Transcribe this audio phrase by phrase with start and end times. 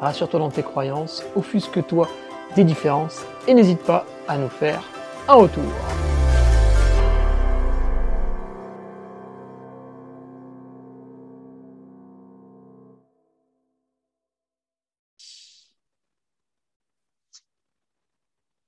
[0.00, 2.08] rassure-toi dans tes croyances, offusque-toi
[2.54, 4.82] des différences et n'hésite pas à nous faire
[5.28, 5.64] un retour.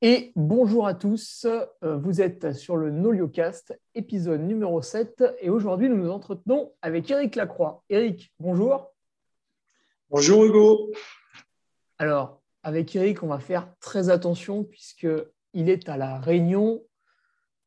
[0.00, 5.88] Et bonjour à tous, euh, vous êtes sur le NolioCast, épisode numéro 7, et aujourd'hui
[5.88, 7.82] nous nous entretenons avec Eric Lacroix.
[7.90, 8.92] Eric, bonjour.
[10.08, 10.92] Bonjour Hugo.
[11.98, 16.82] Alors, avec Eric, on va faire très attention puisqu'il est à La Réunion.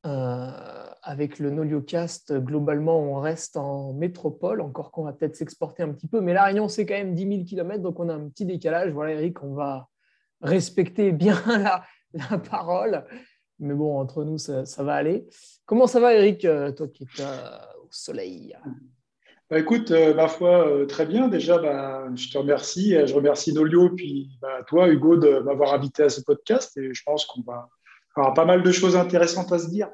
[0.07, 5.91] Euh, avec le NolioCast, globalement, on reste en métropole, encore qu'on va peut-être s'exporter un
[5.91, 6.21] petit peu.
[6.21, 8.91] Mais La Réunion, c'est quand même 10 000 km, donc on a un petit décalage.
[8.91, 9.89] Voilà, Eric, on va
[10.41, 11.39] respecter bien
[12.13, 13.05] la, parole.
[13.59, 15.27] Mais bon, entre nous, ça, va aller.
[15.65, 17.23] Comment ça va, Eric, euh, toi qui es
[17.83, 18.55] au soleil?
[19.51, 21.27] Bah, écoute, euh, ma foi, euh, très bien.
[21.27, 22.95] Déjà, bah, je te remercie.
[23.05, 26.77] Je remercie Nolio, puis bah, toi, Hugo, de m'avoir invité à ce podcast.
[26.77, 27.67] Et je pense qu'on va
[28.15, 29.89] avoir pas mal de choses intéressantes à se dire.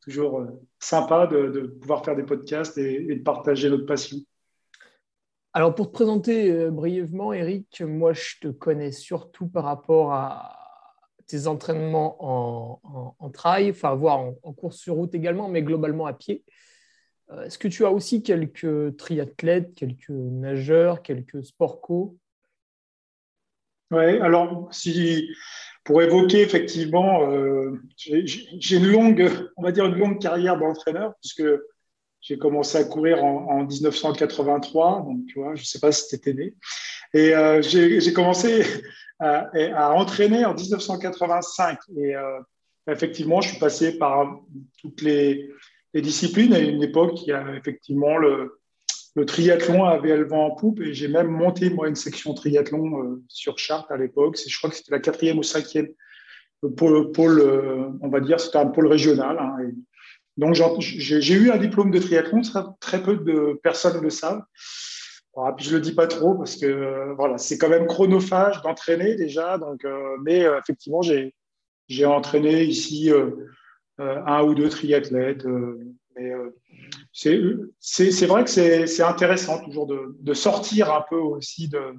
[0.00, 0.46] Toujours euh,
[0.78, 4.18] sympa de, pouvoir faire des podcasts et, de partager notre passion.
[5.54, 10.56] Alors, pour te présenter brièvement, Eric, moi, je te connais surtout par rapport à
[11.26, 16.12] tes entraînements en, en, trail, enfin, voire en, course sur route également, mais globalement à
[16.12, 16.44] pied.
[17.32, 22.16] Euh, est-ce que tu as aussi quelques triathlètes, quelques nageurs, quelques sport co?
[23.92, 25.28] Oui, alors si,
[25.84, 31.44] pour évoquer effectivement, euh, j'ai une longue, on va dire une longue carrière d'entraîneur, puisque
[32.20, 36.14] j'ai commencé à courir en, 1983, donc tu vois, je ne sais pas si tu
[36.16, 36.54] étais né.
[37.14, 38.64] Et euh, j'ai commencé
[39.18, 41.78] à, entraîner en 1985.
[41.96, 42.14] Et
[42.86, 44.40] effectivement, je suis passé par
[44.78, 45.50] toutes les,
[45.94, 46.52] les disciplines.
[46.52, 48.58] À une époque, il y a effectivement le,
[49.26, 53.22] triathlon avait le vent en poupe et j'ai même monté moi une section triathlon euh,
[53.28, 54.38] sur Chartres à l'époque.
[54.46, 55.88] Je crois que c'était la quatrième ou cinquième
[56.76, 59.38] pôle, pôle euh, on va dire, c'était un pôle régional.
[59.38, 59.56] Hein,
[60.36, 62.40] donc j'ai eu un diplôme de triathlon,
[62.80, 64.42] très peu de personnes le savent.
[65.34, 68.62] Voilà, puis je le dis pas trop parce que euh, voilà, c'est quand même chronophage
[68.62, 69.58] d'entraîner déjà.
[69.58, 69.84] Donc,
[70.22, 71.02] mais effectivement,
[71.90, 73.30] j'ai entraîné ici euh,
[74.00, 75.44] un ou deux triathlètes.
[75.44, 75.78] Euh,
[76.16, 76.56] mais euh,
[77.12, 81.94] c'est vrai que c'est intéressant toujours de, sortir un peu aussi de,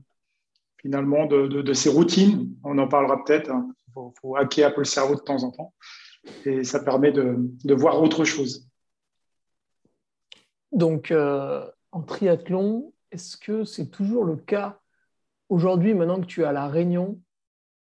[0.77, 2.53] finalement de, ces routines.
[2.63, 3.47] On en parlera peut-être.
[3.47, 4.11] Il hein.
[4.21, 5.73] faut, hacker un peu le cerveau de temps en temps.
[6.45, 8.67] Et ça permet de, voir autre chose.
[10.71, 11.13] Donc,
[11.91, 14.79] en triathlon, est-ce que c'est toujours le cas
[15.49, 17.19] aujourd'hui, maintenant que tu es à La Réunion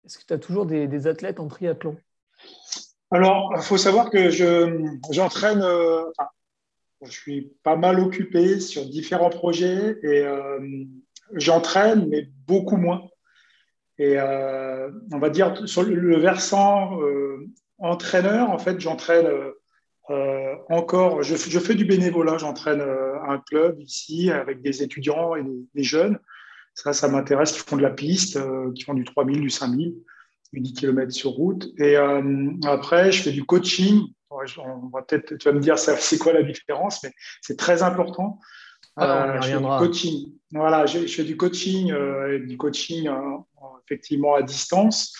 [0.05, 1.97] Est-ce que tu as toujours des athlètes en triathlon?
[3.11, 6.03] Alors, il faut savoir que j'entraîne, euh,
[7.01, 10.59] je suis pas mal occupé sur différents projets et euh,
[11.33, 13.07] j'entraîne, mais beaucoup moins.
[13.97, 16.99] Et euh, on va dire sur le, versant
[17.79, 19.27] entraîneur, en fait, j'entraîne
[20.69, 25.43] encore, je, fais du bénévolat, j'entraîne un club ici avec des étudiants et
[25.73, 26.19] des, jeunes.
[26.75, 28.39] Ça, ça m'intéresse, qui font de la piste,
[28.75, 29.95] qui font du 3000, du 5000.
[30.53, 31.67] 10 km sur route.
[31.77, 34.01] Et euh, après, je fais du coaching.
[34.29, 37.11] On va peut-être, tu vas me dire, c'est quoi la différence, mais
[37.41, 38.39] c'est très important.
[38.95, 40.33] Ah, euh, je fais du coaching.
[40.51, 43.09] Voilà, je, fais du coaching, euh, du coaching
[43.85, 45.13] effectivement à distance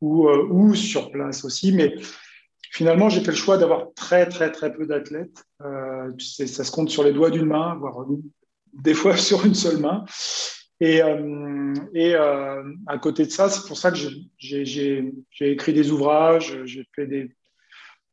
[0.00, 1.72] ou, ou sur place aussi.
[1.72, 1.96] Mais
[2.70, 5.44] finalement, j'ai fait le choix d'avoir très, très, très peu d'athlètes.
[6.18, 8.06] ça se compte sur les doigts d'une main, voire
[8.72, 10.04] des fois sur une seule main.
[10.80, 13.98] Et, euh, euh, à côté de ça, c'est pour ça que
[14.38, 17.34] j'ai écrit des ouvrages, j'ai fait des,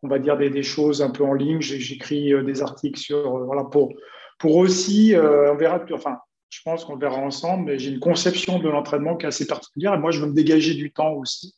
[0.01, 1.61] on va dire des, choses un peu en ligne.
[1.61, 3.93] J'écris euh, des articles sur, voilà, pour,
[4.39, 8.69] pour aussi, on verra, enfin, je pense qu'on verra ensemble, mais j'ai une conception de
[8.69, 9.93] l'entraînement qui est assez particulière.
[9.95, 11.55] Et moi, je veux me dégager du temps aussi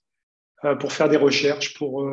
[0.80, 2.09] pour faire des recherches, pour,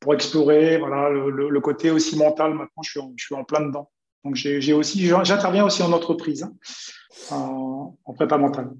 [0.00, 2.54] pour explorer, voilà, le, côté aussi mental.
[2.54, 3.90] Maintenant, je suis en plein dedans.
[4.26, 6.42] Donc, j'ai aussi, j'interviens aussi en entreprise,
[7.30, 8.72] hein, en, prépa mentale.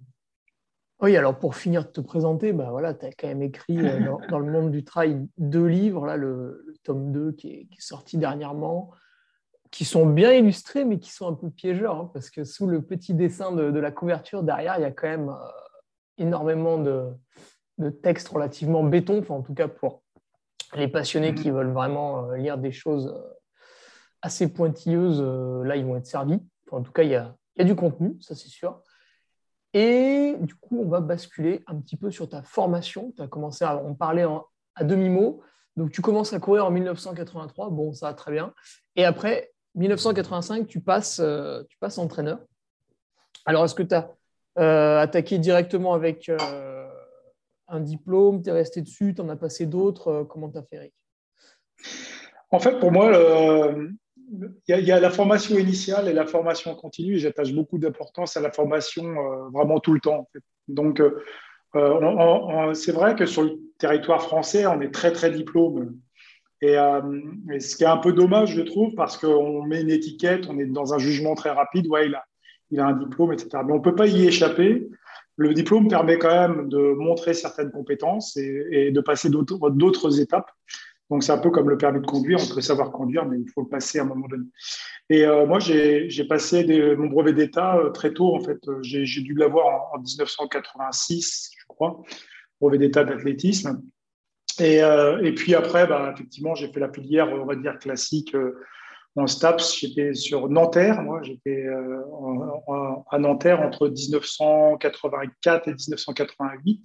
[1.00, 4.00] Oui, alors pour finir de te présenter, bah voilà, tu as quand même écrit euh,
[4.28, 8.90] dans, le monde du travail deux livres, là, le, tome 2 qui est, sorti dernièrement,
[9.70, 12.82] qui sont bien illustrés, mais qui sont un peu piégeurs, hein, parce que sous le
[12.82, 15.48] petit dessin de, la couverture derrière, il y a quand même euh,
[16.18, 17.06] énormément de,
[18.02, 20.02] textes relativement béton, enfin, en tout cas pour
[20.74, 23.14] les passionnés qui veulent vraiment lire des choses
[24.22, 25.22] assez pointilleuses,
[25.64, 26.40] là, ils vont être servis.
[26.70, 28.82] en tout cas, il y a, y a du contenu, ça c'est sûr.
[29.78, 33.12] Et du coup, on va basculer un petit peu sur ta formation.
[33.14, 34.26] Tu as commencé à en parler
[34.74, 35.42] à demi-mot.
[35.76, 37.68] Donc, tu commences à courir en 1983.
[37.68, 38.54] Bon, ça va très bien.
[38.96, 42.38] Et après, 1985, tu passes, euh, tu passes entraîneur.
[43.44, 44.10] Alors, est-ce que tu as
[44.58, 46.88] euh, attaqué directement avec euh,
[47.68, 48.42] un diplôme?
[48.42, 49.14] Tu es resté dessus?
[49.14, 50.26] Tu en as passé d'autres?
[50.30, 50.94] Comment tu as fait, Eric?
[52.50, 53.12] En fait, pour moi,
[54.68, 57.18] il y, a, la formation initiale et la formation continue.
[57.18, 60.28] J'attache beaucoup d'importance à la formation euh, vraiment tout le temps.
[60.68, 61.22] Donc, euh,
[61.76, 65.96] euh, c'est vrai que sur le territoire français, on est très, très diplôme.
[66.62, 70.58] Et, ce qui est un peu dommage, je trouve, parce qu'on met une étiquette, on
[70.58, 71.86] est dans un jugement très rapide.
[71.88, 72.24] Ouais, il a,
[72.70, 73.48] il a un diplôme, etc.
[73.64, 74.88] Mais on ne peut pas y échapper.
[75.36, 80.50] Le diplôme permet quand même de montrer certaines compétences et de passer d'autres étapes.
[81.10, 82.38] Donc, c'est un peu comme le permis de conduire.
[82.42, 84.46] On peut savoir conduire, mais il faut le passer à un moment donné.
[85.08, 86.64] Et euh, moi, j'ai passé
[86.96, 88.34] mon brevet d'État euh, très tôt.
[88.34, 92.02] En fait, euh, j'ai dû l'avoir en, 1986, je crois,
[92.60, 93.82] brevet d'État d'athlétisme.
[94.58, 94.80] Et,
[95.36, 98.34] puis après, bah, effectivement, j'ai fait la filière, on va dire, classique
[99.14, 99.78] en STAPS.
[99.78, 101.02] J'étais sur Nanterre.
[101.02, 101.66] Moi, j'étais
[103.10, 106.80] à Nanterre entre 1984 et 1988.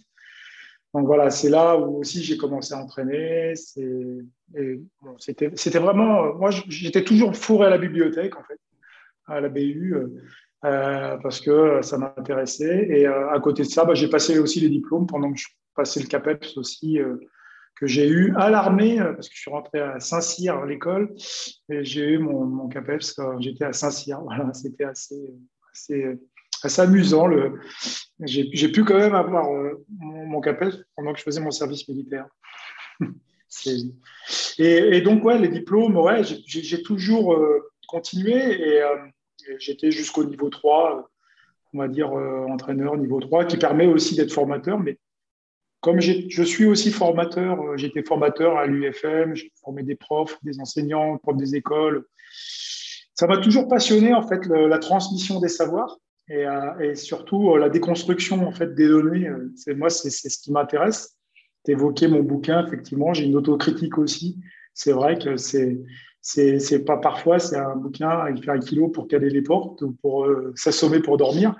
[0.93, 3.53] Donc voilà, c'est là où aussi j'ai commencé à entraîner.
[3.55, 4.19] C'était
[5.79, 8.59] vraiment, moi j'étais toujours fourré à la bibliothèque en fait,
[9.27, 9.95] à la BU,
[10.65, 12.87] euh, parce que ça m'intéressait.
[12.89, 15.47] Et euh, à côté de ça, bah, j'ai passé aussi les diplômes pendant que je
[15.75, 17.15] passais le CAPEPS aussi, euh,
[17.75, 21.15] que j'ai eu à l'armée, parce que je suis rentré à Saint-Cyr à l'école,
[21.69, 24.19] et j'ai eu mon, mon CAPEPS quand j'étais à Saint-Cyr.
[24.23, 25.33] Voilà, c'était assez,
[25.71, 26.19] assez
[26.63, 27.27] assez amusant.
[27.27, 27.59] Le...
[28.19, 32.27] J'ai pu quand même avoir euh, mon, capel pendant que je faisais mon service militaire.
[34.57, 38.35] et, donc, ouais, les diplômes, ouais, j'ai toujours euh, continué
[38.79, 38.95] euh,
[39.47, 41.09] et, j'étais jusqu'au niveau 3,
[41.73, 44.79] on va dire entraîneur niveau 3, qui permet aussi d'être formateur.
[44.79, 44.99] Mais
[45.79, 51.17] comme je suis aussi formateur, j'étais formateur à l'UFM, j'ai formé des profs, des enseignants,
[51.17, 52.05] profs des écoles.
[53.15, 55.97] Ça m'a toujours passionné, en fait, la transmission des savoirs.
[56.31, 59.27] Euh, et, surtout euh, la déconstruction en fait des données.
[59.27, 61.17] Euh, c'est moi, c'est ce qui m'intéresse.
[61.65, 64.39] Tu évoqué mon bouquin, effectivement, j'ai une autocritique aussi.
[64.73, 65.79] C'est vrai que c'est
[66.23, 69.93] c'est pas parfois c'est un bouquin il fait un kilo pour caler les portes ou
[70.01, 71.55] pour s'assommer pour dormir.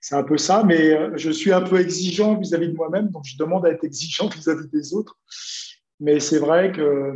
[0.00, 3.36] C'est un peu ça, mais je suis un peu exigeant vis-à-vis de moi-même, donc je
[3.38, 5.16] demande à être exigeant vis-à-vis des autres.
[6.00, 7.14] Mais c'est vrai que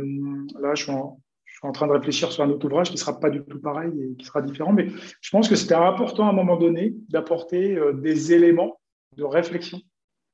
[0.61, 1.19] là, je suis en,
[1.65, 3.91] en train de réfléchir sur un autre ouvrage qui ne sera pas du tout pareil
[4.01, 4.73] et qui sera différent.
[4.73, 4.87] Mais
[5.21, 8.79] je pense que c'était important à un moment donné d'apporter euh, des éléments
[9.17, 9.81] de réflexion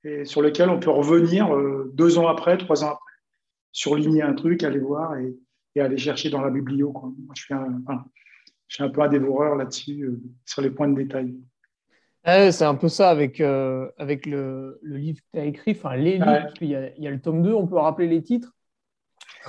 [0.03, 3.13] et sur lesquels on peut revenir euh, deux ans après, trois ans après,
[3.71, 5.35] surligner un truc, aller voir et,
[5.79, 6.91] aller chercher dans la biblio.
[6.91, 11.33] Moi, je, suis un, un peu un dévoreur là-dessus, euh, sur les points de détail.
[12.25, 16.53] c'est un peu ça avec, avec le, livre que tu as écrit, enfin les livres,
[16.59, 18.53] il, y a, il y a le tome 2, on peut rappeler les titres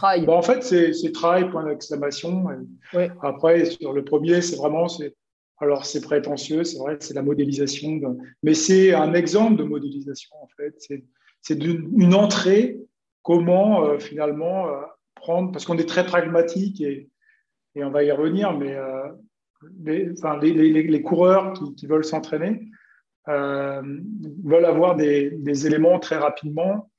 [0.01, 2.47] bah, en fait, c'est trail, point d'exclamation.
[3.23, 4.87] Après, sur le premier, c'est vraiment.
[5.59, 8.01] Alors, c'est prétentieux, c'est vrai, c'est la modélisation.
[8.43, 10.75] mais c'est un exemple de modélisation, en fait.
[11.41, 12.79] C'est une entrée,
[13.23, 14.81] comment euh, finalement euh,
[15.15, 15.53] prendre.
[15.53, 17.09] Parce qu'on est très pragmatique et,
[17.75, 19.09] et, on va y revenir, mais euh,
[19.85, 22.69] les, enfin, les, les, coureurs qui, qui veulent s'entraîner
[23.29, 26.91] veulent avoir des, des, éléments très rapidement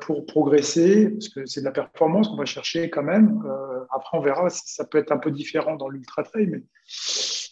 [0.00, 3.42] pour progresser, parce que c'est de la performance qu'on va chercher quand même.
[3.46, 6.62] Euh, après, on verra si ça peut être un peu différent dans l'ultra trail, mais,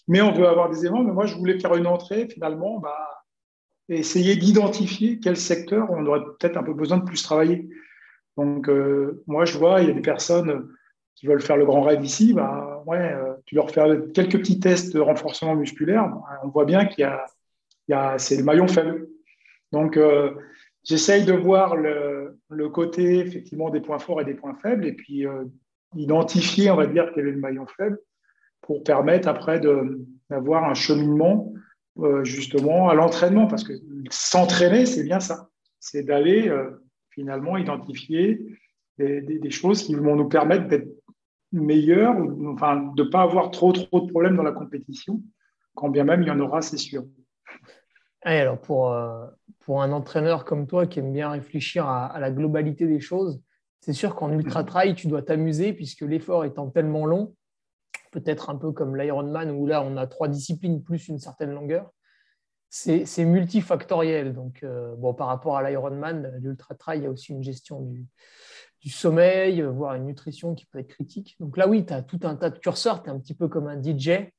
[0.09, 1.03] mais on veut avoir des éléments.
[1.03, 3.25] Mais moi, je voulais faire une entrée finalement, bah,
[3.89, 7.69] essayer d'identifier quel secteur on aurait peut-être un peu besoin de plus travailler.
[8.37, 10.69] Donc, euh, moi, je vois, il y a des personnes
[11.15, 12.35] qui veulent faire le grand rêve ici.
[12.35, 13.15] Bah, ouais,
[13.47, 13.83] tu leur fais
[14.15, 16.09] quelques petits tests de renforcement musculaire.
[16.09, 17.27] Bah, on voit bien qu'il y a,
[17.93, 19.09] a c'est le maillon faible.
[19.73, 19.99] Donc,
[20.85, 22.39] j'essaye de voir le,
[22.73, 25.45] côté effectivement des points forts et des points faibles et puis euh,
[25.95, 27.99] identifier, on va dire, quel est le maillon faible
[28.63, 29.61] pour permettre après
[30.31, 31.53] d'avoir un cheminement
[31.99, 33.75] euh, justement à l'entraînement parce que
[34.11, 35.49] s'entraîner, c'est bien ça.
[35.81, 36.71] C'est d'aller euh,
[37.11, 38.41] finalement identifier
[38.99, 40.89] des, choses qui vont nous permettre d'être
[41.51, 42.15] meilleurs,
[42.47, 45.21] enfin, de ne pas avoir trop, trop de problèmes dans la compétition,
[45.75, 47.05] quand bien même il y en aura, c'est sûr.
[48.25, 48.95] Alors pour,
[49.61, 53.41] pour un entraîneur comme toi qui aime bien réfléchir à, la globalité des choses,
[53.81, 57.35] c'est sûr qu'en ultra trail, tu dois t'amuser puisque l'effort étant tellement long,
[58.13, 61.91] peut-être un peu comme l'Ironman où là on a trois disciplines plus une certaine longueur,
[62.73, 64.33] c'est multifactoriel.
[64.33, 67.83] Donc, euh, bon, par rapport à l'Ironman, l'Ultra Trail, il y a aussi une gestion
[67.83, 68.07] du,
[68.81, 71.37] du, sommeil, voire une nutrition qui peut être critique.
[71.39, 73.03] Donc là, oui, tu as tout un tas de curseurs.
[73.03, 74.33] Tu es un petit peu comme un DJ.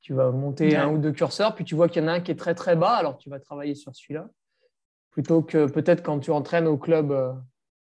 [0.00, 2.20] Tu vas monter un ou deux curseurs, puis tu vois qu'il y en a un
[2.20, 4.28] qui est très très bas, alors tu vas travailler sur celui-là.
[5.10, 7.32] Plutôt que peut-être quand tu entraînes au club, euh,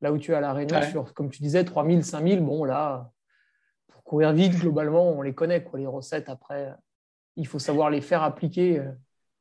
[0.01, 3.11] là où tu es à la Réunion, sur, comme tu disais, 3000, 5000, bon là,
[3.89, 6.31] pour courir vite, globalement, on les connaît, quoi, les recettes.
[6.31, 6.73] Après,
[7.37, 8.91] il faut savoir les faire appliquer euh,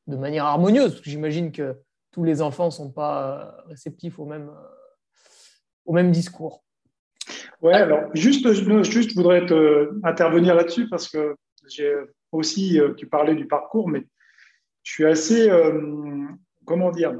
[0.06, 4.18] de manière harmonieuse, parce que j'imagine que tous les enfants ne sont pas euh, réceptifs
[4.18, 4.50] au même,
[5.86, 6.62] au même discours.
[7.62, 8.52] Ouais, alors juste,
[8.82, 11.36] juste je voudrais te, intervenir là-dessus parce que
[11.68, 11.94] j'ai
[12.32, 14.06] aussi, euh, tu parlais du parcours, mais
[14.82, 16.26] je suis assez, euh,
[16.64, 17.14] comment dire,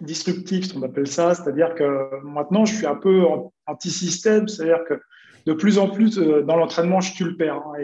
[0.00, 3.22] disruptif, on appelle ça, c'est-à-dire que maintenant je suis un peu
[3.66, 5.00] anti-système, c'est-à-dire que
[5.46, 7.56] de plus en plus euh, dans l'entraînement, je tue le père.
[7.56, 7.74] Hein,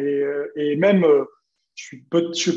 [0.56, 1.04] et, même,
[1.74, 1.96] je,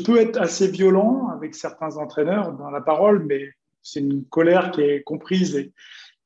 [0.02, 3.50] peux, être assez violent avec certains entraîneurs dans la parole, mais
[3.82, 5.72] c'est une colère qui est comprise et,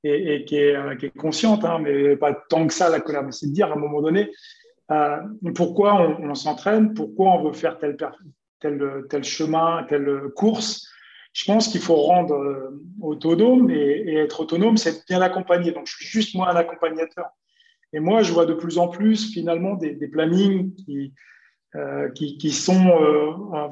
[0.04, 3.33] et, qui, est, qui, est, consciente, hein, mais pas tant que ça la colère, mais
[3.33, 4.30] c'est de dire à un moment donné,
[4.90, 5.16] euh,
[5.55, 7.97] pourquoi on, s'entraîne, pourquoi on veut faire tel,
[9.23, 10.88] chemin, telle course?
[11.33, 15.73] Je pense qu'il faut rendre euh, autonome et, être autonome, c'est bien accompagné.
[15.73, 17.26] Donc, je suis juste moi un accompagnateur.
[17.93, 21.12] Et moi, je vois de plus en plus finalement des, plannings qui,
[21.75, 22.90] euh, qui, sont,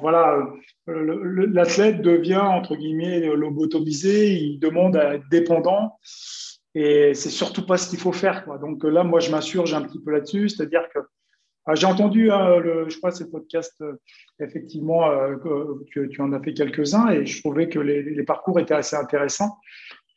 [0.01, 0.47] voilà,
[0.87, 5.99] l'athlète devient entre guillemets lobotomisé, il demande à être dépendant.
[6.75, 8.45] Et c'est surtout pas ce qu'il faut faire.
[8.45, 8.59] Quoi.
[8.59, 11.01] Donc là, moi, je m'insurge un petit peu là-dessus, c'est-à-dire que
[11.67, 13.95] ah, j'ai entendu, hein, le, je crois, ces podcasts, euh,
[14.39, 15.37] effectivement, euh,
[15.91, 19.57] tu, en as fait quelques-uns, et je trouvais que les, parcours étaient assez intéressants.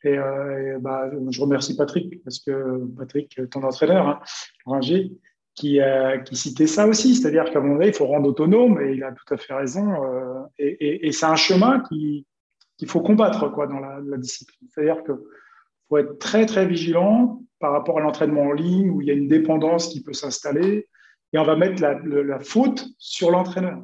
[0.04, 4.20] Et, euh, bah, je remercie Patrick, parce que Patrick, ton entraîneur, hein,
[4.66, 5.12] Ringer,
[5.54, 5.80] qui,
[6.26, 9.02] qui citait ça aussi, c'est-à-dire qu'à un moment donné, il faut rendre autonome, et il
[9.02, 9.94] a tout à fait raison.
[10.58, 12.24] et, et, et c'est un chemin qu'il
[12.86, 14.68] faut combattre quoi, dans la, la discipline.
[14.68, 15.12] C'est-à-dire que
[15.88, 19.14] faut être très, très vigilant par rapport à l'entraînement en ligne où il y a
[19.14, 20.88] une dépendance qui peut s'installer
[21.32, 23.82] et on va mettre la, faute sur l'entraîneur.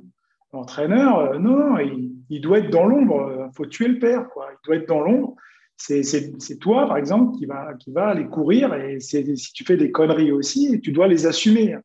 [0.52, 3.48] L'entraîneur, euh, non, il, doit être dans l'ombre.
[3.50, 4.48] Il faut tuer le père, quoi.
[4.52, 5.34] Il doit être dans l'ombre.
[5.76, 9.90] C'est toi, par exemple, qui va, qui va aller courir et si tu fais des
[9.90, 11.76] conneries aussi, tu dois les assumer.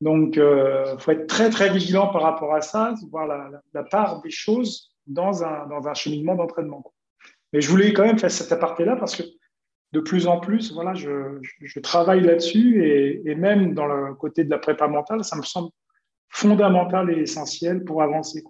[0.00, 3.82] Donc, il euh, faut être très, très vigilant par rapport à ça, voir la, la
[3.82, 6.84] part des choses dans un, dans un cheminement d'entraînement.
[7.52, 9.22] Mais je voulais quand même faire cet aparté-là parce que
[9.92, 14.44] de plus en plus, voilà, je, je travaille là-dessus et, et, même dans le côté
[14.44, 15.70] de la prépa mentale, ça me semble
[16.28, 18.44] fondamental et essentiel pour avancer.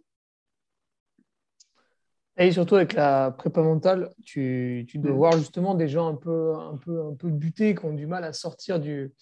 [2.36, 5.16] Et surtout avec la prépa mentale, tu, tu dois mm.
[5.16, 8.24] voir justement des gens un peu, un, peu, un peu butés qui ont du mal
[8.24, 9.12] à sortir du,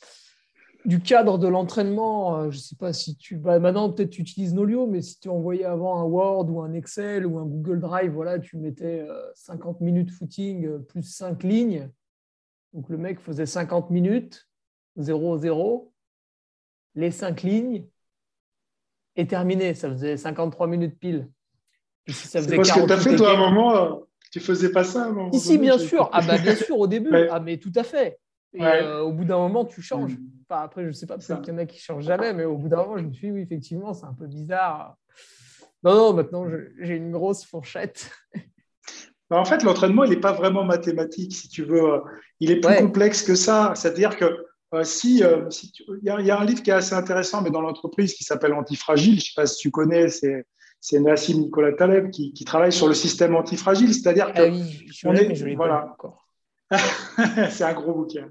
[0.85, 3.37] du cadre de l'entraînement, euh, je ne sais pas si tu.
[3.37, 6.73] Bah, maintenant, peut-être tu utilises Nolio, mais si tu envoyais avant un Word ou un
[6.73, 11.43] Excel ou un Google Drive, voilà, tu mettais 50 euh, minutes footing euh, plus 5
[11.43, 11.91] lignes.
[12.73, 14.49] Donc le mec faisait 50 minutes,
[14.99, 15.91] 0-0,
[16.95, 17.87] les 5 lignes,
[19.17, 19.75] et terminé.
[19.75, 21.29] Ça faisait 53 minutes pile.
[22.07, 25.59] c'est parce que tu as fait, toi, à un moment, tu faisais pas ça Ici,
[25.59, 26.09] bien sûr.
[26.13, 27.11] Ah, bah, bien sûr, au début.
[27.31, 28.19] Ah, mais tout à fait.
[28.55, 30.13] Et euh, au bout d'un moment, tu changes.
[30.13, 30.27] Mm.
[30.51, 32.45] après, je ne sais pas, peut-être qu'il y en a qui ne changent jamais, mais
[32.45, 34.97] au bout d'un moment, je me suis dit, oui, effectivement, c'est un peu bizarre.
[35.83, 36.47] Non, non, maintenant,
[36.81, 38.11] j'ai une grosse fourchette.
[39.31, 42.01] Bah, en fait, l'entraînement, il n'est pas vraiment mathématique, si tu veux.
[42.41, 43.75] Il est plus complexe que ça.
[43.77, 44.25] C'est-à-dire que
[44.75, 47.61] euh, si, euh, si il, y a, un livre qui est assez intéressant, mais dans
[47.61, 50.47] l'entreprise, qui s'appelle Antifragile, je ne sais pas si tu connais, c'est
[50.81, 54.87] c'est Nassim Nicolas Taleb qui, qui, travaille sur le système antifragile, c'est-à-dire que ah oui,
[54.93, 56.28] je on est, voilà, encore.
[57.51, 58.29] c'est un gros bouquin.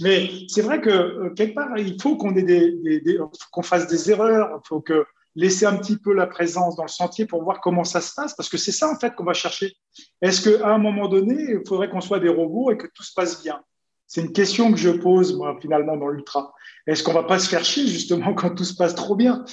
[0.00, 4.60] Mais c'est vrai que euh, quelque part, il faut qu'on fasse des erreurs.
[4.64, 5.04] Il faut que
[5.36, 8.34] laisser un petit peu la présence dans le sentier pour voir comment ça se passe,
[8.34, 9.76] parce que c'est ça en fait qu'on va chercher.
[10.22, 13.12] Est-ce qu'à un moment donné, il faudrait qu'on soit des robots et que tout se
[13.14, 13.60] passe bien?
[14.06, 16.52] C'est une question que je pose moi finalement dans l'ultra.
[16.86, 19.44] Est-ce qu'on va pas se faire chier justement quand tout se passe trop bien?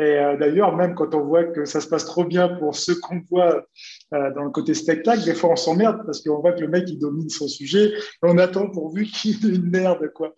[0.00, 2.94] Et euh, d'ailleurs, même quand on voit que ça se passe trop bien pour ceux
[3.00, 3.66] qu'on voit
[4.14, 6.84] euh, dans le côté spectacle, des fois on s'emmerde parce qu'on voit que le mec
[6.88, 10.32] il domine son sujet et on attend pourvu qu'il ait une merde quoi.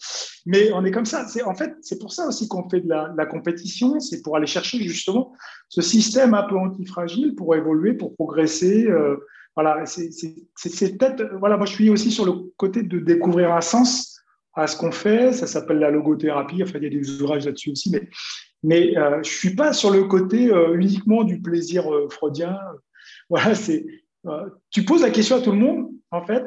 [0.46, 1.28] Mais on est comme ça.
[1.28, 4.48] C'est en fait c'est pour ça aussi qu'on fait de la, compétition, c'est pour aller
[4.48, 5.32] chercher justement
[5.68, 8.88] ce système un peu antifragile pour évoluer, pour progresser.
[8.88, 9.16] Euh,
[9.54, 11.56] voilà, c'est peut-être voilà.
[11.56, 14.18] Moi je suis aussi sur le côté de découvrir un sens
[14.54, 15.32] à ce qu'on fait.
[15.32, 16.64] Ça s'appelle la logothérapie.
[16.64, 18.08] Enfin, il y a des ouvrages là-dessus aussi, mais
[18.62, 22.58] mais euh, je suis pas sur le côté euh, uniquement du plaisir euh, freudien.
[23.28, 23.84] Voilà, c'est.
[24.70, 26.44] Tu poses la question à tout le monde, en fait.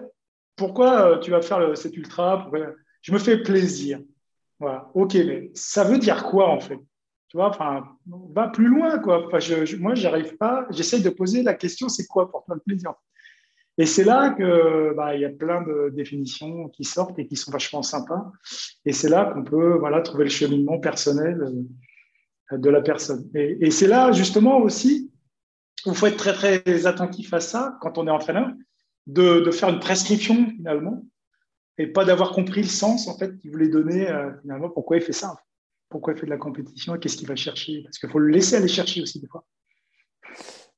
[0.56, 2.50] Pourquoi tu vas faire cet ultra?
[3.02, 4.00] Je me fais plaisir.
[4.60, 4.90] Voilà.
[4.94, 6.80] Ok, mais ça veut dire quoi en fait?
[7.28, 7.86] Tu vois, enfin,
[8.34, 9.26] va plus loin, quoi.
[9.26, 9.40] Enfin,
[9.80, 10.68] moi, j'arrive pas.
[10.70, 12.94] J'essaye de poser la question, c'est quoi pour toi le plaisir?
[13.78, 17.36] Et c'est là que bah, il y a plein de définitions qui sortent et qui
[17.36, 18.32] sont vachement sympas.
[18.86, 21.44] Et c'est là qu'on peut, voilà, trouver le cheminement personnel
[22.52, 23.30] de la personne.
[23.36, 25.12] Et, et c'est là, justement, aussi,
[25.86, 28.52] où il faut être très, très attentif à ça quand on est entraîneur,
[29.08, 31.04] de, de faire une prescription, finalement,
[31.78, 35.04] et pas d'avoir compris le sens, en fait, qu'il voulait donner, euh, finalement, pourquoi il
[35.04, 35.36] fait ça
[35.90, 37.82] pourquoi il fait de la compétition et qu'est-ce qu'il va chercher.
[37.84, 39.46] Parce qu'il faut le laisser aller chercher aussi des fois.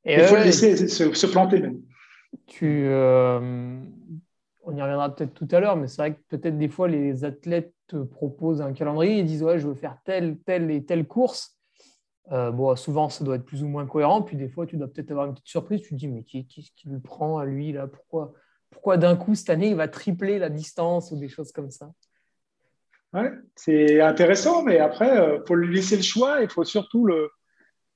[0.06, 1.82] il faut le laisser se, planter même.
[2.46, 3.80] Tu, euh,
[4.62, 7.24] on y reviendra peut-être tout à l'heure, mais c'est vrai que peut-être des fois les
[7.24, 11.08] athlètes te proposent un calendrier et disent ouais, je veux faire telle, telle et telle
[11.08, 11.57] course.
[12.32, 14.22] Euh, bon, souvent, ça doit être plus ou moins cohérent.
[14.22, 15.82] Puis des fois, tu dois peut-être avoir une petite surprise.
[15.82, 17.88] Tu te dis, mais qu'est-ce qui lui prend à lui là?
[17.88, 18.34] Pourquoi,
[18.70, 21.92] pourquoi d'un coup, cette année, il va tripler la distance ou des choses comme ça?
[23.14, 26.42] Ouais, c'est intéressant, mais après, il euh, faut lui laisser le choix.
[26.42, 27.30] Il faut surtout le,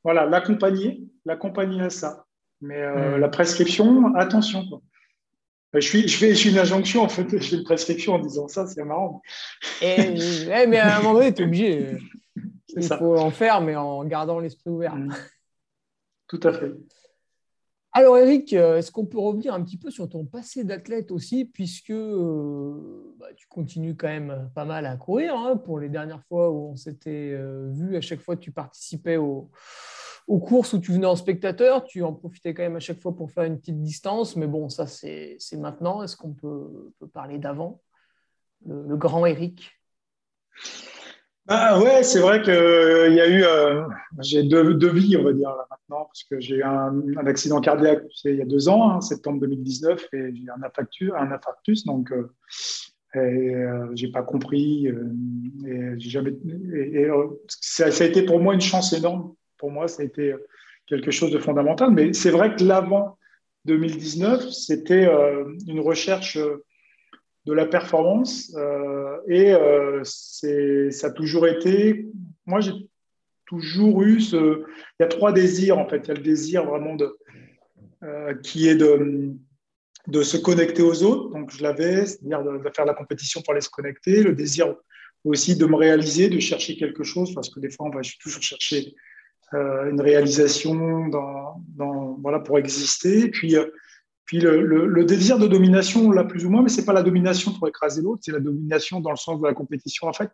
[0.04, 2.26] voilà, l'accompagner, l'accompagner à ça.
[2.62, 3.20] Mais euh, hmm.
[3.20, 4.66] la prescription, attention.
[4.68, 4.82] Quoi.
[5.74, 8.48] Je, suis, je, fais, je une injonction, en fait, je fais une prescription en disant
[8.48, 9.22] ça, c'est marrant.
[9.82, 10.16] Et,
[10.68, 11.98] mais à un moment donné, tu es obligé.
[12.76, 14.96] Il faut en faire, mais en gardant l'esprit ouvert.
[14.96, 15.14] Hmm.
[16.28, 16.72] Tout à fait.
[17.94, 21.44] Alors Eric, euh, est-ce qu'on peut revenir un petit peu sur ton passé d'athlète aussi,
[21.44, 25.36] puisque euh, bah, tu continues quand même pas mal à courir.
[25.36, 29.18] Hein, pour les dernières fois où on s'était euh, vu, à chaque fois tu participais
[29.18, 29.52] aux,
[30.26, 33.30] courses où tu venais en spectateur, tu en profitais quand même à chaque fois pour
[33.30, 34.38] faire une petite distance.
[34.38, 36.02] Mais bon, ça c'est maintenant.
[36.02, 37.82] Est-ce qu'on peut, parler d'avant?
[38.66, 39.70] Le, grand Eric?
[41.54, 43.84] Ah ouais, c'est vrai qu'il euh, y a eu, euh,
[44.22, 48.36] j'ai deux, vies, on va dire, maintenant, parce que j'ai eu un, accident cardiaque il
[48.36, 52.14] y a deux ans, hein, septembre 2019, et j'ai eu un infarctus, un infarctus donc
[52.14, 52.32] euh,
[53.18, 54.94] euh j'ai pas compris, et
[55.68, 57.10] et,
[57.48, 59.34] ça, a été pour moi une chance énorme.
[59.58, 60.34] Pour moi, ça a été
[60.88, 63.18] quelque chose de fondamental, mais c'est vrai que l'avant
[63.66, 65.06] 2019, c'était
[65.68, 66.38] une recherche
[67.46, 68.54] de la performance.
[68.56, 72.06] Euh, et euh, ça a toujours été.
[72.46, 72.74] Moi, j'ai
[73.46, 74.64] toujours eu ce.
[75.00, 76.02] Il y a trois désirs, en fait.
[76.06, 77.16] Il y a le désir vraiment de.
[78.04, 79.32] Euh, qui est de,
[80.08, 81.30] de se connecter aux autres.
[81.30, 84.24] Donc, je l'avais, c'est-à-dire de, faire la compétition pour aller se connecter.
[84.24, 84.76] Le désir
[85.24, 88.42] aussi de me réaliser, de chercher quelque chose, parce que des fois, on va toujours
[88.42, 88.96] chercher
[89.54, 93.30] une réalisation dans, voilà, pour exister.
[93.30, 93.56] Puis,
[94.32, 97.04] puis le, désir de domination, on l'a plus ou moins, mais ce n'est pas la
[97.04, 100.08] domination pour écraser l'autre, c'est la domination dans le sens de la compétition.
[100.08, 100.30] En fait,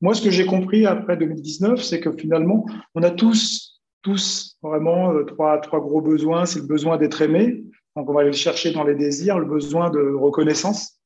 [0.00, 5.12] moi, ce que j'ai compris après 2019, c'est que finalement, on a tous, tous vraiment
[5.12, 6.46] euh, trois, trois gros besoins.
[6.46, 7.62] C'est le besoin d'être aimé,
[7.96, 10.98] donc on va aller le chercher dans les désirs, le besoin de reconnaissance.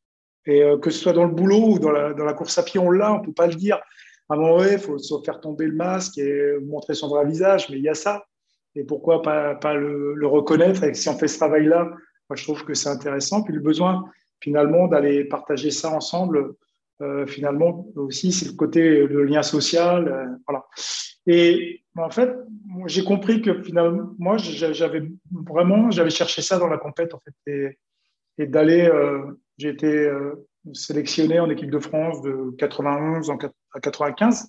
[0.46, 2.92] Et euh, que ce soit dans le boulot ou dans la, course à pied, on
[2.92, 3.80] l'a, on ne peut pas le dire.
[4.28, 7.78] À un moment il faut faire tomber le masque et montrer son vrai visage, mais
[7.78, 8.26] il y a ça.
[8.76, 10.84] Et pourquoi pas, pas le, le reconnaître?
[10.84, 11.90] Et si on fait ce travail-là,
[12.28, 13.42] moi, je trouve que c'est intéressant.
[13.42, 14.04] Puis le besoin,
[14.40, 16.54] finalement, d'aller partager ça ensemble,
[17.00, 20.08] euh, finalement, aussi, c'est le côté le lien social.
[20.08, 20.66] Euh, voilà.
[21.26, 22.34] Et en fait,
[22.86, 27.76] j'ai compris que finalement, moi, j'avais vraiment, j'avais cherché ça dans la compète, en fait,
[28.38, 29.18] et, d'aller, euh,
[29.58, 30.10] j'ai été
[30.72, 33.30] sélectionné en équipe de France de 91
[33.74, 34.48] à 95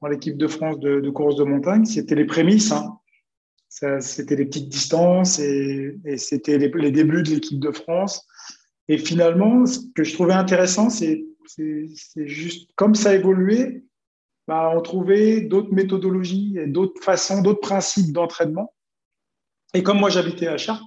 [0.00, 1.84] dans l'équipe de France de, course de montagne.
[1.84, 2.72] C'était les prémices.
[2.72, 2.98] Hein
[3.68, 8.26] c'était les petites distances et, c'était les, débuts de l'équipe de France.
[8.88, 11.24] Et finalement, ce que je trouvais intéressant, c'est
[12.16, 13.84] juste comme ça a évolué,
[14.46, 18.74] bah, on trouvait d'autres méthodologies et d'autres façons, d'autres principes d'entraînement.
[19.74, 20.84] Et comme moi, j'habitais à Chartres,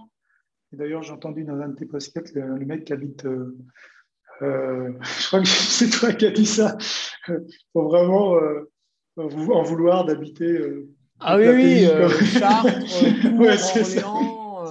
[0.74, 3.58] et d'ailleurs, j'ai entendu dans un de tes podcasts le, mec qui habite, euh,
[4.42, 6.78] euh, je crois que c'est toi qui as dit ça,
[7.74, 8.72] faut vraiment euh,
[9.18, 10.60] en vouloir d'habiter
[11.24, 12.68] ah oui, oui, euh, Chartres,
[13.40, 14.04] ouais, c'est ça.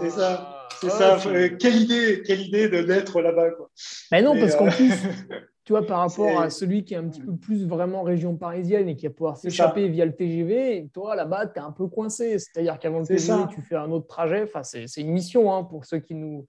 [0.00, 0.68] C'est ça.
[0.80, 1.18] C'est ça.
[1.58, 3.50] Quelle idée, quelle idée de naître là-bas.
[3.50, 3.70] Quoi.
[4.10, 4.92] Mais non, parce qu'en euh, plus,
[5.64, 8.88] tu vois, par rapport à celui qui est un petit peu plus vraiment région parisienne
[8.88, 12.38] et qui va pouvoir s'échapper via le TGV, toi, là-bas, tu es un peu coincé.
[12.38, 14.42] C'est-à-dire qu'avant le TGV, tu fais un autre trajet.
[14.42, 16.46] Enfin, c'est une mission hein, pour ceux qui nous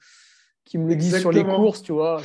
[0.64, 2.22] qui me le disent sur les courses, tu vois.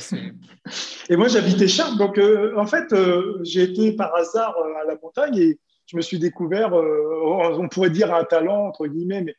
[1.09, 2.93] Et moi, j'habitais Chartres, donc euh, en fait,
[3.41, 7.89] j'ai été par hasard à la montagne et je me suis découvert, euh, on pourrait
[7.89, 9.35] dire un talent, entre guillemets, mais,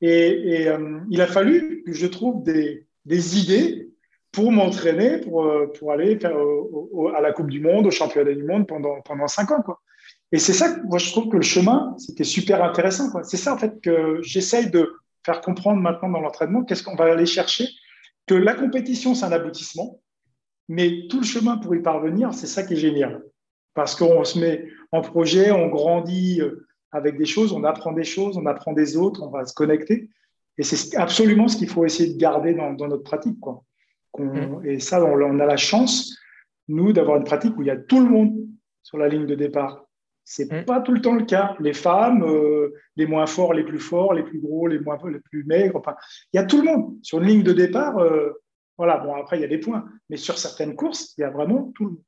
[0.00, 3.90] et, euh, il a fallu que je trouve des, idées
[4.32, 9.00] pour m'entraîner, pour, euh, aller à la Coupe du Monde, au Championnat du Monde pendant,
[9.02, 9.62] pendant cinq ans.
[9.62, 9.80] Quoi.
[10.32, 13.12] Et c'est ça, moi, je trouve que le chemin, c'était super intéressant.
[13.22, 14.90] C'est ça, en fait, que j'essaye de
[15.24, 16.64] faire comprendre maintenant dans l'entraînement.
[16.64, 17.68] Qu'est-ce qu'on va aller chercher
[18.26, 20.00] Que la compétition, c'est un aboutissement,
[20.68, 23.22] mais tout le chemin pour y parvenir, c'est ça qui est génial.
[23.74, 28.04] Parce qu'on se met, en projet, on grandit euh, avec des choses, on apprend des
[28.04, 30.10] choses, on apprend des autres, on va se connecter.
[30.58, 33.40] Et c'est absolument ce qu'il faut essayer de garder dans, notre pratique.
[33.40, 33.64] Quoi.
[34.18, 34.66] Mm.
[34.66, 36.16] Et ça, on, a la chance,
[36.68, 38.34] nous, d'avoir une pratique où il y a tout le monde
[38.82, 39.86] sur la ligne de départ.
[40.24, 40.66] C'est n'est mm.
[40.66, 41.56] pas tout le temps le cas.
[41.58, 45.20] Les femmes, euh, les moins forts, les plus forts, les plus gros, les moins les
[45.20, 45.76] plus maigres.
[45.76, 45.96] Enfin,
[46.32, 47.96] il y a tout le monde sur une ligne de départ.
[47.98, 48.30] Euh,
[48.76, 48.98] voilà.
[48.98, 51.72] Bon, après, il y a des points, mais sur certaines courses, il y a vraiment
[51.74, 52.02] tout le monde.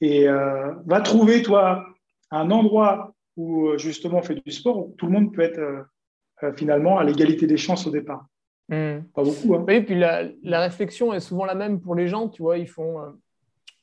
[0.00, 1.84] Et euh, va trouver toi
[2.30, 5.86] un endroit où justement on fait du sport où tout le monde peut être
[6.56, 8.26] finalement à l'égalité des chances au départ.
[8.68, 9.00] Mm.
[9.14, 9.54] Pas beaucoup.
[9.54, 9.64] Hein.
[9.66, 12.28] Oui, puis la, la, réflexion est souvent la même pour les gens.
[12.28, 12.96] Tu vois, ils font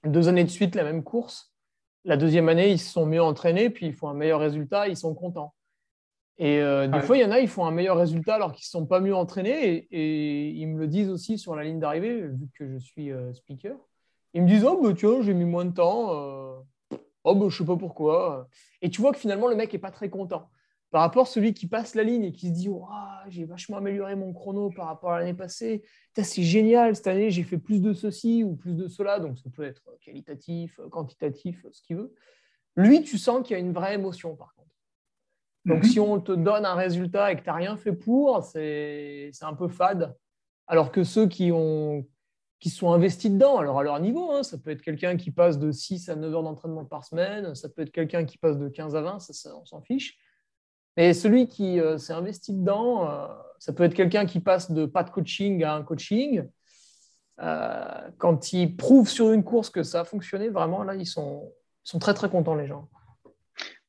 [0.05, 1.55] deux années de suite la même course
[2.05, 4.95] la deuxième année, ils se sont mieux entraînés, puis ils font un meilleur résultat, ils
[4.95, 5.53] sont contents.
[6.37, 8.65] Et euh, des fois, il y en a, ils font un meilleur résultat alors qu'ils
[8.65, 9.87] ne sont pas mieux entraînés.
[9.89, 13.33] Et, ils me le disent aussi sur la ligne d'arrivée, vu que je suis euh,
[13.33, 13.75] speaker.
[14.35, 16.11] Ils me disent Oh, bah, tu vois, j'ai mis moins de temps.
[16.11, 18.47] Euh, oh, bah, je ne sais pas pourquoi.
[18.83, 20.51] Et tu vois que finalement, le mec n'est pas très content
[20.95, 22.69] par rapport à celui qui passe la ligne et qui se dit
[23.27, 25.83] j'ai vachement amélioré mon chrono par rapport à l'année passée,
[26.15, 29.49] c'est génial, cette année j'ai fait plus de ceci ou plus de cela, donc ça
[29.49, 32.13] peut être qualitatif, quantitatif, ce qu'il veut.
[32.77, 34.69] Lui, tu sens qu'il y a une vraie émotion par contre.
[35.65, 35.89] Donc mhm.
[35.89, 39.53] si on te donne un résultat et que tu n'as rien fait pour, c'est un
[39.53, 40.15] peu fade.
[40.65, 42.07] Alors que ceux qui, ont,
[42.59, 45.59] qui sont investis dedans, alors à leur niveau, hein, ça peut être quelqu'un qui passe
[45.59, 48.69] de 6 à 9 heures d'entraînement par semaine, ça peut être quelqu'un qui passe de
[48.69, 50.17] 15 à 20, ça on s'en fiche.
[50.97, 53.27] Mais celui qui euh, s'est investi dedans, euh,
[53.59, 56.47] ça peut être quelqu'un qui passe de pas de coaching à un coaching.
[57.41, 61.51] Euh, quand il prouve sur une course que ça a fonctionné, vraiment, là, ils sont,
[61.83, 62.87] sont très, très contents, les gens.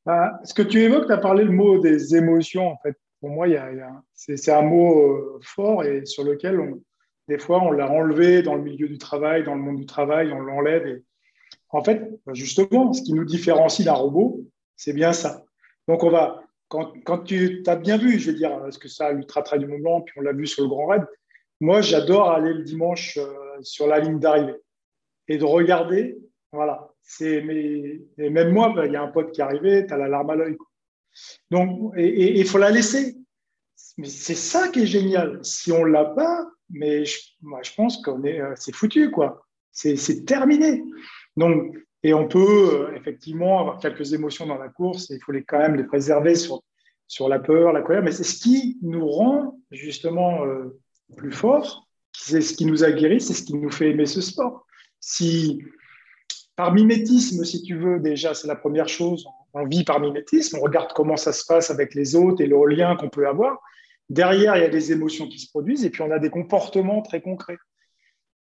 [0.05, 2.67] Bah, ce que tu évoques, tu as parlé le mot des émotions.
[2.67, 3.47] En fait, pour moi,
[4.13, 6.81] c'est un mot fort et sur lequel, on,
[7.27, 10.31] des fois, on l'a enlevé dans le milieu du travail, dans le monde du travail,
[10.31, 10.87] on l'enlève.
[10.87, 11.03] Et...
[11.69, 15.43] En fait, justement, ce qui nous différencie d'un robot, c'est bien ça.
[15.87, 19.41] Donc, on va, quand, tu as bien vu, je veux dire, parce que ça, l'Ultra
[19.41, 21.05] Trail du Mont Blanc, puis on l'a vu sur le Grand Raid,
[21.59, 24.57] moi, j'adore aller le dimanche euh, sur la ligne d'arrivée
[25.27, 26.17] et de regarder.
[26.51, 26.93] Voilà.
[27.19, 29.97] Mais, et même moi, bah, il y a un pote qui est arrivé, tu as
[29.97, 30.57] la larme à l'œil.
[31.49, 33.15] Donc, et il faut la laisser.
[33.97, 35.39] Mais c'est ça qui est génial.
[35.43, 39.11] Si on ne l'a pas, mais je, moi, je pense qu'on est, euh, c'est foutu,
[39.11, 39.43] quoi.
[39.71, 40.83] C'est, terminé.
[41.35, 45.43] Donc, et on peut euh, effectivement avoir quelques émotions dans la course il faut les,
[45.43, 46.63] quand même les préserver sur,
[47.07, 48.01] sur la peur, la colère.
[48.01, 50.79] Mais c'est ce qui nous rend justement euh,
[51.15, 54.21] plus forts, c'est ce qui nous a guéris, c'est ce qui nous fait aimer ce
[54.21, 54.65] sport.
[54.99, 55.61] Si
[56.55, 60.61] par mimétisme, si tu veux, déjà, c'est la première chose, on vit par mimétisme, on
[60.61, 63.61] regarde comment ça se passe avec les autres et le lien qu'on peut avoir.
[64.09, 67.01] Derrière, il y a des émotions qui se produisent et puis on a des comportements
[67.01, 67.57] très concrets.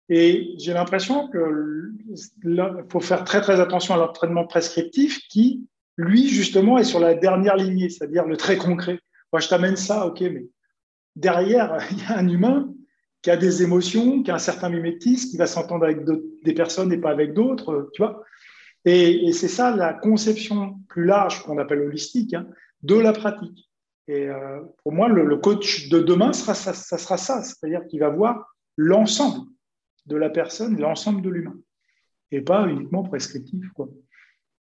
[0.09, 6.79] Et j'ai l'impression qu'il faut faire très très attention à l'entraînement prescriptif qui, lui, justement,
[6.79, 8.98] est sur la dernière lignée, c'est-à-dire le très concret.
[9.33, 10.46] Moi, je t'amène ça, ok, mais
[11.16, 12.75] derrière, il y a un humain
[13.22, 16.01] qui a des émotions, qui a un certain mimétisme, qui va s'entendre avec
[16.42, 18.25] des personnes et pas avec d'autres, tu vois.
[18.85, 22.48] Et, c'est ça la conception plus large qu'on appelle holistique hein,
[22.83, 23.70] de la pratique.
[24.08, 28.00] Et euh, pour moi, le, coach de demain, sera, ça, ça sera ça, c'est-à-dire qu'il
[28.00, 29.46] va voir l'ensemble
[30.06, 31.56] de la personne, l'ensemble de l'humain,
[32.30, 33.68] et pas uniquement prescriptif.
[33.74, 33.88] Quoi.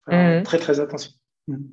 [0.06, 0.42] Mhm.
[0.44, 1.12] Très, très attention.
[1.48, 1.72] Mhm.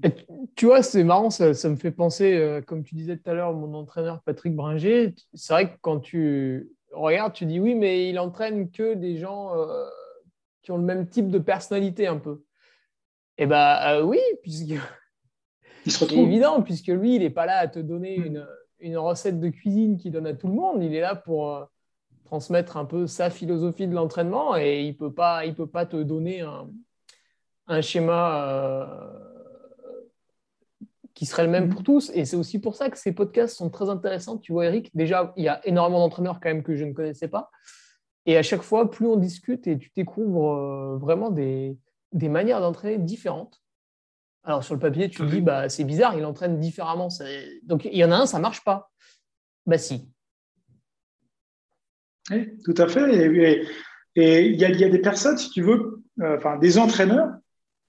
[0.55, 3.53] tu vois, c'est marrant, ça, me fait penser, euh, comme tu disais tout à l'heure,
[3.53, 8.17] mon entraîneur Patrick Bringer, c'est vrai que quand tu regardes, tu dis oui, mais il
[8.17, 9.85] entraîne que des gens euh,
[10.63, 12.41] qui ont le même type de personnalité un peu.
[13.37, 14.73] Eh bien, euh, oui, puisque
[15.89, 18.25] c'est évident, puisque lui, il n'est pas là à te donner mhm.
[18.25, 18.47] une,
[18.79, 21.69] une, recette de cuisine qu'il donne à tout le monde, il est là pour
[22.29, 25.87] transmettre un peu sa philosophie de l'entraînement et il ne peut, pas, il peut pas
[25.87, 28.85] te donner un, schéma euh,
[31.15, 32.11] qui serait le même pour tous.
[32.13, 34.37] Et c'est aussi pour ça que ces podcasts sont très intéressants.
[34.37, 37.27] Tu vois, Eric, déjà, il y a énormément d'entraîneurs quand même que je ne connaissais
[37.27, 37.49] pas.
[38.27, 41.77] Et à chaque fois, plus on discute et tu découvres euh, vraiment des,
[42.13, 43.59] des manières d'entraîner différentes.
[44.43, 47.09] Alors sur le papier, tu te dis, bah, c'est bizarre, il entraîne différemment.
[47.63, 48.89] Donc il y en a un, ça marche pas.
[49.65, 50.09] Bah si,
[52.31, 53.65] oui, tout à fait.
[54.15, 57.29] Et il y, a des personnes, si tu veux, euh, enfin des entraîneurs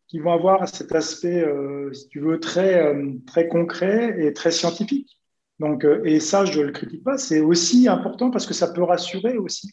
[0.07, 4.51] qui vont avoir cet aspect, euh, si tu veux, très, euh, très concret et très
[4.51, 5.21] scientifique.
[5.59, 8.83] Donc, et ça, je ne le critique pas, c'est aussi important parce que ça peut
[8.83, 9.71] rassurer aussi.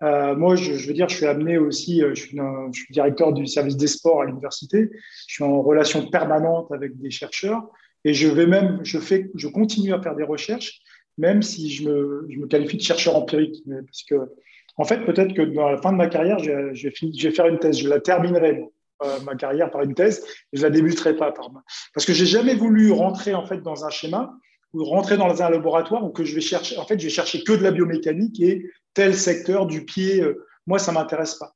[0.00, 2.38] Moi, je, veux dire, je suis amené aussi, je suis,
[2.72, 4.90] je suis, directeur du service des sports à l'université,
[5.26, 7.62] je suis en relation permanente avec des chercheurs
[8.04, 10.82] et je vais même, je, fais, je continue à faire des recherches
[11.18, 13.62] même si je me, je me qualifie de chercheur empirique.
[13.66, 14.32] Parce que,
[14.76, 17.58] en fait, peut-être que dans la fin de ma carrière, je, je, vais faire une
[17.58, 18.64] thèse, je la terminerai.
[19.04, 21.50] euh, ma carrière par une thèse, je la débuterai pas par
[21.92, 24.32] parce que j'ai jamais voulu rentrer en fait dans un schéma
[24.72, 26.78] ou rentrer dans un laboratoire où que je vais chercher.
[26.78, 28.64] En fait, je vais chercher que de la biomécanique et
[28.96, 30.22] tel secteur du pied.
[30.22, 31.54] Euh, moi, ça m'intéresse pas.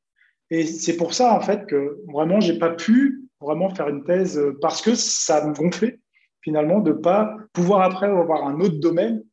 [0.50, 4.38] Et c'est pour ça en fait que vraiment, j'ai pas pu vraiment faire une thèse
[4.38, 6.00] euh, parce que ça me gonflait
[6.42, 9.24] finalement de pas pouvoir après avoir un autre domaine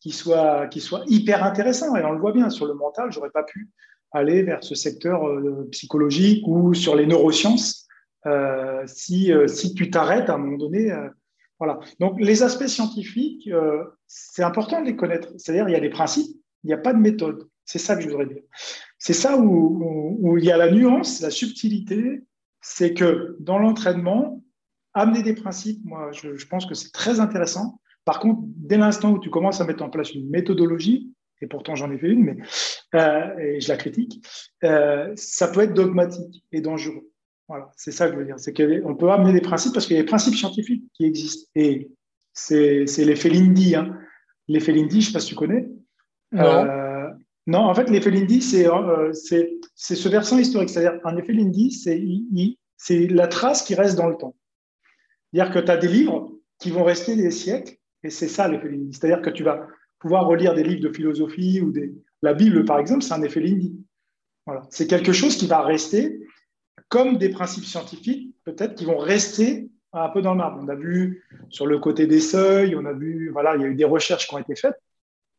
[0.00, 1.96] qui soit, qui soit hyper intéressant.
[1.96, 3.68] Et on le voit bien, sur le mental, j'aurais pas pu
[4.12, 7.82] aller vers ce secteur euh, psychologique ou sur les neurosciences
[8.86, 10.92] si, si tu t'arrêtes à un moment donné.
[11.60, 11.78] voilà.
[12.00, 13.48] Donc, les aspects scientifiques,
[14.08, 15.28] c'est important de les connaître.
[15.36, 17.46] C'est-à-dire, il y a des principes, il n'y a pas de méthode.
[17.66, 18.42] C'est ça que je voudrais dire.
[18.98, 22.22] C'est ça où, où, il y a la nuance, la subtilité,
[22.62, 24.42] c'est que dans l'entraînement,
[24.94, 27.80] amener des principes, moi, je, je pense que c'est très intéressant.
[28.06, 31.74] Par contre, dès l'instant où tu commences à mettre en place une méthodologie, et pourtant
[31.74, 32.36] j'en ai fait une, mais
[32.94, 34.24] euh, et je la critique,
[34.64, 37.10] euh, ça peut être dogmatique et dangereux.
[37.48, 38.38] Voilà, c'est ça que je veux dire.
[38.38, 41.48] C'est qu'on peut amener des principes parce qu'il y a des principes scientifiques qui existent.
[41.54, 41.90] Et
[42.32, 43.76] c'est l'effet Lindy.
[43.76, 43.96] Hein.
[44.48, 45.68] L'effet Lindy, je ne sais pas si tu connais.
[46.32, 46.44] Non.
[46.44, 46.85] Euh,
[47.46, 48.66] non, en fait, l'effet Lindy, c'est
[49.74, 50.68] ce versant historique.
[50.68, 51.70] C'est-à-dire, un effet Lindy,
[52.76, 54.34] c'est la trace qui reste dans le temps.
[55.32, 58.68] C'est-à-dire que tu as des livres qui vont rester des siècles et c'est ça l'effet
[58.68, 58.92] Lindy.
[58.92, 59.66] C'est-à-dire que tu vas
[59.98, 61.94] pouvoir relire des livres de philosophie ou des...
[62.22, 63.76] la Bible, par exemple, c'est un effet Lindy.
[64.44, 64.62] Voilà.
[64.70, 66.20] C'est quelque chose qui va rester
[66.88, 70.60] comme des principes scientifiques, peut-être, qui vont rester un peu dans le marbre.
[70.62, 73.68] On a vu sur le côté des seuils, on a vu, voilà, il y a
[73.68, 74.76] eu des recherches qui ont été faites.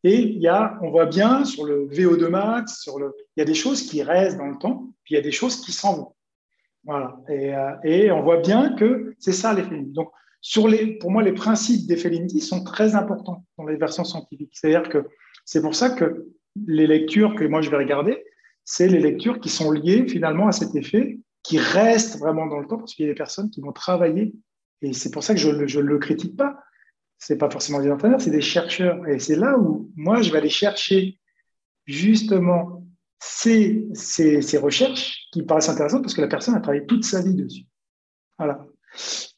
[0.04, 3.42] Et il y a, on voit bien sur le VO2 max, sur le, il y
[3.42, 5.72] a des choses qui restent dans le temps, puis il y a des choses qui
[5.72, 6.14] s'en vont.
[6.84, 7.16] Voilà.
[7.28, 9.92] Et, euh, on voit bien que c'est ça Lindy.
[9.92, 14.52] Donc, sur les, pour moi, les principes Felinti sont très importants dans les versions scientifiques.
[14.52, 15.04] C'est-à-dire que
[15.44, 16.28] c'est pour ça que
[16.66, 18.24] les lectures que moi je vais regarder,
[18.64, 22.66] c'est les lectures qui sont liées finalement à cet effet, qui restent vraiment dans le
[22.66, 24.34] temps, parce qu'il y a des personnes qui vont travailler.
[24.82, 26.58] Et c'est pour ça que je ne le critique pas.
[27.18, 29.06] Ce n'est pas forcément des entraîneurs, c'est des chercheurs.
[29.08, 31.18] Et c'est là où moi, je vais aller chercher
[31.86, 32.86] justement
[33.18, 37.34] ces, ces, recherches qui paraissent intéressantes parce que la personne a travaillé toute sa vie
[37.34, 37.64] dessus.
[38.38, 38.64] Voilà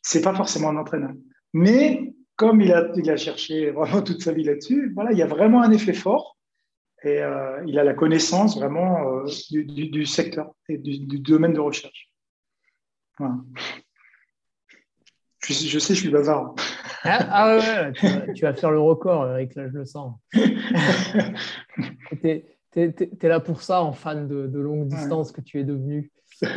[0.02, 1.12] c'est pas forcément un entraîneur.
[1.52, 5.22] Mais comme il a, il a cherché vraiment toute sa vie là-dessus, voilà, il y
[5.22, 6.36] a vraiment un effet fort
[7.02, 12.10] et euh, il a la connaissance vraiment euh, du, secteur et du, domaine de recherche.
[15.46, 16.54] Je, sais, je suis bavard.
[17.04, 17.92] Ah, ah ouais,
[18.34, 20.14] tu vas, faire le record, Eric, là, je le sens.
[20.32, 20.40] tu
[22.76, 26.12] es, là pour ça, en fan de, longue distance que tu es devenu.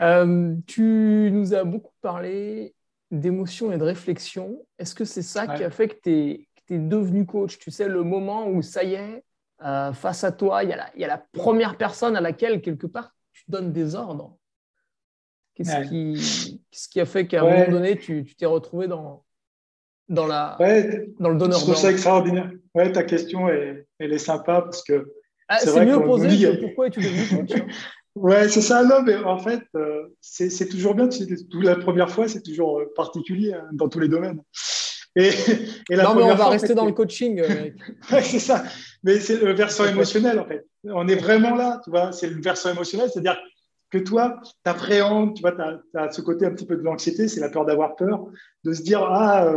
[0.00, 2.76] Euh, tu nous as beaucoup parlé
[3.10, 4.64] d'émotion et de réflexion.
[4.78, 7.58] Est-ce que c'est ça qui a fait que tu es, devenu coach?
[7.58, 9.24] Tu sais, le moment où ça y est,
[9.64, 13.12] euh, face à toi, il y, y, a la première personne à laquelle, quelque part,
[13.32, 14.38] tu donnes des ordres.
[15.54, 19.24] Qu'est-ce qui, qui, a fait qu'à un moment donné, tu t'es retrouvé dans,
[20.08, 20.58] dans, la,
[21.20, 22.50] dans le donneur Je trouve ça extraordinaire.
[22.74, 25.12] Ouais, ta question, elle, elle est sympa parce que.
[25.48, 27.66] Ah, c'est mieux posé que pourquoi es-tu devenu coach hein?
[28.14, 28.84] Ouais, c'est ça.
[28.84, 31.08] Non, mais en fait, euh, c'est toujours bien.
[31.62, 34.40] La première fois, c'est toujours euh, particulier hein, dans tous les domaines.
[35.16, 35.30] Et,
[35.90, 37.38] et la non, mais on va rester dans le coaching.
[37.38, 37.70] Euh,
[38.12, 38.64] ouais, c'est ça.
[39.04, 40.66] Mais c'est le versant émotionnel, en fait.
[40.82, 42.10] On est vraiment là, tu vois.
[42.10, 43.38] C'est le versant émotionnel, c'est-à-dire
[43.98, 47.28] que toi, tu appréhendes, tu vois, tu as, ce côté un petit peu de l'anxiété,
[47.28, 48.26] c'est la peur d'avoir peur,
[48.64, 49.48] de se dire, ah,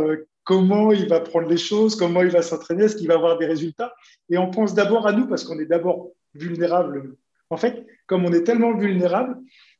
[0.44, 3.46] comment il va prendre les choses, comment il va s'entraîner, est-ce qu'il va avoir des
[3.46, 3.92] résultats?
[4.30, 7.16] Et on pense d'abord à nous parce qu'on est d'abord vulnérable
[7.50, 9.36] en fait, comme on est tellement vulnérable,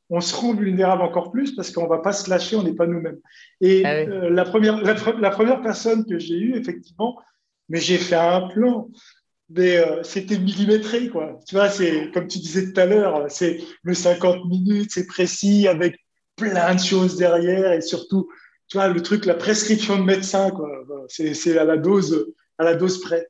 [0.09, 2.73] on se rend vulnérable encore plus parce qu'on ne va pas se lâcher, on n'est
[2.73, 3.19] pas nous-mêmes.
[3.61, 7.19] Et ah euh, la, première, la, première personne que j'ai eue, effectivement,
[7.69, 8.89] mais j'ai fait un plan,
[9.49, 11.39] mais euh, c'était millimétré, quoi.
[11.47, 15.67] Tu vois, c'est comme tu disais tout à l'heure, c'est le 50 minutes, c'est précis,
[15.67, 15.97] avec
[16.35, 18.29] plein de choses derrière et surtout,
[18.67, 20.69] tu vois, le truc, la prescription de médecin, quoi.
[21.07, 23.27] C'est à la dose, à la dose près.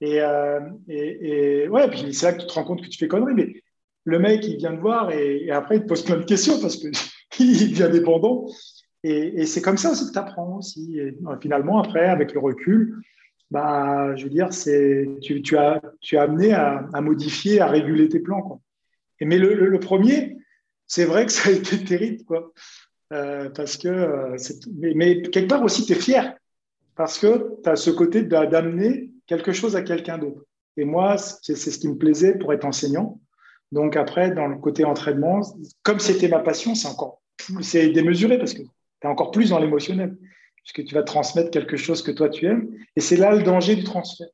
[0.00, 2.98] Et, euh, et, et ouais, puis c'est là que tu te rends compte que tu
[2.98, 3.62] fais connerie, mais
[4.04, 6.76] le mec, il vient te voir et, après, il te pose plein de questions parce
[6.76, 6.90] qu'il
[7.70, 8.46] devient dépendant.
[9.02, 10.98] Et, c'est comme ça aussi que tu apprends aussi.
[10.98, 12.96] Et, finalement, après, avec le recul,
[13.50, 18.20] bah, je veux dire, c'est, tu, as, tu as amené à, modifier, à réguler tes
[18.20, 18.42] plans.
[18.42, 18.60] Quoi.
[19.20, 20.36] Et, mais le, premier,
[20.86, 22.24] c'est vrai que ça a été terrible.
[23.12, 24.36] Euh, parce que, euh,
[24.76, 26.36] mais, mais, quelque part aussi, tu es fier.
[26.94, 30.44] Parce que tu as ce côté d'amener quelque chose à quelqu'un d'autre.
[30.76, 33.20] Et moi, c'est ce qui me plaisait pour être enseignant
[33.72, 35.40] donc après, dans le côté entraînement,
[35.82, 37.20] comme c'était ma passion, c'est encore
[37.62, 38.68] c'est démesuré parce que tu
[39.04, 40.16] es encore plus dans l'émotionnel,
[40.64, 42.68] puisque tu vas transmettre quelque chose que toi tu aimes.
[42.96, 44.28] Et c'est là le danger du transfert.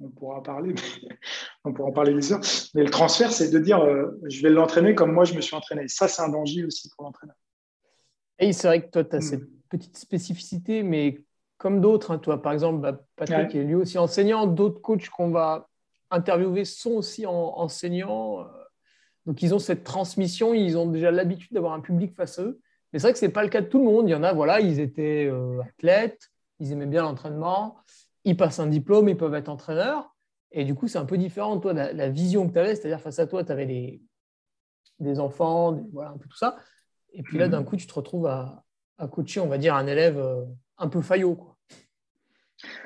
[0.00, 0.74] On pourra parler,
[1.64, 2.40] on pourra en parler des heures.
[2.74, 5.54] Mais le transfert, c'est de dire, euh, je vais l'entraîner comme moi je me suis
[5.54, 5.88] entraîné.
[5.88, 7.36] ça, c'est un danger aussi pour l'entraîneur.
[8.38, 9.22] Et c'est vrai que toi, tu as hmm.
[9.22, 11.20] cette petite spécificité, mais
[11.58, 15.30] comme d'autres, hein, toi, par exemple, bah, Patrick est lui aussi enseignant, d'autres coachs qu'on
[15.30, 15.68] va
[16.10, 18.40] interviewer sont aussi enseignants.
[18.40, 18.44] Euh,
[19.26, 22.60] donc, ils ont cette transmission, ils ont déjà l'habitude d'avoir un public face à eux.
[22.92, 24.08] Mais c'est vrai que ce n'est pas le cas de tout le monde.
[24.08, 27.76] Il y en a, voilà, ils étaient euh, athlètes, ils aimaient bien l'entraînement,
[28.24, 30.14] ils passent un diplôme, ils peuvent être entraîneurs.
[30.50, 33.00] Et du coup, c'est un peu différent, toi, la, la vision que tu avais, c'est-à-dire
[33.00, 34.02] face à toi, tu avais les,
[35.02, 36.56] des enfants, voilà, un peu tout ça.
[37.12, 37.66] Et puis là, d'un mhm.
[37.66, 38.64] coup, tu te retrouves à,
[39.10, 40.44] coacher, on va dire, un élève euh,
[40.78, 41.34] un peu faillot.
[41.34, 41.56] Quoi.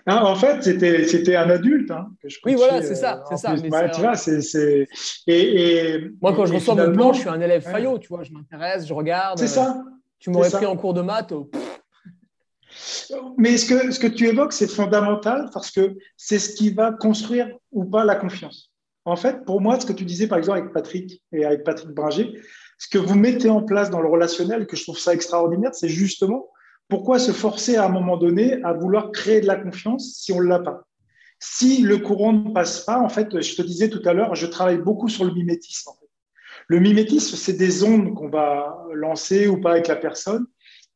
[0.07, 3.23] Ah, en fait, c'était un adulte hein, que je Oui, voilà, c'est ça.
[3.31, 4.88] Euh, ça bah, tu vois, c'est.
[5.27, 8.33] Et, Moi, quand je reçois mon plan, je suis un élève faillot, tu vois, je
[8.33, 9.38] m'intéresse, je regarde.
[9.38, 9.85] C'est ça.
[10.18, 11.33] Tu m'aurais pris en cours de maths.
[13.38, 16.92] Mais ce que, ce que tu évoques, c'est fondamental parce que c'est ce qui va
[16.92, 18.72] construire ou pas la confiance.
[19.05, 21.90] En fait, pour moi, ce que tu disais par exemple avec Patrick et avec Patrick
[21.90, 22.33] Bringer,
[22.79, 25.88] ce que vous mettez en place dans le relationnel, que je trouve ça extraordinaire, c'est
[25.88, 26.48] justement
[26.88, 30.40] pourquoi se forcer à un moment donné à vouloir créer de la confiance si on
[30.40, 30.87] ne l'a pas
[31.38, 34.46] Si le courant ne passe pas, en fait, je te disais tout à l'heure, je
[34.46, 35.90] travaille beaucoup sur le mimétisme.
[36.68, 40.46] Le mimétisme, c'est des ondes qu'on va lancer ou pas avec la personne.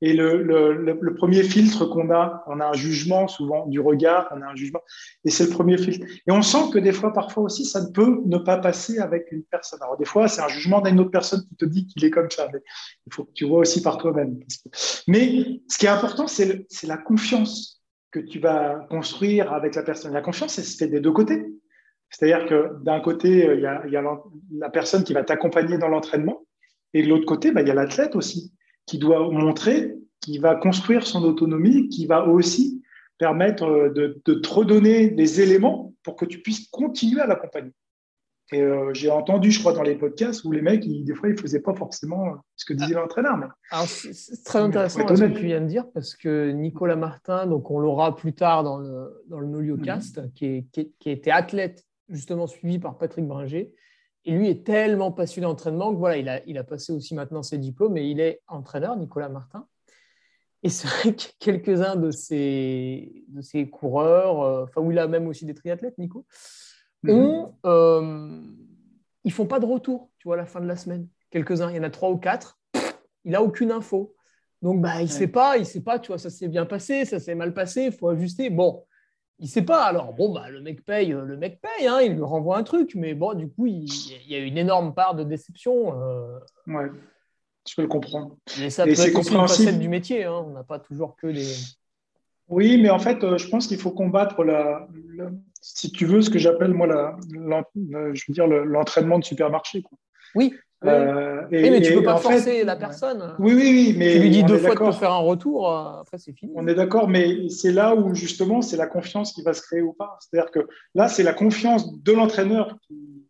[0.02, 4.46] Et le, premier filtre qu'on a, on a un jugement souvent du regard, on a
[4.46, 4.80] un jugement,
[5.26, 6.06] et c'est le premier filtre.
[6.26, 9.30] Et on sent que des fois, parfois aussi, ça ne peut ne pas passer avec
[9.30, 9.80] une personne.
[9.83, 12.30] Alors des fois, c'est un jugement d'une autre personne qui te dit qu'il est comme
[12.30, 12.61] ça, mais
[13.06, 14.38] il faut que tu vois aussi par toi-même.
[15.06, 20.14] Mais ce qui est important, c'est la confiance que tu vas construire avec la personne.
[20.14, 21.44] La confiance, c'est se fait des deux côtés.
[22.11, 24.03] C'est-à-dire que d'un côté, il y a, il y a
[24.53, 26.44] la personne qui va t'accompagner dans l'entraînement,
[26.92, 28.53] et de l'autre côté, bah, il y a l'athlète aussi
[28.87, 32.83] qui doit montrer, qui va construire son autonomie, qui va aussi
[33.18, 37.73] permettre euh, de, te redonner des éléments pour que tu puisses continuer à l'accompagner.
[38.53, 41.37] Et euh, j'ai entendu, je crois, dans les podcasts où les mecs, des fois, ils
[41.37, 43.03] ne faisaient pas forcément ce que disait ah.
[43.03, 43.37] l'entraîneur.
[43.87, 47.79] C'est très intéressant ce que tu viens de dire parce que Nicolas Martin, donc on
[47.79, 50.33] l'aura plus tard dans le, dans le Noliocast, mhm.
[50.33, 53.73] qui, qui, qui, était athlète, justement suivi par Patrick Bringer,
[54.25, 57.42] et lui est tellement passionné d'entraînement que voilà, il a, il a passé aussi maintenant
[57.42, 59.66] ses diplômes et il est entraîneur, Nicolas Martin.
[60.62, 65.09] Et c'est vrai que quelques-uns de ces, de ces coureurs, euh, enfin, où il a
[65.09, 66.27] même aussi des triathlètes, Nico,
[67.03, 67.14] mhm.
[67.14, 68.42] ont, euh,
[69.25, 71.09] ils font pas de retour, tu vois, à la fin de la semaine.
[71.31, 72.61] Quelques-uns, il y en a trois ou quatre,
[73.25, 74.14] il n'a aucune info.
[74.61, 77.07] Donc, bah, il ne sait pas, il sait pas, tu vois, ça s'est bien passé,
[77.07, 78.51] ça s'est mal passé, il faut ajuster.
[78.51, 78.85] Bon,
[79.40, 79.85] il sait pas.
[79.85, 82.94] Alors, bon, bah, le mec paye, le mec paye, hein, il lui renvoie un truc,
[82.94, 83.88] mais bon, du coup, il,
[84.29, 86.00] y a une énorme part de déception.
[86.00, 86.38] Euh...
[86.66, 86.90] Ouais,
[87.68, 88.37] je peux le comprendre.
[88.59, 90.44] Mais ça peut être aussi une facette du métier, hein.
[90.46, 91.55] on n'a pas toujours que des.
[92.48, 94.88] Oui, mais en fait, euh, je pense qu'il faut combattre la,
[95.61, 99.83] si tu veux, ce que j'appelle moi la, je veux dire l'entraînement de supermarché.
[99.83, 99.96] Quoi.
[100.35, 103.35] Oui, euh, oui, mais tu ne peux pas forcer la personne.
[103.38, 103.95] Oui, oui, oui.
[103.99, 106.53] Mais tu lui dis deux fois de faire un retour, euh, après c'est fini.
[106.55, 109.83] On est d'accord, mais c'est là où justement c'est la confiance qui va se créer
[109.83, 110.19] ou pas.
[110.21, 110.61] C'est-à-dire que
[110.95, 113.27] là, c'est la confiance de l'entraîneur qui,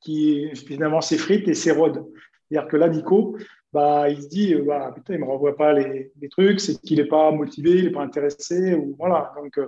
[0.00, 2.04] qui finalement s'effrite et s'érode.
[2.48, 3.36] C'est-à-dire que là, Nico,
[3.72, 6.60] bah, il se dit, euh, bah, putain, il ne me renvoie pas les, les trucs,
[6.60, 9.32] c'est qu'il n'est pas motivé, il n'est pas intéressé, ou voilà.
[9.42, 9.58] Donc,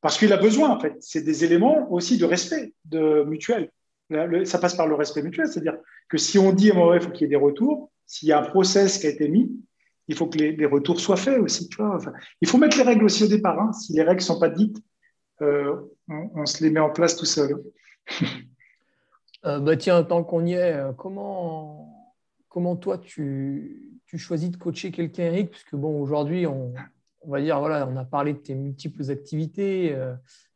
[0.00, 0.96] parce qu'il a besoin, en fait.
[1.00, 3.70] C'est des éléments aussi de respect de mutuel
[4.44, 5.76] ça passe par le respect mutuel, c'est-à-dire
[6.08, 8.28] que si on dit à un moment il faut qu'il y ait des retours, s'il
[8.28, 9.52] y a un process qui a été mis,
[10.08, 11.68] il faut que les, retours soient faits aussi.
[12.40, 13.60] Il faut mettre les règles aussi au départ.
[13.60, 13.72] Hein.
[13.72, 14.78] Si les règles ne sont pas dites,
[15.42, 15.76] euh,
[16.08, 17.62] on, se les met en place tout seul.
[19.44, 22.16] euh, bah tiens, tant qu'on y est, euh, comment,
[22.48, 25.50] comment toi tu, tu choisis de coacher quelqu'un, Eric?
[25.50, 26.72] Puisque bon, aujourd'hui, on,
[27.26, 30.14] va dire, voilà, on a parlé de tes multiples activités, euh,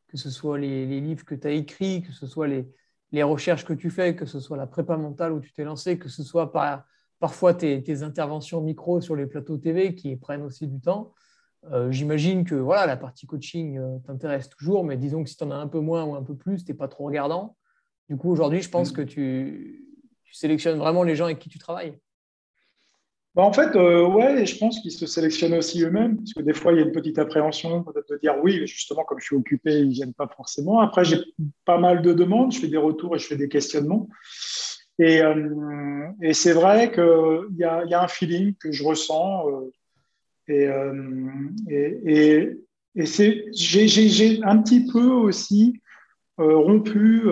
[0.08, 2.66] que ce soit les, les livres que tu as écrits, que ce soit les,
[3.12, 5.98] les recherches que tu fais, que ce soit la prépa mentale où tu t'es lancé,
[5.98, 6.84] que ce soit par,
[7.20, 11.12] parfois tes, interventions micro sur les plateaux TV qui prennent aussi du temps.
[11.70, 15.44] Euh, j'imagine que voilà, la partie coaching euh, t'intéresse toujours, mais disons que si tu
[15.44, 17.56] en as un peu moins ou un peu plus, tu n'es pas trop regardant.
[18.08, 18.96] Du coup, aujourd'hui, je pense mm.
[18.96, 19.86] que tu,
[20.24, 21.96] tu sélectionnes vraiment les gens avec qui tu travailles.
[23.34, 26.52] Bah, en fait, euh, ouais, je pense qu'ils se sélectionnent aussi eux-mêmes, parce que des
[26.52, 29.78] fois, il y a une petite appréhension de dire oui, justement, comme je suis occupé,
[29.78, 30.80] ils ne viennent pas forcément.
[30.80, 31.18] Après, j'ai
[31.64, 34.08] pas mal de demandes, je fais des retours et je fais des questionnements.
[34.98, 39.48] Et, euh, c'est vrai qu'il y a, un feeling que je ressens.
[39.48, 39.70] Euh,
[40.50, 42.54] et, euh,
[42.94, 45.80] j'ai, un petit peu aussi
[46.36, 47.22] rompu,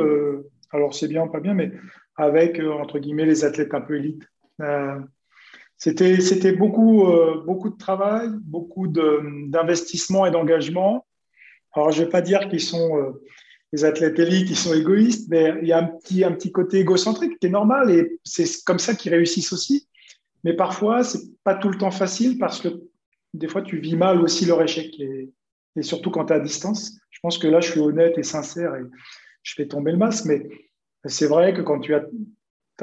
[0.70, 1.72] alors c'est bien, pas bien, mais
[2.16, 4.24] avec, entre guillemets, les athlètes un peu élites.
[5.81, 11.07] C'était, euh, beaucoup de travail, beaucoup d'investissement et d'engagement.
[11.72, 13.24] Alors, je ne vais pas dire qu'ils sont euh,
[13.72, 15.87] les athlètes élites, qui sont égoïstes, mais il y a un
[16.33, 19.89] petit, côté égocentrique qui est normal et c'est comme ça qu'ils réussissent aussi.
[20.45, 22.68] mais parfois, c'est pas tout le temps facile parce que
[23.33, 24.99] des fois, tu vis mal aussi leur échec.
[25.01, 25.33] Et,
[25.83, 26.99] surtout quand tu es à distance.
[27.09, 28.83] Je pense que là, je suis honnête et sincère et
[29.43, 30.26] je fais tomber le masque.
[30.26, 30.47] Mais
[31.07, 32.03] c'est vrai que quand tu as,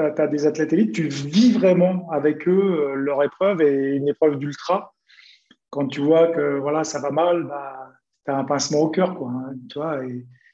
[0.01, 4.37] as, des athlètes élites, tu vis vraiment avec eux euh, leur épreuve et une épreuve
[4.37, 4.93] d'ultra.
[5.69, 7.91] Quand tu vois que voilà, ça va mal, bah,
[8.25, 9.11] tu as un pincement au cœur.
[9.21, 9.79] Hein, tu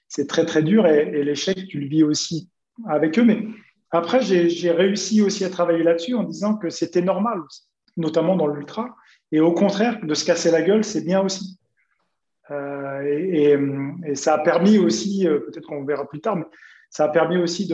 [0.08, 0.86] c'est très, très dur.
[0.88, 2.50] Et, l'échec, tu le vis aussi
[2.88, 3.24] avec eux.
[3.24, 3.46] Mais
[3.92, 7.40] après, j'ai réussi aussi à travailler là-dessus en disant que c'était normal,
[7.98, 8.96] notamment dans l'ultra.
[9.32, 11.60] Et au contraire, de se casser la gueule, c'est bien aussi.
[12.52, 13.02] Euh,
[14.06, 16.38] et, ça a permis aussi, euh, peut-être qu'on verra plus tard,
[16.94, 17.68] ça a permis aussi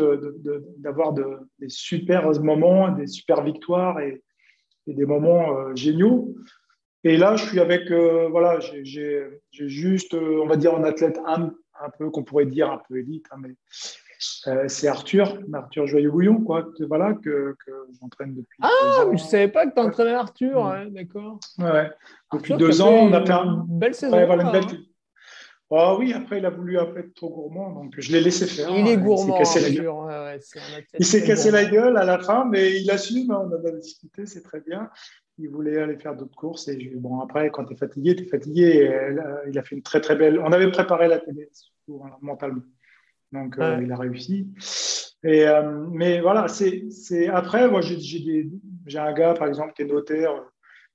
[0.77, 1.25] d'avoir de,
[1.59, 4.23] des super moments, des super victoires et,
[4.87, 6.33] des moments euh, géniaux.
[7.03, 11.51] Et là, je suis avec, voilà, j'ai juste, on va dire, un athlète un,
[11.81, 13.55] un peu, qu'on pourrait dire un peu élite, hein, mais
[14.47, 18.57] euh, c'est Arthur, Arthur Joyeux-Bouillon, quoi, voilà, que, que j'entraîne depuis.
[18.61, 20.89] Ah, je ne savais pas que tu entraînais Arthur, mm.
[20.89, 21.39] d'accord.
[21.57, 21.91] Ouais,
[22.33, 24.17] Depuis deux ans, on a fait une belle saison.
[24.17, 24.65] Ouais, voilà, une belle...
[25.71, 28.69] Oh, oui, après, il a voulu après, être trop gourmand, donc je l'ai laissé faire.
[28.75, 29.37] Il est gourmand.
[29.39, 30.35] Il s'est cassé, la...
[30.97, 34.25] il s'est cassé la gueule à la fin, mais il assume, hein, on a discuté,
[34.25, 34.89] c'est très bien.
[35.37, 36.67] Il voulait aller faire d'autres courses.
[36.67, 38.91] Et bon, après, quand tu es fatigué, tu es fatigué.
[39.47, 40.39] il a fait une très, très belle.
[40.39, 42.63] On avait préparé la télé, surtout, mentalement.
[43.31, 44.47] Donc, euh, il a réussi.
[45.23, 50.31] Et, euh, mais voilà, c'est après, moi, j'ai un gars, par exemple, qui est notaire,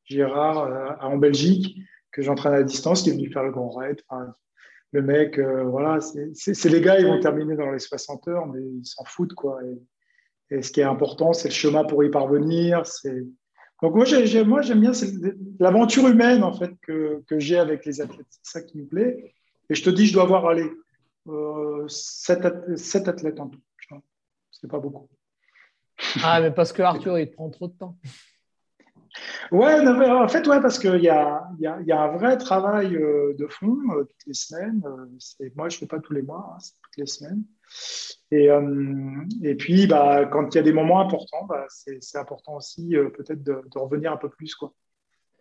[0.04, 1.78] Gérard, euh, en Belgique,
[2.10, 4.00] que j'entraîne à distance, qui est venu faire le grand raid.
[4.94, 8.86] Le mec, voilà, c'est les gars, ils vont terminer dans les 60 heures, mais ils
[8.86, 9.60] s'en foutent, quoi.
[10.50, 12.84] Et, ce qui est important, c'est le chemin pour y parvenir.
[13.82, 14.92] Donc, moi, j'aime bien
[15.58, 18.26] l'aventure humaine, en fait, que, que j'ai avec les athlètes.
[18.30, 19.34] C'est ça qui me plaît.
[19.68, 20.70] Et je te dis, je dois avoir, allez,
[21.28, 22.44] euh, sept,
[23.08, 23.60] athlètes en tout.
[24.50, 25.08] C'est pas beaucoup.
[26.22, 27.98] Ah, mais parce que Arthur, il prend trop de temps.
[29.52, 32.96] Ouais, en fait, ouais, parce qu'il y a, y, a, y a, un vrai travail
[32.96, 34.82] euh, de fond euh, toutes les semaines.
[35.54, 37.44] moi, je ne fais pas tous les mois, hein, c'est toutes les semaines.
[38.30, 38.48] Et,
[39.42, 43.42] et puis, bah, quand il y a des moments importants, bah, c'est important aussi peut-être
[43.44, 44.54] de, de, revenir un peu plus.
[44.54, 44.72] Quoi.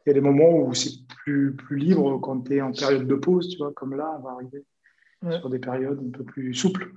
[0.05, 3.07] Il y a des moments où c'est plus, plus libre quand tu es en période
[3.07, 4.63] de pause, tu vois, comme là, on va arriver
[5.39, 6.93] sur des périodes un peu plus souples.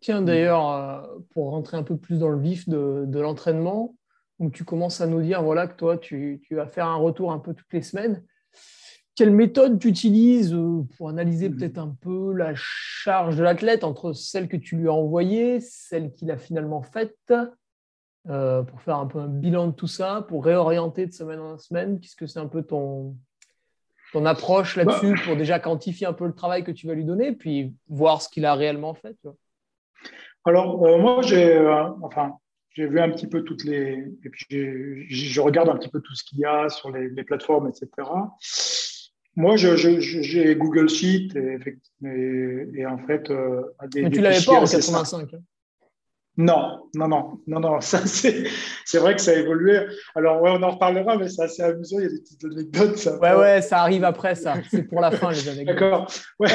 [0.00, 3.96] Tiens, d'ailleurs, euh, pour rentrer un peu plus dans le vif de, de l'entraînement,
[4.38, 7.32] où tu commences à nous dire voilà, que toi, tu, tu, vas faire un retour
[7.32, 8.24] un peu toutes les semaines.
[9.14, 11.58] Quelle méthode tu utilises euh, pour analyser mm-hmm.
[11.58, 16.12] peut-être un peu la charge de l'athlète entre celle que tu lui as envoyée, celle
[16.12, 17.32] qu'il a finalement faite,
[18.28, 21.58] euh, pour faire un peu un bilan de tout ça, pour réorienter de semaine en
[21.58, 21.98] semaine?
[21.98, 23.16] Qu'est-ce que c'est un peu ton,
[24.12, 25.20] ton approche là-dessus bah.
[25.24, 28.28] pour déjà quantifier un peu le travail que tu vas lui donner, puis voir ce
[28.28, 29.16] qu'il a réellement fait
[30.44, 32.38] Alors, euh, moi, j'ai euh, enfin,
[32.86, 34.04] vu un petit peu toutes les.
[34.24, 37.68] Et puis, je regarde un petit peu tout ce qu'il y a sur les, plateformes,
[37.68, 37.88] etc.
[39.36, 43.30] Moi, j'ai Google Sheet et, et, en fait.
[43.30, 45.30] Euh, des, Mais tu l'avais pas en 85.
[46.38, 47.80] Non, non, non, non, non.
[47.80, 49.80] Ça, c'est vrai que ça a évolué.
[50.14, 51.98] Alors, ouais, on en reparlera, mais c'est assez amusant.
[51.98, 52.96] Il y a des petites anecdotes.
[52.96, 53.18] Ça.
[53.18, 54.54] Ouais, ouais, ça arrive après, ça.
[54.70, 55.74] C'est pour la fin, les anecdotes.
[55.74, 56.12] D'accord.
[56.38, 56.48] Ouais.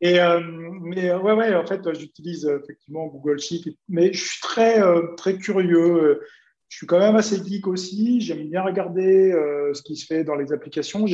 [0.00, 0.40] Et, euh,
[0.82, 5.14] mais ouais, ouais, en fait, j'utilise euh, effectivement Google Sheet, mais je suis très, euh,
[5.16, 6.20] très curieux.
[6.68, 8.20] Je suis quand même assez geek aussi.
[8.20, 9.32] J'aime bien regarder
[9.72, 11.04] ce qui se fait dans les applications.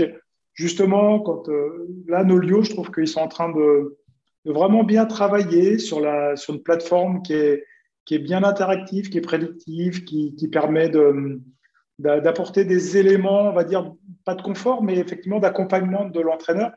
[0.54, 1.44] Justement, quand
[2.08, 3.98] là, Nolio, je trouve qu'ils sont en train de,
[4.46, 7.64] de, vraiment bien travailler sur, la, sur une plateforme qui est
[8.07, 10.90] qui est bien interactif, qui est prédictif, qui, qui permet
[11.98, 13.92] d'apporter des éléments, on va dire,
[14.24, 16.70] pas de confort, mais effectivement d'accompagnement de l'entraîneur,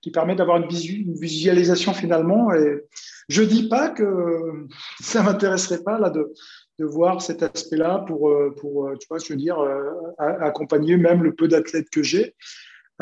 [0.00, 2.54] qui permet d'avoir une, visualisation finalement.
[2.54, 2.84] Et
[3.28, 4.66] je dis pas que
[5.00, 6.32] ça m'intéresserait pas là de,
[6.78, 11.34] de voir cet aspect-là pour, pour, tu vois, je veux dire, euh, accompagner même le
[11.34, 12.36] peu d'athlètes que j'ai.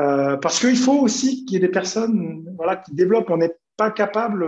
[0.01, 3.31] Euh, parce qu'il faut aussi qu'il y ait des personnes voilà, qui développent.
[3.31, 4.47] On n'est pas capable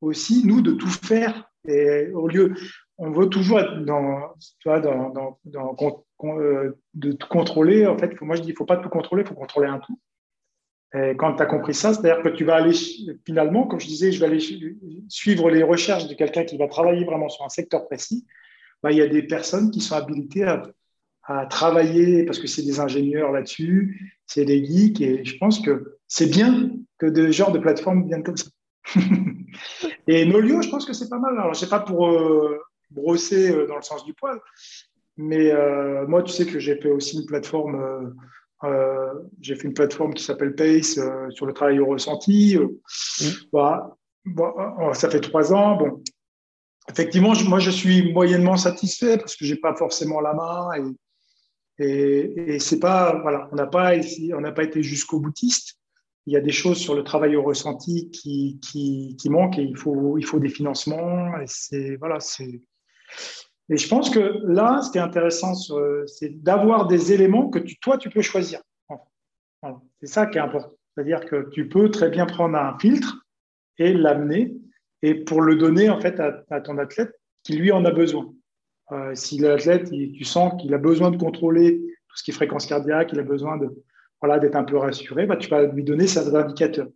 [0.00, 2.54] aussi, nous, de tout faire et au lieu,
[2.98, 4.80] on veut toujours être dans, tu vois,
[6.24, 7.86] euh, de contrôler.
[7.86, 9.98] En fait, moi je dis, il faut pas tout contrôler, il faut contrôler un tout.
[10.94, 12.76] Et quand tu as compris ça, c'est-à-dire que tu vas aller,
[13.24, 14.40] finalement, comme je disais, je vais aller
[15.08, 18.26] suivre les recherches de quelqu'un qui va travailler vraiment sur un secteur précis.
[18.82, 20.62] Bah, il y a des personnes qui sont habilitées à,
[21.24, 25.98] à travailler parce que c'est des ingénieurs là-dessus, c'est des geeks, et je pense que
[26.08, 28.50] c'est bien que de genre de plateforme viennent comme ça.
[30.06, 31.38] et Nolio, je pense que c'est pas mal.
[31.38, 32.60] Alors, je sais pas pour euh,
[32.90, 34.40] brosser euh, dans le sens du poil,
[35.16, 38.14] mais euh, moi, tu sais que j'ai fait aussi une plateforme.
[39.40, 40.98] j'ai fait une plateforme qui s'appelle Pace
[41.30, 42.56] sur le travail au ressenti.
[43.52, 45.76] Ça fait trois ans.
[45.76, 46.02] Bon,
[46.88, 50.70] effectivement, moi, je suis moyennement satisfait parce que j'ai pas forcément la main
[51.78, 53.92] et, Et, c'est pas, voilà, on n'a pas,
[54.36, 55.81] on n'a pas été jusqu'au boutiste.
[56.26, 59.76] Il y a des choses sur le travail au ressenti qui, qui, manquent et il
[59.76, 61.32] faut, il faut des financements.
[61.72, 62.18] Et voilà.
[63.68, 65.54] Et je pense que là, ce qui est intéressant,
[66.06, 68.60] c'est d'avoir des éléments que tu, toi, tu peux choisir.
[70.00, 70.72] C'est ça qui est important.
[70.94, 73.24] C'est-à-dire que tu peux très bien prendre un filtre
[73.78, 74.54] et l'amener
[75.02, 77.12] et pour le donner en fait à, ton athlète
[77.42, 78.32] qui lui en a besoin.
[78.92, 82.66] Euh, si l'athlète, tu sens qu'il a besoin de contrôler tout ce qui est fréquence
[82.66, 83.68] cardiaque, il a besoin de
[84.22, 86.88] voilà d'être un peu rassuré, bah, tu vas lui donner certains indicateurs.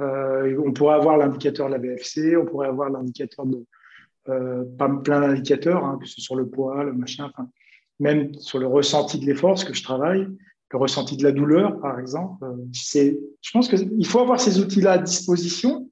[0.00, 3.64] Euh, on pourrait avoir l'indicateur de la BFC, on pourrait avoir l'indicateur de
[4.28, 4.64] euh,
[5.04, 7.30] plein d'indicateurs, hein, que ce soit sur le poids, le machin,
[8.00, 10.26] même sur le ressenti de l'effort, ce que je travaille,
[10.72, 12.42] le ressenti de la douleur, par exemple.
[12.44, 15.90] Euh, c'est, je pense qu'il faut avoir ces outils-là à disposition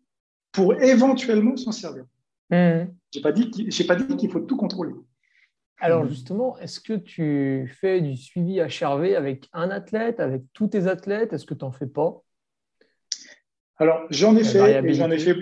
[0.53, 2.05] pour éventuellement s'en servir.
[2.51, 2.87] Mmh.
[3.13, 4.93] Je n'ai pas dit qu'il faut tout contrôler.
[5.79, 6.09] Alors mmh.
[6.09, 11.33] justement, est-ce que tu fais du suivi HRV avec un athlète, avec tous tes athlètes?
[11.33, 12.23] Est-ce que tu n'en fais pas?
[13.79, 15.37] Alors j'en ai fait, j'en ai fait,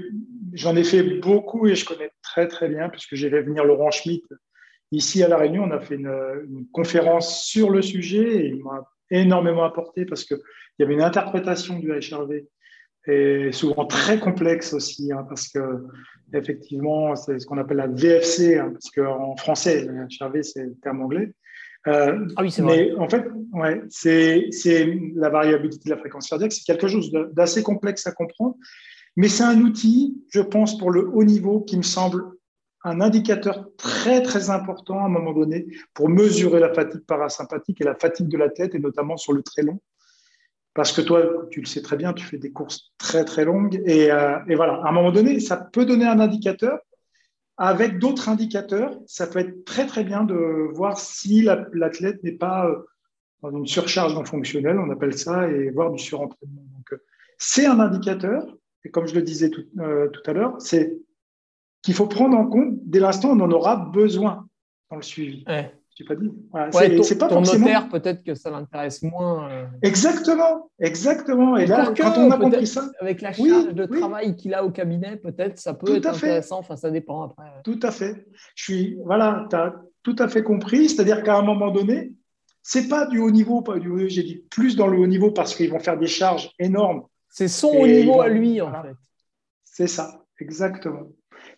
[0.53, 3.93] j'en ai fait beaucoup et je connais très très bien puisque j'ai fait venir Laurent
[3.93, 4.25] Schmitt
[4.91, 5.65] ici à La Réunion.
[5.65, 6.13] On a fait une,
[6.49, 10.39] une conférence sur le sujet et il m'a énormément apporté parce qu'il
[10.81, 12.45] y avait une interprétation du HRV
[13.07, 15.87] et souvent très complexe aussi, hein, parce que
[16.33, 20.75] effectivement, c'est ce qu'on appelle la VFC, hein, parce qu'en français, le HRV, c'est le
[20.83, 21.33] terme anglais.
[21.87, 22.91] Euh, ah oui, c'est vrai.
[22.93, 24.49] Mais en fait, ouais, c'est
[25.15, 28.57] la variabilité de la fréquence cardiaque, c'est quelque chose d'assez complexe à comprendre,
[29.17, 32.25] mais c'est un outil, je pense, pour le haut niveau qui me semble
[32.85, 37.85] un indicateur très très important à un moment donné pour mesurer la fatigue parasympathique et
[37.85, 39.81] la fatigue de la tête, et notamment sur le très long.
[40.75, 43.81] Parce que toi, tu le sais très bien, tu fais des courses très très longues.
[43.87, 46.79] Et, euh, et voilà, à un moment donné, ça peut donner un indicateur.
[47.57, 50.35] Avec d'autres indicateurs, ça peut être très très bien de
[50.75, 52.85] voir si l'athlète n'est pas euh,
[53.43, 56.63] dans une surcharge non fonctionnelle, on appelle ça, et voir du surentraînement.
[56.77, 57.05] Donc, euh,
[57.39, 58.45] c'est un indicateur.
[58.85, 60.99] Et comme je le disais tout, tout à l'heure, c'est
[61.81, 64.47] qu'il faut prendre en compte dès l'instant on en aura besoin
[64.91, 65.45] dans le suivi.
[65.97, 66.33] Je pas dit.
[67.05, 69.49] c'est pas ton notaire, peut-être que ça l'intéresse moins.
[69.49, 69.67] Euh.
[69.83, 71.57] Exactement, exactement.
[71.57, 72.91] Et là, quand on a compris ça.
[73.01, 76.59] Avec la charge de travail qu'il a au cabinet, peut-être ça peut être intéressant.
[76.59, 77.45] Enfin, ça dépend après.
[77.63, 78.27] Tout à fait.
[78.57, 80.89] Je suis, voilà, tu as tout à fait compris.
[80.89, 82.13] C'est-à-dire qu'à un moment donné,
[82.63, 85.31] c'est pas du haut niveau, pas du haut, j'ai dit plus dans le haut niveau
[85.31, 87.05] parce qu'ils vont faire des charges énormes.
[87.29, 88.97] C'est son haut niveau à lui, en fait.
[89.65, 91.09] C'est ça, exactement.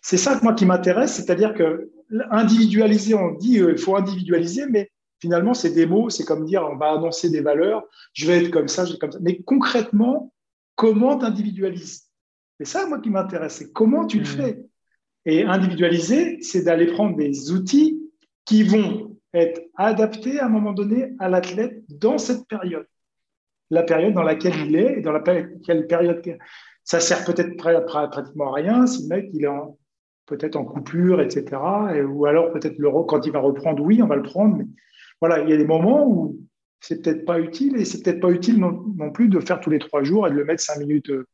[0.01, 1.91] C'est ça moi qui m'intéresse, c'est-à-dire que
[2.31, 6.63] individualiser, on dit euh, il faut individualiser, mais finalement c'est des mots, c'est comme dire
[6.63, 7.83] on va annoncer des valeurs,
[8.13, 9.19] je vais être comme ça, je vais être comme ça.
[9.21, 10.33] Mais concrètement,
[10.75, 12.05] comment tu individualises
[12.59, 14.25] C'est ça moi qui m'intéresse, c'est comment tu le mmh.
[14.25, 14.65] fais.
[15.25, 17.99] Et individualiser, c'est d'aller prendre des outils
[18.45, 22.87] qui vont être adaptés à un moment donné à l'athlète dans cette période.
[23.69, 26.23] La période dans laquelle il est et dans laquelle période.
[26.85, 29.77] Ça sert peut-être pratiquement à rien si le mec il est en,
[30.27, 31.57] peut-être en coupure, etc.
[32.07, 34.57] ou alors peut-être le quand il va reprendre, oui, on va le prendre.
[34.57, 34.65] Mais
[35.19, 36.37] voilà, il y a des moments où
[36.79, 39.79] c'est peut-être pas utile et c'est peut-être pas utile non, plus de faire tous les
[39.79, 41.27] trois jours et de le mettre cinq minutes euh,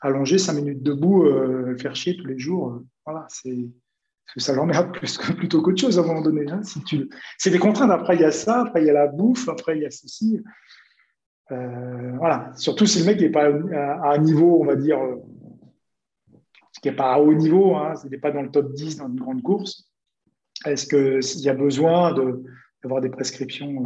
[0.00, 2.70] allongé, cinq minutes debout, euh, faire chier tous les jours.
[2.70, 3.56] Euh, voilà, c'est
[4.34, 6.50] que ça l'emmerde plus plutôt qu'autre chose à un moment donné.
[6.50, 7.08] Hein, si tu...
[7.38, 7.90] C'est des contraintes.
[7.90, 9.90] Après, il y a ça, après, il y a la bouffe, après, il y a
[9.90, 10.40] ceci.
[11.50, 12.50] voilà.
[12.56, 14.98] Surtout si le mec n'est pas à un niveau, on va dire,
[16.82, 19.16] qui n'est pas à haut niveau, hein, n'est pas dans le top 10 dans une
[19.16, 19.90] grande course.
[20.66, 22.14] Est-ce qu'il y a besoin
[22.82, 23.84] d'avoir des prescriptions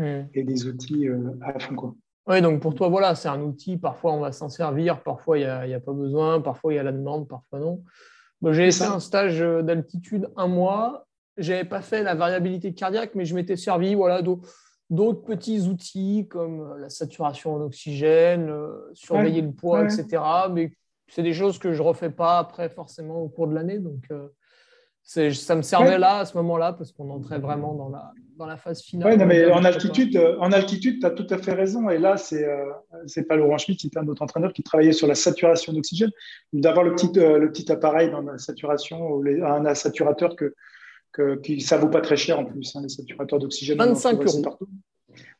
[0.00, 0.28] euh, hmm.
[0.34, 1.94] et des outils euh, à fond quoi.
[2.26, 3.78] Oui, donc pour toi, voilà, c'est un outil.
[3.78, 6.82] Parfois, on va s'en servir, parfois, il n'y a, pas besoin, parfois, il y a
[6.82, 7.82] la demande, parfois non.
[8.50, 11.06] J'ai fait un stage euh, d'altitude un mois.
[11.38, 16.26] Je n'avais pas fait la variabilité cardiaque, mais je m'étais servi voilà, d'autres petits outils
[16.28, 18.52] comme la saturation en oxygène,
[18.92, 20.20] surveiller le poids, etc.
[20.52, 20.72] Mais
[21.08, 23.78] c'est des choses que je refais pas après forcément au cours de l'année.
[23.78, 24.28] Donc, euh,
[25.02, 28.58] ça me servait là, à ce moment-là, parce qu'on entrait vraiment dans la, dans la
[28.58, 29.16] phase finale.
[29.18, 31.88] Oui, mais en altitude, euh, en altitude, tu as tout à fait raison.
[31.88, 35.06] Et là, c'est n'est euh, pas Laurent Schmitt, c'était un autre entraîneur qui travaillait sur
[35.06, 36.10] la saturation d'oxygène.
[36.52, 40.54] D'avoir le petit, le petit appareil dans la saturation, un saturateur que,
[41.12, 43.78] que, qui ça vaut pas très cher en plus, hein, les saturateurs d'oxygène.
[43.78, 44.58] 25 euros.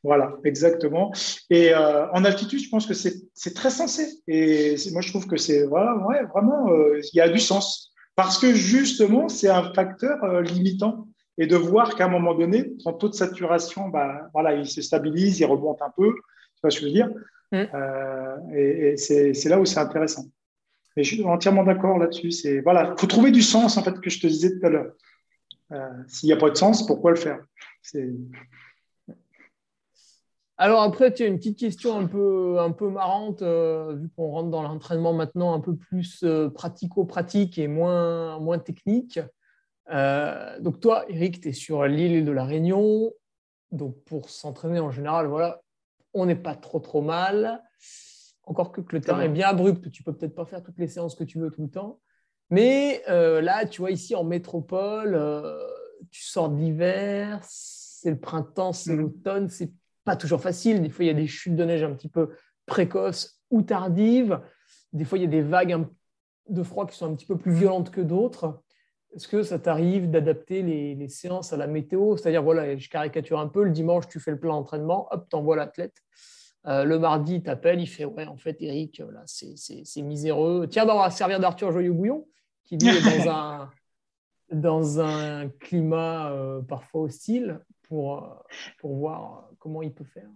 [0.04, 1.12] Voilà, exactement.
[1.50, 4.06] Et euh, en altitude, je pense que c'est très sensé.
[4.28, 7.92] Et moi, je trouve que c'est voilà, ouais, vraiment, euh, il y a du sens.
[8.14, 11.08] Parce que justement, c'est un facteur euh, limitant.
[11.40, 14.82] Et de voir qu'à un moment donné, son taux de saturation, bah, voilà, il se
[14.82, 16.12] stabilise, il remonte un peu.
[16.14, 17.10] Tu vois ce que je veux dire?
[17.52, 18.56] Mm.
[18.56, 20.24] Et, c'est là où c'est intéressant.
[20.96, 22.32] Et je suis entièrement d'accord là-dessus.
[22.32, 24.92] C'est voilà, faut trouver du sens en fait que je te disais tout à l'heure.
[26.08, 27.38] S'il n'y a pas de sens, pourquoi le faire?
[30.60, 34.28] Alors après, tu as une petite question un peu, un peu marrante, euh, vu qu'on
[34.32, 39.20] rentre dans l'entraînement maintenant un peu plus euh, pratico-pratique et moins, moins technique.
[39.92, 43.12] Euh, donc toi, Eric, tu es sur l'île de la Réunion.
[43.70, 45.62] Donc pour s'entraîner en général, voilà,
[46.12, 47.62] on n'est pas trop trop mal.
[48.42, 51.14] Encore que, le terrain est bien abrupt, tu peux peut-être pas faire toutes les séances
[51.14, 52.00] que tu veux tout le temps.
[52.50, 55.20] Mais là, tu vois, ici en métropole,
[56.10, 59.00] tu sors d'hiver, c'est le printemps, c'est mmh.
[59.00, 59.70] l'automne, c'est
[60.08, 60.80] pas toujours facile.
[60.80, 62.30] Des fois, il y a des chutes de neige un petit peu
[62.64, 64.40] précoces ou tardives.
[64.94, 65.86] Des fois, il y a des vagues
[66.48, 68.62] de froid qui sont un petit peu plus violentes que d'autres.
[69.14, 72.16] Est-ce que ça t'arrive d'adapter les, séances à la météo?
[72.16, 75.56] C'est-à-dire, voilà, je caricature un peu, le dimanche, tu fais le plein d'entraînement, hop, t'envoies
[75.56, 76.02] l'athlète.
[76.66, 80.66] Euh, le mardi, il t'appelle, il fait Ouais, en fait, Eric, là, c'est miséreux.
[80.70, 82.26] Tiens, on va servir d'Arthur Joyeux-Bouillon,
[82.64, 82.88] qui dit
[83.26, 83.70] dans un,
[84.52, 88.28] dans un climat euh, parfois hostile pour, euh,
[88.78, 90.28] pour voir comment il peut faire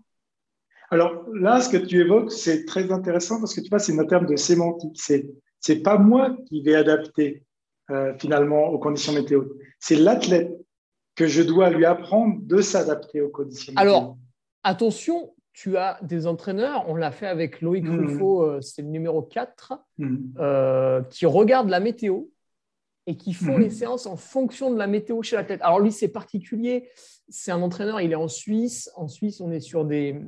[0.91, 4.07] Alors là, ce que tu évoques, c'est très intéressant parce que tu vois, c'est un
[4.07, 4.99] terme de sémantique.
[5.01, 5.27] C'est
[5.61, 7.45] c'est pas moi qui vais adapter
[7.91, 9.45] euh, finalement aux conditions météo.
[9.79, 10.53] C'est l'athlète
[11.15, 13.81] que je dois lui apprendre de s'adapter aux conditions météo.
[13.81, 14.17] Alors
[14.65, 18.07] attention, tu as des entraîneurs, on l'a fait avec Loïc mmh.
[18.07, 21.05] Ruffo, c'est le numéro 4, mmh.
[21.11, 22.25] qui regarde la météo
[23.07, 23.73] et qui font les mhm.
[23.73, 25.61] séances en fonction de la météo chez l'athlète.
[25.63, 26.89] Alors lui, c'est particulier.
[27.29, 28.91] C'est un entraîneur, il est en Suisse.
[28.95, 30.21] En Suisse, on est sur des...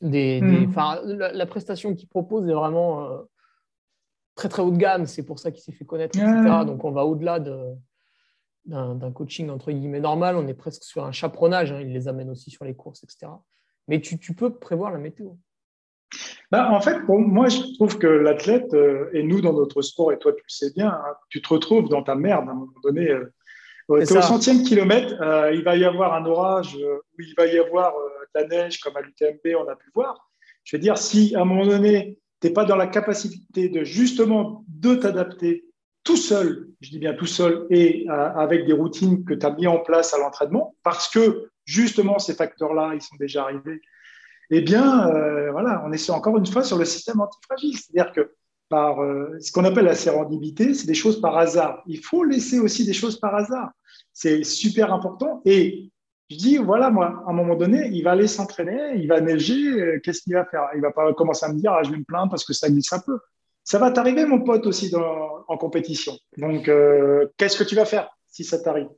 [0.00, 0.72] des, mhm.
[1.18, 3.18] la, prestation qu'il propose est vraiment euh,
[4.36, 5.06] très, très haut de gamme.
[5.06, 6.64] C'est pour ça qu'il s'est fait connaître, etc.
[6.64, 10.36] Donc on va au-delà d'un coaching entre guillemets normal.
[10.36, 11.72] On est presque sur un chaperonnage.
[11.72, 11.80] Hein.
[11.80, 13.32] Il les amène aussi sur les courses, etc.
[13.88, 15.30] Mais tu, tu peux prévoir la météo.
[16.50, 20.18] Bah, en fait, moi, je trouve que l'athlète, euh, et nous dans notre sport, et
[20.18, 22.72] toi tu le sais bien, hein, tu te retrouves dans ta merde à un moment
[22.82, 23.10] donné.
[23.10, 23.32] Euh,
[23.88, 27.94] au centième kilomètre, euh, il va y avoir un orage ou il va y avoir
[27.94, 30.30] de la neige comme à l'UTMB, on a pu voir.
[30.64, 33.84] Je veux dire, si à un moment donné, tu n'es pas dans la capacité de
[33.84, 35.64] justement de t'adapter
[36.04, 39.66] tout seul, je dis bien tout seul, et avec des routines que tu as mis
[39.66, 43.80] en place à l'entraînement, parce que justement ces facteurs-là, ils sont déjà arrivés
[44.50, 47.76] eh bien, euh, voilà, on est encore une fois sur le système antifragile.
[47.76, 48.32] C'est-à-dire que
[48.68, 51.82] par euh, ce qu'on appelle la sérendipité, c'est des choses par hasard.
[51.86, 53.70] Il faut laisser aussi des choses par hasard.
[54.12, 55.42] C'est super important.
[55.44, 55.90] Et
[56.30, 59.68] je dis, voilà, moi, à un moment donné, il va aller s'entraîner, il va neiger,
[59.70, 60.68] euh, qu'est-ce qu'il va faire?
[60.74, 62.68] Il va pas commencer à me dire, ah, je vais me plaindre parce que ça
[62.70, 63.18] glisse un peu.
[63.64, 66.14] Ça va t'arriver, mon pote, aussi en compétition.
[66.38, 66.70] Donc,
[67.36, 68.88] qu'est-ce que tu vas faire si ça t'arrive?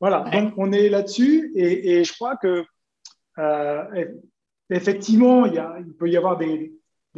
[0.00, 2.64] Voilà, donc on est là-dessus et, et, je crois que
[4.70, 6.74] effectivement, il, peut y avoir des,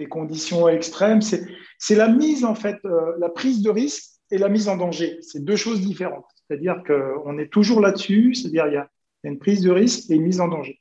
[0.09, 1.21] conditions extrêmes.
[1.21, 5.19] C'est la mise, en fait, euh, la prise de risque et la mise en danger.
[5.21, 6.25] C'est deux choses différentes.
[6.49, 8.89] C'est-à-dire qu'on est toujours là-dessus, c'est-à-dire il y, a
[9.25, 10.81] une prise de risque et une mise en danger.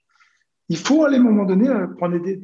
[0.69, 1.87] Il faut aller à un moment donné euh,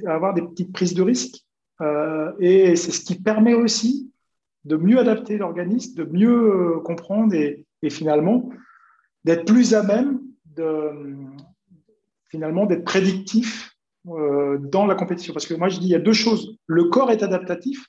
[0.08, 1.46] avoir des petites prises de risque
[1.82, 4.12] euh, et c'est ce qui permet aussi
[4.66, 8.50] de mieux adapter l'organisme, de mieux comprendre et, et finalement
[9.24, 10.22] d'être plus à même
[10.56, 10.92] de
[12.30, 13.75] finalement d'être prédictif
[14.08, 15.34] euh, dans la compétition.
[15.34, 16.58] Parce que moi, je dis, il y a deux choses.
[16.68, 17.86] Le corps est adaptatif,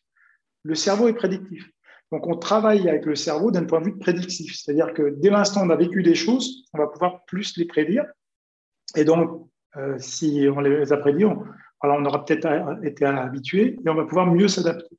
[0.63, 1.69] le cerveau est prédictif.
[2.13, 4.55] Donc, on travaille avec le cerveau d'un point de vue prédictif.
[4.55, 7.67] C'est-à-dire que dès l'instant où on a vécu des choses, on va pouvoir plus les
[7.67, 8.05] prédire.
[8.95, 11.45] Et donc, euh, si on les a prédits, on,
[11.83, 12.49] on aura peut-être
[12.85, 14.97] été habitué et on va pouvoir mieux s'adapter.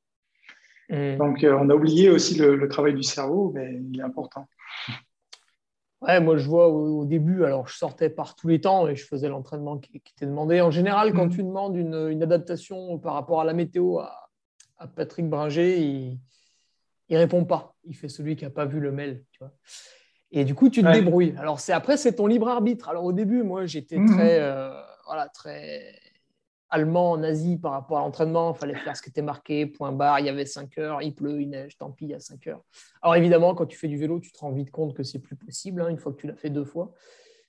[0.90, 1.16] Mmh.
[1.16, 4.48] Donc, euh, on a oublié aussi le, travail du cerveau, mais il est important.
[6.00, 9.04] Ouais, moi, je vois au, début, alors je sortais par tous les temps et je
[9.04, 10.60] faisais l'entraînement qui, était demandé.
[10.60, 11.30] En général, quand mm.
[11.30, 14.30] tu demandes une, adaptation par rapport à la météo à,
[14.94, 16.20] Patrick Bringer, il
[17.10, 17.74] ne répond pas.
[17.84, 19.24] Il fait celui qui n'a pas vu le mail.
[19.32, 19.52] Tu vois.
[20.30, 21.34] Et du coup, tu te débrouilles.
[21.36, 22.88] Alors, c'est après, c'est ton libre arbitre.
[22.88, 24.14] Alors, au début, moi, j'étais mm.
[24.14, 24.70] très, euh,
[25.06, 25.94] voilà, très
[26.70, 28.54] allemand, nazi par rapport à l'entraînement.
[28.54, 30.20] Il fallait faire ce qui était marqué, point barre.
[30.20, 32.46] Il y avait 5 heures, il pleut, il neige, tant pis, il y a 5
[32.48, 32.62] heures.
[33.02, 35.36] Alors évidemment, quand tu fais du vélo, tu te rends vite compte que c'est plus
[35.36, 36.92] possible hein, une fois que tu l'as fait deux fois.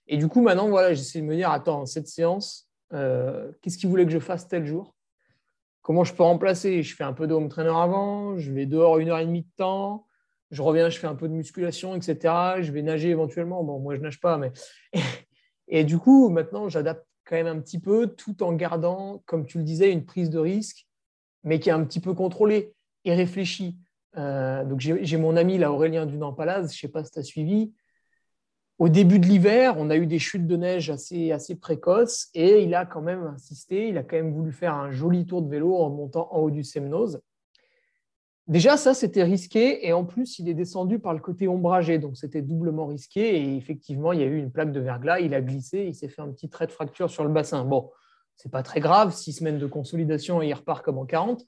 [0.08, 3.90] Et du coup, maintenant, voilà, j'essaie de me dire attends, cette séance, euh, qu'est-ce qu'il
[3.90, 4.96] voulait que je fasse tel jour?
[5.82, 6.84] Comment je peux remplacer?
[6.84, 9.44] Je fais un peu de home trainer avant, je vais dehors une heure et demie
[9.44, 10.08] de temps.
[10.52, 12.62] Je reviens, je fais un peu de musculation, etc.
[12.62, 13.64] Je vais nager éventuellement.
[13.64, 14.52] Bon, moi, je nage pas, mais.
[15.68, 19.60] et du coup, maintenant, j'adapte quand même un petit peu, tout en gardant, comme tu
[19.60, 20.88] le disais, une prise de risque,
[21.44, 22.74] mais qui est un petit peu contrôlée
[23.06, 23.78] et réfléchie.
[24.18, 27.24] Euh, donc j'ai mon ami là, Aurélien Dunan-Palaz, je ne sais pas si tu as
[27.24, 27.72] suivi.
[28.80, 32.64] Au début de l'hiver, on a eu des chutes de neige assez, assez précoces et
[32.64, 35.50] il a quand même insisté, il a quand même voulu faire un joli tour de
[35.50, 37.22] vélo en montant en haut du Semnose.
[38.50, 39.88] Déjà, ça, c'était risqué.
[39.88, 42.00] Et en plus, il est descendu par le côté ombragé.
[42.00, 43.38] Donc, c'était doublement risqué.
[43.38, 45.20] Et effectivement, il y a eu une plaque de verglas.
[45.20, 45.86] Il a glissé.
[45.86, 47.64] Il s'est fait un petit trait de fracture sur le bassin.
[47.64, 47.92] Bon,
[48.36, 51.46] c'est pas très grave, six semaines de consolidation et il repart comme en 40.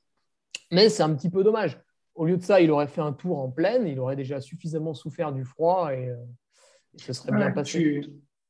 [0.71, 1.81] Mais c'est un petit peu dommage.
[2.15, 4.93] Au lieu de ça, il aurait fait un tour en pleine, il aurait déjà suffisamment
[4.93, 6.11] souffert du froid et,
[6.97, 8.01] ce serait bien passé.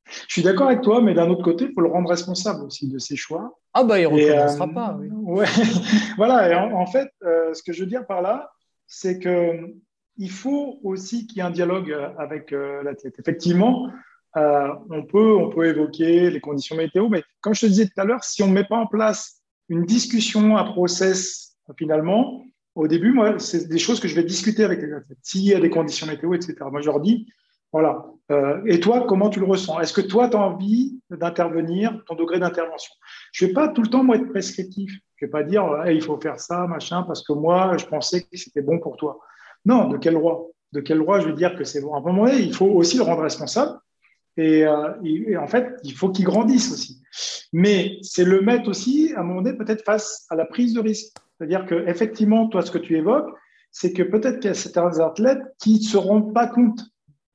[0.04, 2.88] Je suis d'accord avec toi, mais d'un autre côté, il faut le rendre responsable aussi
[2.88, 3.58] de ses choix.
[3.74, 4.96] Ah bah il ne recommencera euh, pas.
[4.98, 5.08] Oui.
[5.10, 5.46] Ouais.
[6.16, 8.50] voilà, et en, fait, euh, ce que je veux dire par là,
[8.86, 13.18] c'est qu'il faut aussi qu'il y ait un dialogue avec euh, l'athlète.
[13.18, 13.90] Effectivement,
[14.34, 18.04] on, peut, on peut évoquer les conditions météo, mais comme je te disais tout à
[18.04, 22.42] l'heure, si on ne met pas en place une discussion, un process, finalement,
[22.74, 25.18] au début, moi, c'est des choses que je vais discuter avec les athlètes.
[25.22, 26.56] S'il y a des conditions météo, etc.
[26.70, 27.26] Moi, je leur dis,
[27.72, 28.04] voilà.
[28.30, 29.80] Euh, et toi, comment tu le ressens?
[29.80, 32.94] Est-ce que toi, tu as envie d'intervenir, ton degré d'intervention?
[33.32, 34.92] Je ne vais pas tout le temps moi, être prescriptif.
[35.16, 38.22] Je ne vais pas dire il faut faire ça, machin, parce que moi, je pensais
[38.22, 39.18] que c'était bon pour toi.
[39.64, 40.50] Non, de quel droit?
[40.72, 42.66] De quel droit je vais dire que c'est bon À un moment donné, il faut
[42.66, 43.78] aussi le rendre responsable.
[44.36, 47.02] Et, euh, et en fait, il faut qu'il grandisse aussi.
[47.52, 50.80] Mais c'est le mettre aussi, à un moment donné, peut-être face à la prise de
[50.80, 51.14] risque.
[51.36, 53.30] C'est-à-dire qu'effectivement, toi, ce que tu évoques,
[53.70, 56.80] c'est que peut-être qu'il y a certains athlètes qui ne se rendent pas compte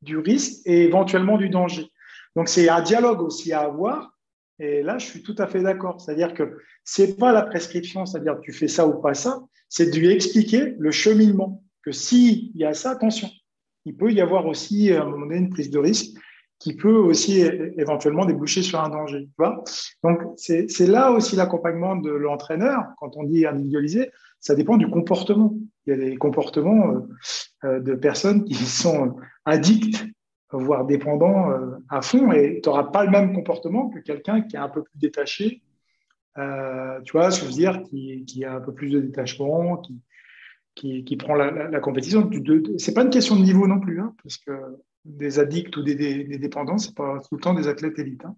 [0.02, 1.88] du risque et éventuellement du danger.
[2.36, 4.14] Donc, c'est un dialogue aussi à avoir.
[4.60, 6.02] Et là, je suis tout à fait d'accord.
[6.02, 10.00] C'est-à-dire que c'est pas la prescription, c'est-à-dire tu fais ça ou pas ça, c'est de
[10.00, 11.64] lui expliquer le cheminement.
[11.84, 13.30] Que s'il y a ça, attention,
[13.86, 16.18] il peut y avoir aussi à un moment donné une prise de risque
[16.60, 17.42] qui peut aussi
[17.78, 19.26] éventuellement déboucher sur un danger.
[19.26, 19.64] Tu vois
[20.04, 22.84] Donc, c'est là aussi l'accompagnement de l'entraîneur.
[22.98, 25.54] Quand on dit individualisé, ça dépend du comportement.
[25.86, 27.00] Il y a des comportements euh,
[27.64, 29.16] euh, de personnes qui sont
[29.48, 30.06] addicts,
[30.52, 34.56] voire dépendants euh, à fond, et tu n'auras pas le même comportement que quelqu'un qui
[34.56, 35.64] est un peu plus détaché,
[36.36, 40.00] tu vois, je veux dire, qui, qui, a un peu plus de détachement, qui,
[40.76, 42.30] qui, qui prend la, la, compétition.
[42.32, 44.52] Ce n'est pas une question de niveau non plus, hein, parce que
[45.04, 48.24] des addicts ou des, des, dépendants, ce n'est pas tout le temps des athlètes élites.
[48.26, 48.36] Hein.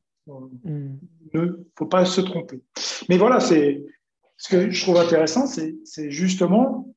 [0.63, 0.97] Il
[1.33, 1.47] ne
[1.77, 2.61] faut pas se tromper.
[3.09, 3.83] Mais voilà, c'est
[4.37, 6.93] ce que je trouve intéressant, c'est justement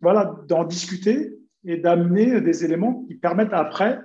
[0.00, 3.98] voilà, d'en discuter et d'amener des éléments qui permettent après,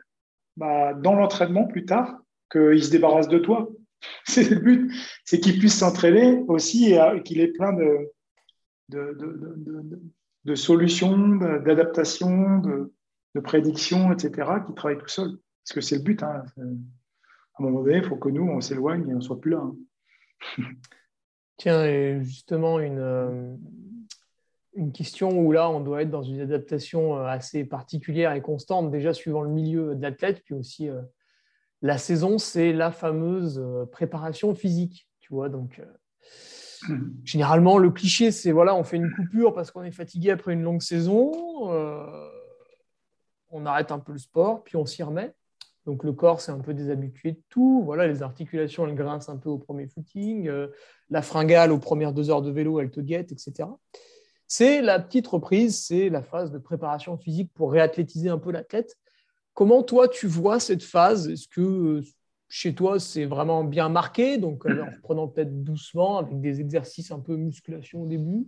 [0.58, 2.20] bah, dans l'entraînement plus tard,
[2.52, 3.70] qu'il se débarrasse de toi.
[4.26, 4.92] C'est le but,
[5.24, 8.12] c'est qu'il puisse s'entraîner aussi et qu'il ait plein de,
[8.90, 9.18] de,
[10.44, 15.38] de, solutions, d'adaptations, de, prédictions, etc., qui travaille tout seul.
[15.64, 16.22] Parce que c'est le but.
[16.22, 16.44] Hein.
[16.58, 19.52] À un moment donné, il faut que nous, on s'éloigne et on ne soit plus
[19.52, 19.64] là.
[19.64, 19.76] Hein.
[21.58, 23.56] Tiens, justement, une, euh,
[24.76, 28.92] une question où là, on doit être dans une adaptation euh, assez particulière et constante,
[28.92, 31.02] déjà suivant le milieu de l'athlète, puis aussi euh,
[31.82, 35.08] la saison, c'est la fameuse euh, préparation physique.
[35.20, 35.82] Tu vois, donc
[37.24, 40.64] généralement, le cliché, c'est voilà, on fait une coupure parce qu'on est fatigué après une
[40.64, 41.32] longue saison,
[43.56, 45.34] on arrête un peu le sport, puis on s'y remet.
[45.86, 47.84] Donc le corps, c'est un peu déshabitué de tout.
[47.86, 50.50] Voilà, les articulations, elles grincent un peu au premier footing.
[51.10, 53.66] la fringale, aux premières deux heures de vélo, elle te guette, etc.
[54.56, 59.00] C'est la petite reprise, c'est la phase de préparation physique pour réathlétiser un peu l'athlète.
[59.56, 61.28] Comment toi, tu vois cette phase?
[61.28, 62.02] Est-ce que euh,
[62.50, 64.38] chez toi, c'est vraiment bien marqué?
[64.38, 68.46] Donc, en reprenant peut-être doucement avec des exercices un peu musculation au début.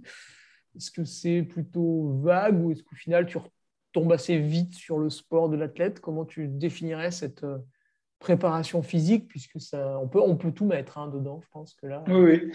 [0.76, 5.10] Est-ce que c'est plutôt vague ou est-ce qu'au final, tu retombes assez vite sur le
[5.10, 6.01] sport de l'athlète?
[6.01, 7.58] Comment tu définirais cette euh,
[8.20, 9.28] préparation physique?
[9.28, 12.03] Puisque ça, on, peut, on peut tout mettre hein, dedans, je pense que là.
[12.08, 12.51] Oui, oui.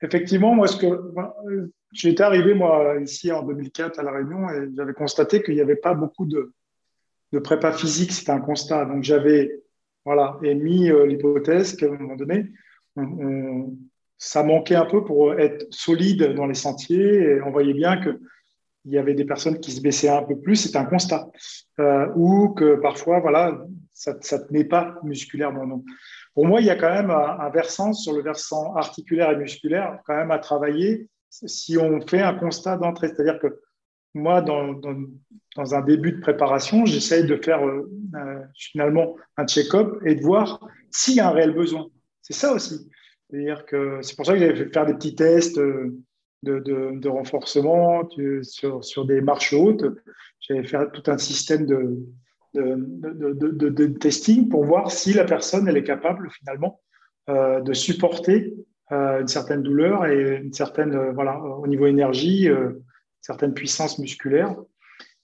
[0.00, 4.92] Effectivement, moi, ce que, J'étais arrivé, moi, ici en 2004 à La Réunion et j'avais
[4.92, 6.52] constaté qu'il n'y avait pas beaucoup de,
[7.32, 8.12] de prépa physique.
[8.12, 8.84] C'était un constat.
[8.84, 9.62] Donc, j'avais
[10.04, 12.50] voilà, émis euh, l'hypothèse qu'à un moment donné,
[14.16, 17.22] ça manquait un peu pour être solide dans les sentiers.
[17.22, 18.18] Et on voyait bien qu'il
[18.86, 20.56] y avait des personnes qui se baissaient un peu plus.
[20.56, 21.30] C'était un constat.
[21.78, 23.64] Euh, ou que parfois, voilà,
[23.94, 25.66] ça ne tenait pas musculairement.
[25.66, 25.84] Non.
[26.34, 29.36] Pour moi, il y a quand même un, un versant sur le versant articulaire et
[29.36, 33.08] musculaire quand même à travailler si on fait un constat d'entrée.
[33.08, 33.60] C'est-à-dire que
[34.14, 34.80] moi, dans,
[35.56, 40.66] un début de préparation, j'essaye de faire euh, euh, finalement un check-up et de voir
[40.90, 41.88] s'il y a un réel besoin.
[42.22, 42.88] C'est ça aussi.
[43.30, 45.98] C'est-à-dire que c'est pour ça que j'avais fait faire des petits tests euh,
[46.42, 48.08] de, renforcement
[48.42, 49.84] sur, des marches hautes.
[50.40, 52.06] J'avais fait tout un système de,
[52.54, 56.80] de, testing pour voir si la personne elle est capable finalement
[57.26, 58.54] de supporter
[58.90, 62.70] euh, une certaine douleur et une certaine, euh, voilà, au niveau énergie, euh,
[63.20, 64.56] certaine puissance musculaire.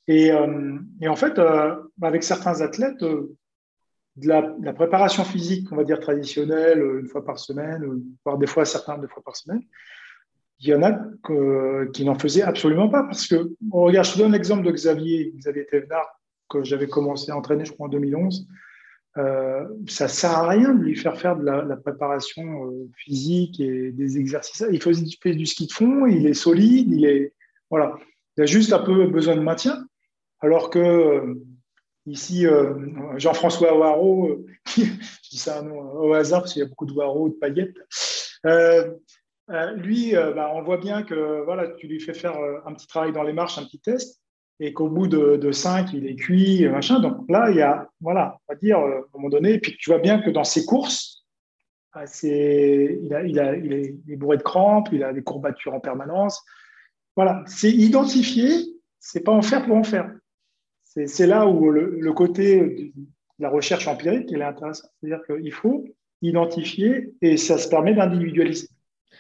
[0.07, 0.33] Et,
[1.01, 1.41] et en fait,
[2.03, 8.03] avec certains athlètes, de la, préparation physique, on va dire traditionnelle, une fois par semaine,
[8.23, 9.63] voire des fois certains deux fois par semaine,
[10.59, 11.01] il y en a
[11.95, 13.05] qui n'en faisaient absolument pas.
[13.05, 17.37] Parce que, regarde, je te donne l'exemple de Xavier, Xavier Thévenard, que j'avais commencé à
[17.39, 18.47] entraîner, je crois, en 2011.
[19.17, 23.93] Euh, ça sert à rien de lui faire faire de la, préparation euh, physique et
[23.93, 24.65] des exercices.
[24.73, 27.33] Il fait, du ski de fond, il est solide, il est
[27.71, 27.95] voilà.
[28.37, 29.87] Il a juste un peu besoin de maintien.
[30.41, 31.35] Alors que euh,
[32.07, 32.45] ici,
[33.17, 34.45] Jean-François Waro,
[34.77, 34.83] je
[35.31, 37.77] dis ça au hasard parce qu'il y a beaucoup de Waro, de paillettes.
[39.77, 42.37] lui, bah, on voit bien que voilà, tu lui fais faire
[42.67, 44.24] un petit travail dans les marches, un petit test
[44.61, 47.01] et qu'au bout de, de, cinq, il est cuit, machin.
[47.01, 49.59] Donc là, il y a, voilà, on va dire, euh, à un moment donné, et
[49.59, 51.25] puis tu vois bien que dans ses courses,
[52.07, 56.43] c'est, il, est, bourré de crampes, il a des courbatures en permanence.
[57.15, 58.51] Voilà, c'est identifié,
[58.99, 60.11] c'est pas en faire pour en faire.
[60.83, 62.93] C'est là où le, côté de
[63.39, 64.89] la recherche empirique est intéressant.
[65.01, 65.85] C'est-à-dire qu'il faut
[66.23, 68.69] identifier et ça se permet d'individualiser.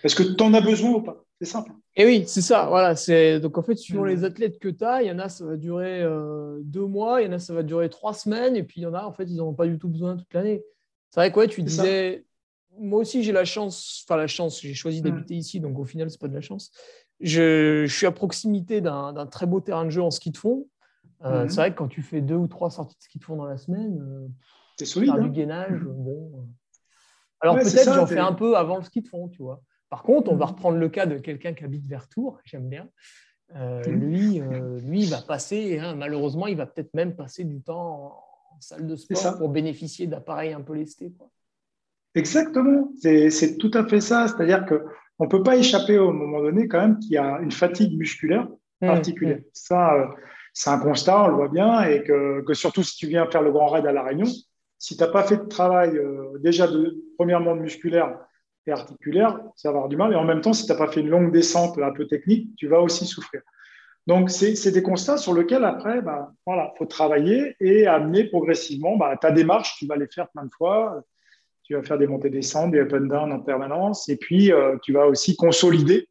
[0.03, 1.73] Est-ce que tu en as besoin ou pas C'est simple.
[1.97, 2.67] Et oui, c'est ça.
[2.67, 4.25] Voilà, c'est donc en fait suivant les mm.
[4.25, 7.27] athlètes que tu as, il y en a ça va durer euh, deux mois, il
[7.27, 9.13] y en a ça va durer trois semaines, et puis il y en a en
[9.13, 10.65] fait ils n'en ont pas du tout besoin toute l'année.
[11.11, 12.25] C'est vrai que tu disais,
[12.79, 15.05] moi aussi j'ai la chance, enfin la chance, j'ai choisi mm.
[15.05, 16.73] d'habiter ici, donc au final c'est pas de la chance.
[17.21, 20.67] Je, suis à proximité d'un très beau terrain de jeu en ski de fond.
[21.25, 21.49] Euh, mm.
[21.49, 23.47] C'est vrai que quand tu fais deux ou trois sorties de ski de fond dans
[23.47, 24.27] la semaine, euh,
[24.77, 25.13] c'est solide.
[25.13, 26.49] Faire du gainage, bon.
[27.41, 29.63] Alors peut-être j'en fais un peu avant le ski de fond, tu vois.
[29.95, 30.51] Par contre, on va mhm.
[30.51, 32.89] reprendre le cas de quelqu'un qui habite vers Tours, j'aime bien.
[33.55, 34.01] Euh, mhm.
[34.01, 38.27] lui, euh, lui, il va passer, hein, malheureusement, il va peut-être même passer du temps
[38.51, 41.13] en, salle de sport pour bénéficier d'appareils un peu lestés.
[42.17, 44.27] Exactement, c'est tout à fait ça.
[44.27, 47.53] C'est-à-dire qu'on ne peut pas échapper au moment donné quand même qu'il y a une
[47.53, 48.49] fatigue musculaire
[48.81, 49.39] mmh, particulière.
[49.39, 49.51] Mmh.
[49.53, 50.07] Ça, euh,
[50.53, 53.43] c'est un constat, on le voit bien, et que, que, surtout si tu viens faire
[53.43, 54.27] le grand raid à La Réunion,
[54.77, 56.01] si tu n'as pas fait de travail
[56.41, 58.19] déjà de, premièrement musculaire,
[58.67, 60.13] et articulaire, ça va avoir du mal.
[60.13, 62.55] Et en même temps, si tu n'as pas fait une longue descente un peu technique,
[62.57, 63.43] tu vas aussi souffrir.
[64.07, 69.17] Donc, c'est des constats sur lesquels, après, bah, voilà, faut travailler et amener progressivement bah,
[69.17, 69.77] ta démarche.
[69.79, 71.03] Tu vas les faire plein de fois.
[71.63, 74.09] Tu vas faire des montées-descentes, des up and down en permanence.
[74.11, 76.07] Et puis, euh, tu vas aussi consolider,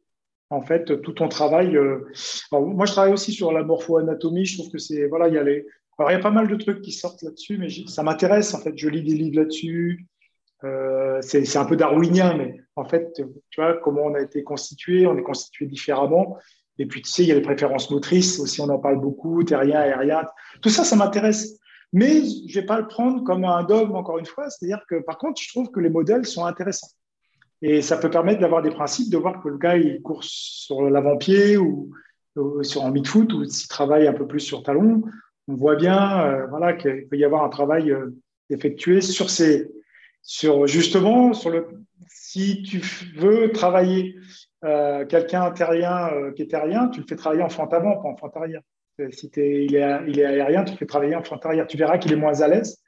[0.50, 1.76] en fait, tout ton travail.
[1.76, 2.10] Euh.
[2.50, 4.44] moi, je travaille aussi sur la morpho-anatomie.
[4.44, 5.64] Je trouve que c'est, voilà, il y a les,
[5.98, 8.52] alors, il y a pas mal de trucs qui sortent là-dessus, mais ça m'intéresse.
[8.54, 10.06] En fait, je lis des livres là-dessus.
[10.64, 13.12] Euh, c'est un peu darwinien, mais en fait,
[13.50, 16.38] tu vois, comment on a été constitué, on est constitué différemment.
[16.78, 19.44] Et puis, tu sais, il y a les préférences motrices aussi, on en parle beaucoup,
[19.44, 20.22] terrien, aérien.
[20.62, 21.58] Tout ça, ça m'intéresse.
[21.92, 24.50] Mais je vais pas le prendre comme un dogme, encore une fois.
[24.50, 26.90] C'est-à-dire que, par contre, je trouve que les modèles sont intéressants.
[27.62, 30.82] Et ça peut permettre d'avoir des principes, de voir que le gars, il court sur
[30.82, 31.92] l'avant-pied ou,
[32.62, 35.02] sur un mid-foot, ou s'il travaille un peu plus sur talon.
[35.46, 38.10] On voit bien euh, voilà, qu'il peut y avoir un travail euh,
[38.50, 39.70] effectué sur ces,
[40.24, 41.68] sur justement sur le
[42.34, 42.82] si tu
[43.16, 44.16] veux travailler
[44.64, 48.08] euh, quelqu'un terrien euh, qui est terrien, tu le fais travailler en fente avant, pas
[48.08, 48.62] en fente arrière.
[49.00, 51.66] Euh, si es, il, est, il est aérien, tu le fais travailler en fente arrière.
[51.66, 52.82] Tu verras qu'il est moins à l'aise.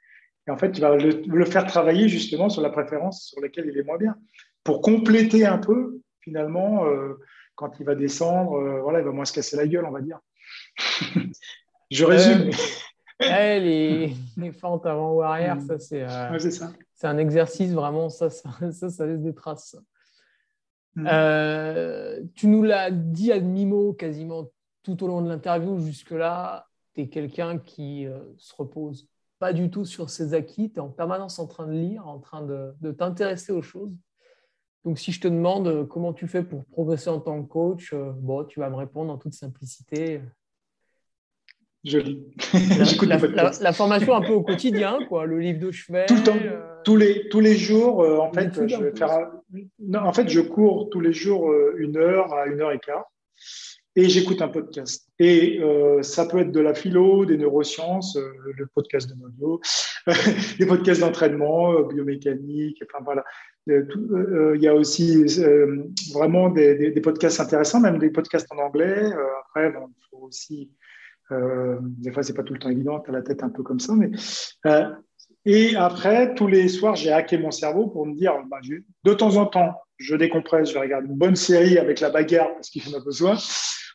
[0.47, 3.77] Et en fait, tu vas le, faire travailler justement sur la préférence sur laquelle il
[3.77, 4.15] est moins bien.
[4.63, 6.85] Pour compléter un peu, finalement,
[7.55, 10.19] quand il va descendre, voilà, il va moins se casser la gueule, on va dire.
[11.91, 12.49] Je résume.
[13.19, 16.05] les, les, fentes avant ou arrière, ça c'est.
[16.39, 18.29] c'est ça c'est un exercice vraiment, ça,
[18.71, 19.77] ça, ça, laisse des traces.
[20.95, 21.07] Mm.
[21.09, 24.49] Euh, tu nous l'as dit à demi-mot quasiment
[24.81, 25.79] tout au long de l'interview.
[25.79, 30.71] Jusque-là, tu es quelqu'un qui euh, se repose pas du tout sur ses acquis.
[30.71, 33.95] Tu es en permanence en train de lire, en train de, de t'intéresser aux choses.
[34.83, 37.93] Donc, si je te demande euh, comment tu fais pour progresser en tant que coach,
[37.93, 40.21] bon, tu vas me répondre en toute simplicité.
[41.87, 42.21] Je lis.
[43.01, 43.17] La,
[43.61, 45.25] la, formation un peu au quotidien, quoi.
[45.25, 46.05] Le livre de chevet.
[46.05, 46.35] Tout le temps.
[46.35, 49.31] Euh, tous, les, tous les jours, euh, en fait, je vais faire.
[49.79, 52.79] Non, en fait, je cours tous les jours euh, une heure à une heure et
[52.79, 53.05] quart
[53.95, 55.07] et j'écoute un podcast.
[55.17, 55.59] Et
[56.01, 58.15] ça peut être de la philo, des neurosciences,
[58.55, 59.59] le podcast de Modio,
[60.59, 63.23] des podcasts d'entraînement, biomécanique, enfin voilà.
[63.65, 65.25] Il y a aussi
[66.13, 69.11] vraiment des, des, podcasts intéressants, même des podcasts en anglais.
[69.47, 70.69] après, il faut aussi
[71.31, 73.63] euh, des fois, c'est pas tout le temps évident, tu as la tête un peu
[73.63, 73.93] comme ça.
[73.95, 74.11] Mais,
[74.65, 74.89] euh,
[75.45, 78.59] et après, tous les soirs, j'ai hacké mon cerveau pour me dire, bah,
[79.03, 82.53] de temps en temps, je décompresse, je vais regarder une bonne série avec la bagarre
[82.53, 83.37] parce qu'il en a besoin,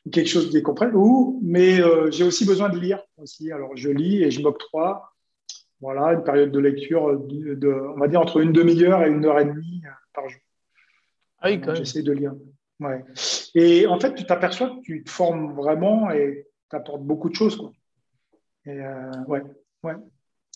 [0.05, 3.53] ou quelque chose de décompresse, ou, mais euh, j'ai aussi besoin de lire aussi.
[3.53, 5.13] Alors, je lis et je m'octroie
[5.83, 9.41] voilà, une période de lecture, de, on va dire entre une demi-heure et une heure
[9.41, 9.83] et demie
[10.15, 10.41] par jour.
[11.41, 12.35] Ah oui, J'essaie de lire.
[12.79, 13.05] Ouais.
[13.57, 17.57] Et en fait, tu t'aperçois que tu te formes vraiment et apporte beaucoup de choses.
[17.57, 17.73] Quoi.
[18.67, 19.43] Et euh, ouais,
[19.83, 19.95] ouais.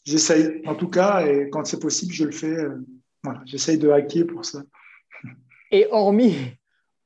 [0.05, 2.57] J'essaye, en tout cas, et quand c'est possible, je le fais.
[2.57, 2.85] Euh,
[3.25, 4.63] voilà, j'essaye de hacker pour ça.
[5.73, 6.37] Et hormis,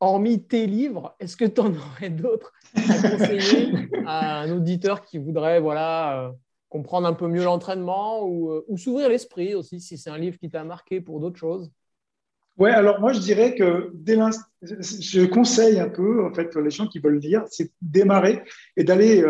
[0.00, 3.72] hormis tes livres, est-ce que tu en aurais d'autres à conseiller
[4.04, 6.32] à un auditeur qui voudrait voilà, euh,
[6.68, 10.50] comprendre un peu mieux l'entraînement ou, ou s'ouvrir l'esprit aussi, si c'est un livre qui
[10.50, 11.72] t'a marqué pour d'autres choses?
[12.60, 14.16] Ouais, alors moi je dirais que dès
[14.62, 18.44] je conseille un peu en fait les gens qui veulent lire, c'est démarrer
[18.76, 19.24] et d'aller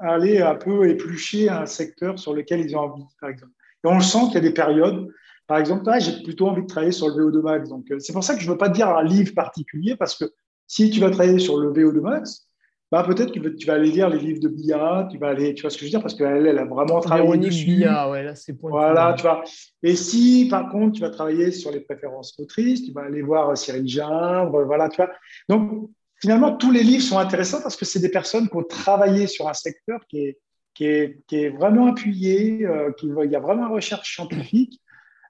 [0.00, 3.52] aller un peu éplucher un secteur sur lequel ils ont envie, par exemple.
[3.84, 5.08] Et on le sent qu'il y a des périodes
[5.50, 7.68] par exemple, j'ai plutôt envie de travailler sur le VO2 max.
[7.68, 10.16] Donc, euh, c'est pour ça que je ne veux pas dire un livre particulier, parce
[10.16, 10.32] que
[10.68, 12.46] si tu vas travailler sur le VO2 max,
[12.90, 15.62] bah, peut-être que tu vas aller lire les livres de Bia, tu vas aller, tu
[15.62, 17.76] vois ce que je veux dire, parce qu'elle, elle a vraiment travaillé Véronique dessus.
[17.76, 18.58] Bia, ouais, là, c'est.
[18.60, 19.44] Voilà, tu vois.
[19.82, 23.56] Et si, par contre, tu vas travailler sur les préférences motrices, tu vas aller voir
[23.56, 25.10] Cyril Gimbre, voilà, tu vois.
[25.48, 29.26] Donc, finalement, tous les livres sont intéressants parce que c'est des personnes qui ont travaillé
[29.26, 30.38] sur un secteur qui est,
[30.74, 34.80] qui est, qui est vraiment appuyé, euh, qui, il y a vraiment une recherche scientifique.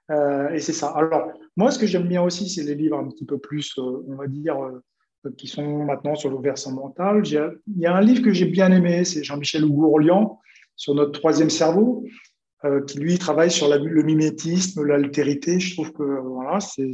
[0.09, 0.89] Euh, et c'est ça.
[0.89, 4.03] Alors, moi, ce que j'aime bien aussi, c'est les livres un petit peu plus, euh,
[4.07, 4.83] on va dire, euh,
[5.37, 7.23] qui sont maintenant sur le versant mental.
[7.25, 10.39] Il y a un livre que j'ai bien aimé, c'est Jean-Michel Gourlian
[10.75, 12.03] sur notre troisième cerveau,
[12.87, 15.59] qui lui travaille sur le mimétisme, l'altérité.
[15.59, 16.91] Je trouve que voilà, c'est.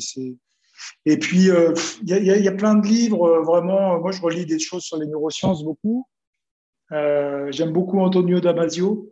[1.05, 1.49] Et puis,
[2.03, 3.99] il y, a plein de livres, vraiment.
[3.99, 6.07] Moi, je relis des choses sur les neurosciences beaucoup.
[6.91, 9.09] J'aime beaucoup Antonio Damasio,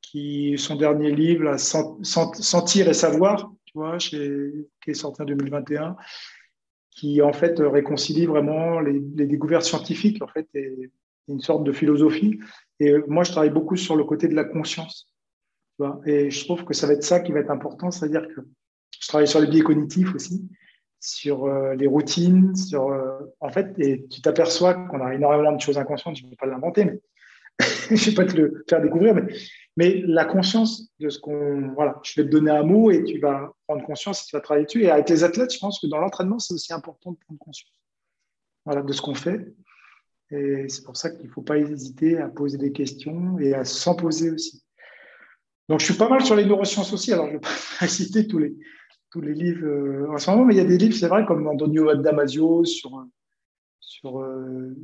[0.00, 5.96] qui, son dernier livre, là, Sentir et savoir, tu vois, qui est sorti en 2021,
[6.94, 10.90] qui en fait réconcilie vraiment les, découvertes scientifiques en fait et
[11.28, 12.38] une sorte de philosophie.
[12.80, 15.08] Et moi, je travaille beaucoup sur le côté de la conscience.
[16.06, 18.42] Et je trouve que ça va être ça qui va être important, c'est-à-dire que
[19.00, 20.48] je travaille sur les biais cognitifs aussi,
[21.00, 25.60] sur euh, les routines, sur euh, en fait, et tu t'aperçois qu'on a énormément de
[25.60, 26.16] choses inconscientes.
[26.16, 27.00] Je ne vais pas l'inventer, mais
[27.90, 29.24] je ne vais pas te le faire découvrir, mais
[29.76, 31.72] mais la conscience de ce qu'on.
[31.74, 34.40] Voilà, je vais te donner un mot et tu vas prendre conscience et tu vas
[34.40, 34.84] travailler dessus.
[34.84, 37.72] Et avec les athlètes, je pense que dans l'entraînement, c'est aussi important de prendre conscience
[38.66, 39.54] de ce qu'on fait.
[40.30, 43.64] Et c'est pour ça qu'il ne faut pas hésiter à poser des questions et à
[43.64, 44.64] s'en poser aussi.
[45.68, 47.12] Donc, je suis pas mal sur les neurosciences aussi.
[47.12, 47.42] Alors, je ne vais
[47.78, 48.54] pas citer tous les,
[49.10, 51.24] tous les livres euh, en ce moment, mais il y a des livres, c'est vrai,
[51.24, 53.06] comme Antonio Damasio sur,
[53.80, 54.74] sur euh,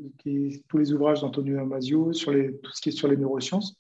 [0.68, 3.76] tous les ouvrages d'Antonio Damasio, sur les, tout ce qui est sur les neurosciences.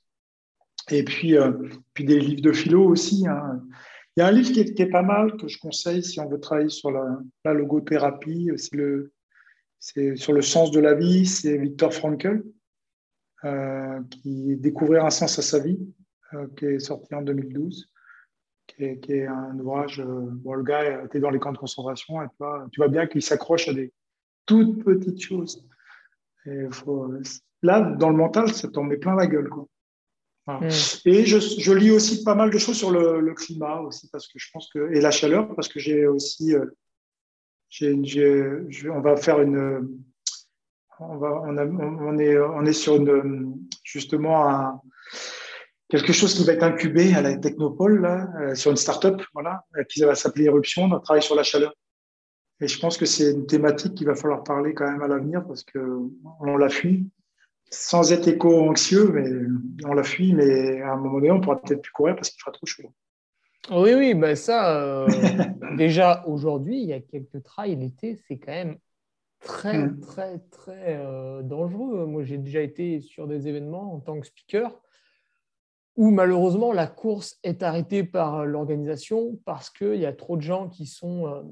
[0.90, 1.52] Et puis, euh,
[1.94, 3.26] puis des livres de philo aussi.
[3.28, 3.60] Hein.
[4.16, 6.40] Il y a un livre qui est, pas mal que je conseille si on veut
[6.40, 8.50] travailler sur la, logothérapie.
[8.56, 9.12] C'est le,
[10.16, 11.26] sur le sens de la vie.
[11.26, 12.42] C'est Victor Frankl
[13.44, 15.78] euh, qui découvrir un sens à sa vie,
[16.34, 17.88] euh, qui est sorti en 2012,
[18.66, 20.02] qui est, un ouvrage.
[20.04, 23.06] bon, le gars était dans les camps de concentration et tu vois, tu vois bien
[23.06, 23.92] qu'il s'accroche à des
[24.44, 25.64] toutes petites choses.
[27.62, 29.48] Là, dans le mental, ça t'en met plein la gueule.
[29.48, 29.68] Quoi.
[30.58, 30.68] Mm.
[31.06, 34.48] Et je, lis aussi pas mal de choses sur le, climat aussi parce que je
[34.52, 36.66] pense que et la chaleur parce que j'ai aussi euh,
[37.82, 40.00] on va faire une
[40.98, 44.82] on va on, est on est sur une justement
[45.88, 49.64] quelque chose qui va être incubé à la Technopole là, euh, sur une start-up voilà
[49.88, 51.74] qui va s'appeler Éruption on travaille sur la chaleur
[52.60, 55.46] et je pense que c'est une thématique qu'il va falloir parler quand même à l'avenir
[55.46, 55.78] parce que
[56.40, 57.08] on la fuit
[57.70, 61.82] sans être éco-anxieux, mais on la fuit, mais à un moment donné, on pourra peut-être
[61.82, 62.92] plus courir parce qu'il fera trop chaud.
[63.70, 65.06] Oui, oui, ben ça, euh,
[65.76, 68.78] déjà aujourd'hui, il y a quelques trails l'été, c'est quand même
[69.40, 70.00] très, mm.
[70.00, 72.06] très, très euh, dangereux.
[72.06, 74.80] Moi, j'ai déjà été sur des événements en tant que speaker
[75.96, 80.68] où malheureusement la course est arrêtée par l'organisation parce qu'il y a trop de gens
[80.68, 81.42] qui sont euh,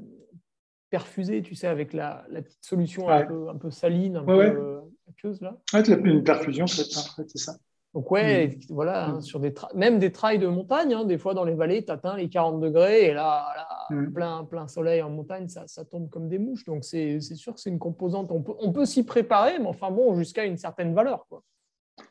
[0.91, 4.81] perfusés, tu sais, avec la, petite solution un, peu, un, peu, saline, un peu,
[5.41, 5.57] là.
[5.73, 6.91] une perfusion, c'est
[7.39, 7.55] ça.
[7.95, 8.61] Donc ouais, mm.
[8.71, 9.21] voilà, hein, mm.
[9.23, 12.17] sur des même des trails de montagne, hein, des fois dans les vallées, tu atteins
[12.17, 13.47] les 40 degrés et là,
[13.91, 14.13] mm.
[14.13, 16.65] plein, plein soleil en montagne, ça, ça tombe comme des mouches.
[16.65, 19.91] Donc c'est sûr que c'est une composante, on peut, on peut s'y préparer, mais enfin
[19.91, 21.27] bon, jusqu'à une certaine valeur.
[21.29, 21.43] Quoi.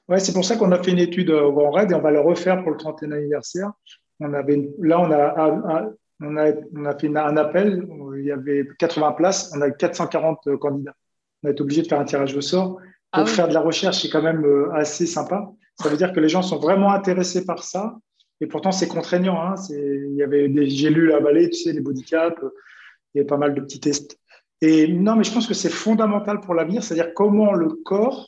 [0.09, 2.11] Ouais, c'est pour ça qu'on a fait une étude au Grand Raid et on va
[2.11, 3.71] le refaire pour le 30e anniversaire.
[4.19, 5.91] On avait, là, on a,
[6.21, 7.87] on a, on a fait un appel,
[8.17, 10.95] il y avait 80 places, on a 440 candidats.
[11.43, 12.77] On a été obligé de faire un tirage au sort
[13.11, 15.49] pour ah faire de la recherche, c'est quand même euh, assez sympa.
[15.81, 17.95] Ça veut dire que les gens sont vraiment intéressés par ça.
[18.41, 19.41] Et pourtant, c'est contraignant.
[19.41, 19.55] Hein.
[19.69, 23.27] Il y avait des, j'ai lu la vallée, tu sais, les bodycaps, il y avait
[23.27, 24.19] pas mal de petits tests.
[24.61, 28.27] Et non, mais je pense que c'est fondamental pour l'avenir, c'est-à-dire comment le corps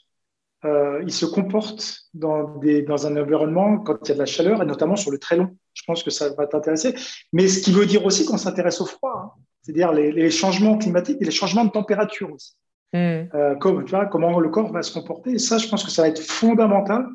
[0.65, 4.25] euh, il se comporte dans, des, dans un environnement quand il y a de la
[4.25, 5.55] chaleur, et notamment sur le très long.
[5.73, 6.95] Je pense que ça va t'intéresser.
[7.31, 9.41] Mais ce qui veut dire aussi qu'on s'intéresse au froid, hein.
[9.61, 12.55] c'est-à-dire les, les, changements climatiques et les changements de température aussi.
[12.93, 13.27] Hmm.
[13.35, 15.31] Euh, comme, tu vois, comment le corps va se comporter.
[15.31, 17.07] Et ça, je pense que ça va être fondamental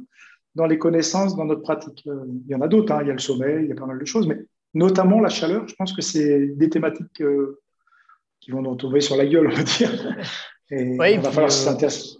[0.55, 2.05] dans les connaissances, dans notre pratique.
[2.07, 3.01] Euh, il y en a d'autres, hein.
[3.03, 4.39] il y a le sommeil, il y a pas mal de choses, mais
[4.73, 7.61] notamment la chaleur, je pense que c'est des thématiques euh,
[8.41, 9.91] qui vont nous tomber sur la gueule, on va dire.
[10.71, 12.19] Et il va falloir s'intéresser.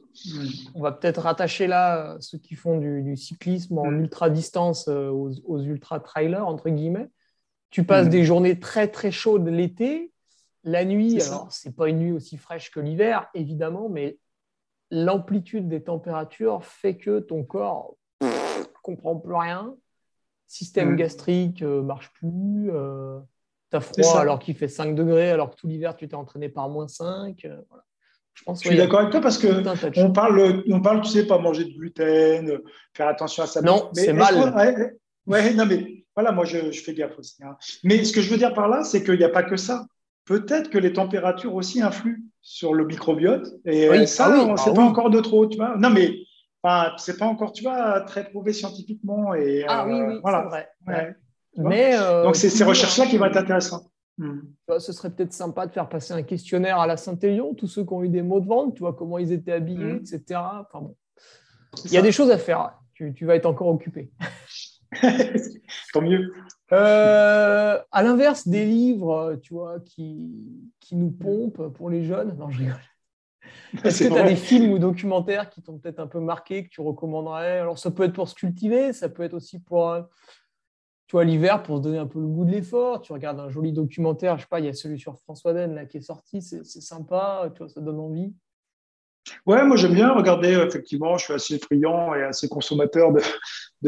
[0.75, 5.63] on va peut-être rattacher là ceux qui font du, cyclisme en ultra distance aux, aux
[5.63, 7.09] ultra trailers entre guillemets.
[7.71, 10.13] Tu passes des journées très très chaudes l'été.
[10.65, 14.19] La nuit, alors c'est pas une nuit aussi fraîche que l'hiver évidemment, mais
[14.91, 18.29] l'amplitude des températures fait que ton corps ne
[18.83, 19.75] comprend plus rien.
[20.47, 22.71] Système gastrique ne euh, marche plus.
[22.71, 23.19] Euh,
[23.71, 26.49] tu as froid alors qu'il fait 5 degrés, alors que tout l'hiver, tu t'es entraîné
[26.49, 27.45] par moins 5.
[27.45, 27.57] Euh,
[28.35, 29.49] Je, pense, Je suis d'accord avec toi parce que
[29.99, 32.61] on parle, on parle, tu sais, pas manger de gluten,
[32.95, 33.63] faire attention à ça.
[33.63, 34.95] Non, c'est mal.
[35.27, 37.43] Ouais, non, mais voilà, moi, je, fais gaffe aussi.
[37.43, 37.57] Hein.
[37.83, 39.87] Mais ce que je veux dire par là, c'est qu'il n'y a pas que ça.
[40.25, 43.47] Peut-être que les températures aussi influent sur le microbiote.
[43.65, 45.77] Et ça, ah oui, c'est ah pas encore de trop, tu vois.
[45.77, 46.15] Non, mais
[46.65, 49.35] Enfin, c'est pas encore, tu vois, très prouvé scientifiquement.
[49.35, 50.49] Et, ah oui, oui, voilà.
[50.51, 51.17] c'est vrai.
[51.59, 53.87] Mais, euh, Donc, c'est ces recherches-là qui vont être intéressantes.
[54.17, 54.41] Hmm.
[54.79, 57.93] Ce serait peut-être sympa de faire passer un questionnaire à la Saint-Élion, tous ceux qui
[57.93, 60.05] ont eu des mots de vente, tu vois, comment ils étaient habillés, hmm.
[60.11, 60.41] etc.
[60.41, 60.97] Enfin, bon.
[61.85, 62.73] Il y a des choses à faire.
[62.95, 64.11] Tu, tu vas être encore occupé.
[65.93, 66.33] Tant mieux.
[66.73, 70.31] Euh, à l'inverse des livres, tu vois, qui,
[70.81, 72.37] qui nous pompent pour les jeunes.
[72.37, 72.81] Non, je rigole.
[73.85, 76.71] Est-ce que tu as des films ou documentaires qui t'ont peut-être un peu marqué, que
[76.71, 77.59] tu recommanderais?
[77.59, 79.97] Alors, ça peut être pour se cultiver, ça peut être aussi pour,
[81.07, 83.01] tu vois, l'hiver, pour se donner un peu le goût de l'effort.
[83.03, 85.75] Tu regardes un joli documentaire, je sais pas, il y a celui sur François Den
[85.75, 88.33] là, qui est sorti, c'est sympa, tu vois, ça donne envie.
[89.47, 93.21] Ouais, moi j'aime bien regarder, effectivement, je suis assez friand et assez consommateur de,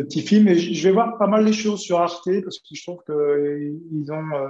[0.03, 2.83] petits films et je vais voir pas mal les choses sur Arte parce que je
[2.83, 4.49] trouve qu'ils ont euh,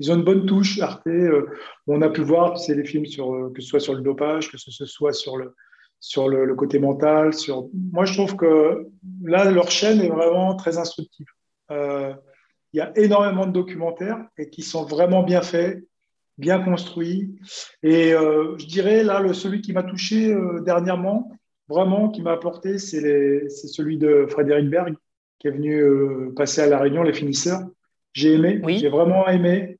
[0.00, 1.06] ils ont une bonne touche, Arte.
[1.06, 1.46] Euh,
[1.86, 4.50] on a pu voir, c'est les films sur, euh, que ce soit sur le dopage,
[4.50, 5.54] que ce soit sur le,
[6.00, 7.34] sur le, côté mental.
[7.34, 7.68] Sur...
[7.92, 8.88] Moi, je trouve que
[9.22, 11.26] là, leur chaîne est vraiment très instructive.
[11.70, 12.14] Euh,
[12.72, 15.84] il y a énormément de documentaires et qui sont vraiment bien faits,
[16.40, 17.38] bien construits.
[17.82, 20.34] Et je dirais, là, le, celui qui m'a touché
[20.64, 21.30] dernièrement,
[21.68, 24.94] vraiment, qui m'a apporté, c'est celui de Frédéric Berg,
[25.38, 27.62] qui est venu passer à La Réunion, Les Finisseurs.
[28.12, 29.78] J'ai aimé, j'ai vraiment aimé.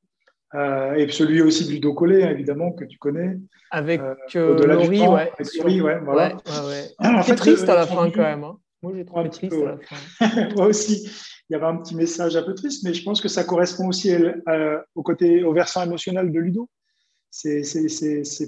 [0.53, 3.37] Euh, et celui aussi de Ludo Collet, évidemment, que tu connais.
[3.71, 5.31] Avec euh, euh Laurie, ouais.
[5.39, 6.35] Avec ouais, voilà.
[6.35, 8.43] Ouais, ouais, triste à la fin, quand même.
[8.43, 8.57] Hein.
[8.81, 10.49] Moi, j'ai trouvé triste à la fin.
[10.55, 11.09] Moi aussi.
[11.51, 13.89] Il y avait un petit message un peu triste, mais je pense que ça correspond
[13.89, 14.09] aussi
[14.95, 16.69] au, côté, au versant émotionnel de Ludo.
[17.29, 17.61] C'est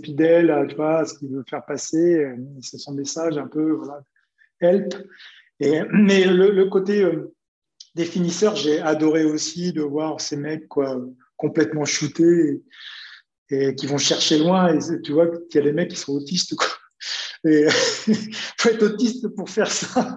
[0.01, 2.34] fidèle tu vois, à ce qu'il veut faire passer.
[2.62, 4.04] C'est son message un peu, voilà,
[4.62, 4.95] help.
[5.60, 7.36] Et, mais le, côté euh,
[7.93, 10.97] des finisseurs, j'ai adoré aussi de voir ces mecs, quoi
[11.36, 12.64] complètement shootés
[13.49, 14.80] et, qui vont chercher loin.
[14.80, 16.56] Et tu vois qu'il y a des mecs qui sont autistes.
[17.46, 17.68] Et
[18.58, 20.16] faut être autiste pour faire ça.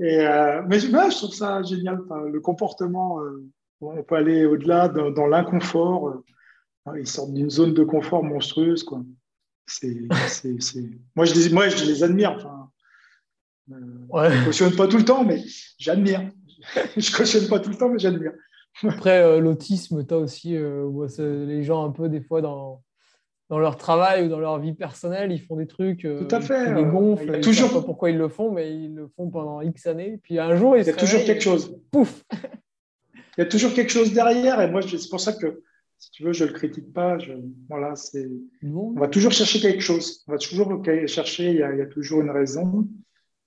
[0.00, 2.00] Et, euh, mais je trouve ça génial.
[2.30, 3.44] le comportement, euh,
[3.80, 6.08] on peut aller au-delà dans, l'inconfort.
[6.88, 8.82] Euh, ils sortent d'une zone de confort monstrueuse.
[8.82, 9.02] Quoi.
[9.66, 10.08] C'est,
[11.16, 12.32] Moi, je les, moi, je les admire.
[12.32, 12.70] Enfin,
[13.68, 15.42] Je ne cautionne pas tout le temps, mais
[15.78, 16.30] j'admire.
[16.96, 18.32] je cautionne pas tout le temps, mais j'admire.
[18.82, 22.82] Après, euh, l'autisme, tu as aussi euh, les gens un peu des fois dans,
[23.52, 26.40] dans leur travail ou dans leur vie personnelle, ils font des trucs, euh, Tout à
[26.40, 26.70] fait.
[26.70, 27.68] ils les gonflent, il toujours...
[27.68, 30.18] savent pas pourquoi ils le font, mais ils le font pendant X années.
[30.22, 31.78] Puis un jour, il y a toujours quelque chose.
[31.90, 32.38] Pouf Il
[33.36, 35.62] y a toujours quelque chose derrière, et moi, c'est pour ça que,
[35.98, 37.18] si tu veux, je ne le critique pas.
[37.18, 37.34] Je...
[37.68, 38.26] Voilà, c'est...
[38.64, 40.24] On va toujours chercher quelque chose.
[40.26, 42.88] On va toujours chercher, il y a, il y a toujours une raison,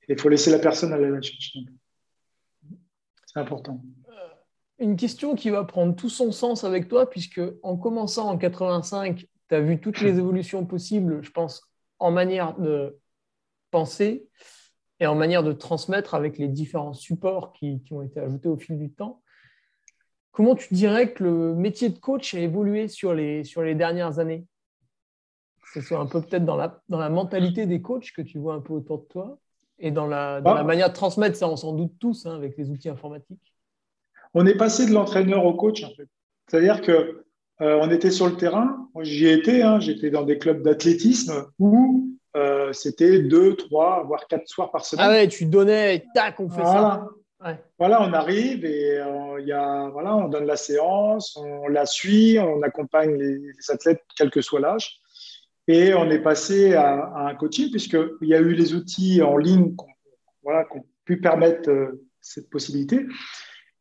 [0.07, 1.61] et il faut laisser la personne aller la chercher.
[3.25, 3.81] C'est important
[4.77, 9.25] une question qui va prendre tout son sens avec toi, puisque en commençant en 85,
[9.49, 11.69] tu as vu toutes les évolutions possibles, je pense,
[11.99, 12.97] en manière de
[13.71, 14.27] penser
[14.99, 18.77] et en manière de transmettre avec les différents supports qui, ont été ajoutés au fil
[18.77, 19.21] du temps.
[20.31, 24.19] Comment tu dirais que le métier de coach a évolué sur les, sur les dernières
[24.19, 24.45] années?
[25.61, 28.37] Que ce soit un peu peut-être dans la, dans la mentalité des coachs que tu
[28.37, 29.39] vois un peu autour de toi
[29.79, 32.57] et dans la, dans la manière de transmettre, ça on s'en doute tous hein, avec
[32.57, 33.55] les outils informatiques
[34.35, 36.07] on est passé de l'entraîneur au coach, en fait.
[36.47, 37.24] C'est-à-dire que
[37.61, 38.89] euh, on était sur le terrain.
[39.01, 39.61] J'y étais.
[39.61, 44.85] Hein, J'étais dans des clubs d'athlétisme où euh, c'était deux, trois, voire quatre soirs par
[44.85, 45.05] semaine.
[45.07, 47.07] Ah ouais, tu donnais, tac, on fait ça.
[47.77, 52.39] Voilà, on arrive et euh, y a, voilà, on donne la séance, on la suit,
[52.39, 54.97] on accompagne les, athlètes, quel que soit l'âge.
[55.67, 59.75] Et on est passé à, un coaching puisqu'il y a eu les outils en ligne
[59.75, 59.85] qui
[60.41, 61.69] voilà, ont pu permettre
[62.19, 63.05] cette possibilité.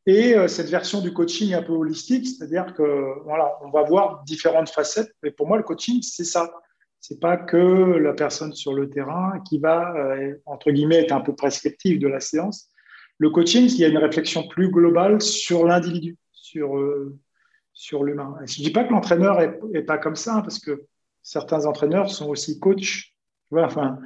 [0.07, 4.23] Et euh, cette version du coaching un peu holistique, c'est-à-dire que voilà, on va voir
[4.25, 5.15] différentes facettes.
[5.23, 6.53] Mais pour moi, le coaching, c'est ça.
[7.01, 11.21] C'est pas que la personne sur le terrain qui va euh, entre guillemets être un
[11.21, 12.69] peu prescriptive de la séance.
[13.19, 17.17] Le coaching, il y a une réflexion plus globale sur l'individu, sur euh,
[17.73, 18.37] sur l'humain.
[18.47, 20.85] Je dis pas que l'entraîneur est, pas comme ça, hein, parce que
[21.23, 23.13] certains entraîneurs sont aussi coachs.
[23.53, 23.99] Enfin,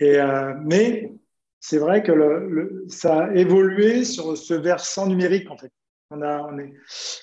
[0.00, 1.12] mais
[1.60, 5.72] c'est vrai que le, ça a évolué sur ce versant numérique, en fait.
[6.10, 6.72] On a, on est...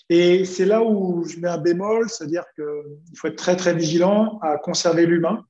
[0.09, 4.37] Et c'est là où je mets un bémol, c'est-à-dire qu'il faut être très, très vigilant
[4.41, 5.43] à conserver l'humain.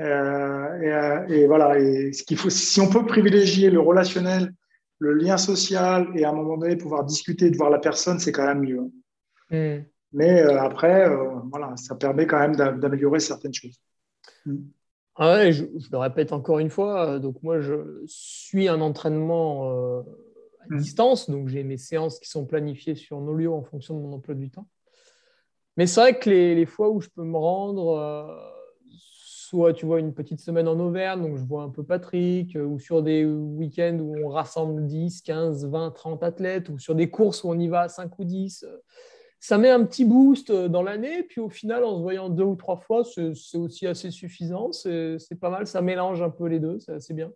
[0.00, 4.52] Euh, et, euh, et, voilà, et ce qu'il faut, si on peut privilégier le relationnel,
[4.98, 8.32] le lien social et à un moment donné pouvoir discuter, de voir la personne, c'est
[8.32, 8.90] quand même mieux.
[9.50, 9.84] Mm.
[10.12, 13.80] Mais euh, après, euh, voilà, ça permet quand même d'améliorer certaines choses.
[14.46, 14.58] Mm.
[15.22, 17.74] Ah ouais, je, le répète encore une fois, euh, donc moi je
[18.06, 20.04] suis un entraînement à
[20.70, 20.78] mm.
[20.78, 24.14] distance, donc j'ai mes séances qui sont planifiées sur nos lieux en fonction de mon
[24.14, 24.66] emploi du temps.
[25.76, 28.34] Mais c'est vrai que les, les, fois où je peux me rendre,
[28.88, 32.78] soit tu vois une petite semaine en Auvergne, donc je vois un peu Patrick, ou
[32.78, 37.44] sur des week-ends où on rassemble 10, 15, 20, 30 athlètes, ou sur des courses
[37.44, 38.64] où on y va à 5 ou 10
[39.40, 41.22] ça met un petit boost euh, dans l'année.
[41.22, 44.70] Puis au final, en se voyant deux ou trois fois, c'est aussi assez suffisant.
[44.72, 45.66] C'est pas mal.
[45.66, 46.78] Ça mélange un peu les deux.
[46.78, 47.32] C'est assez bien.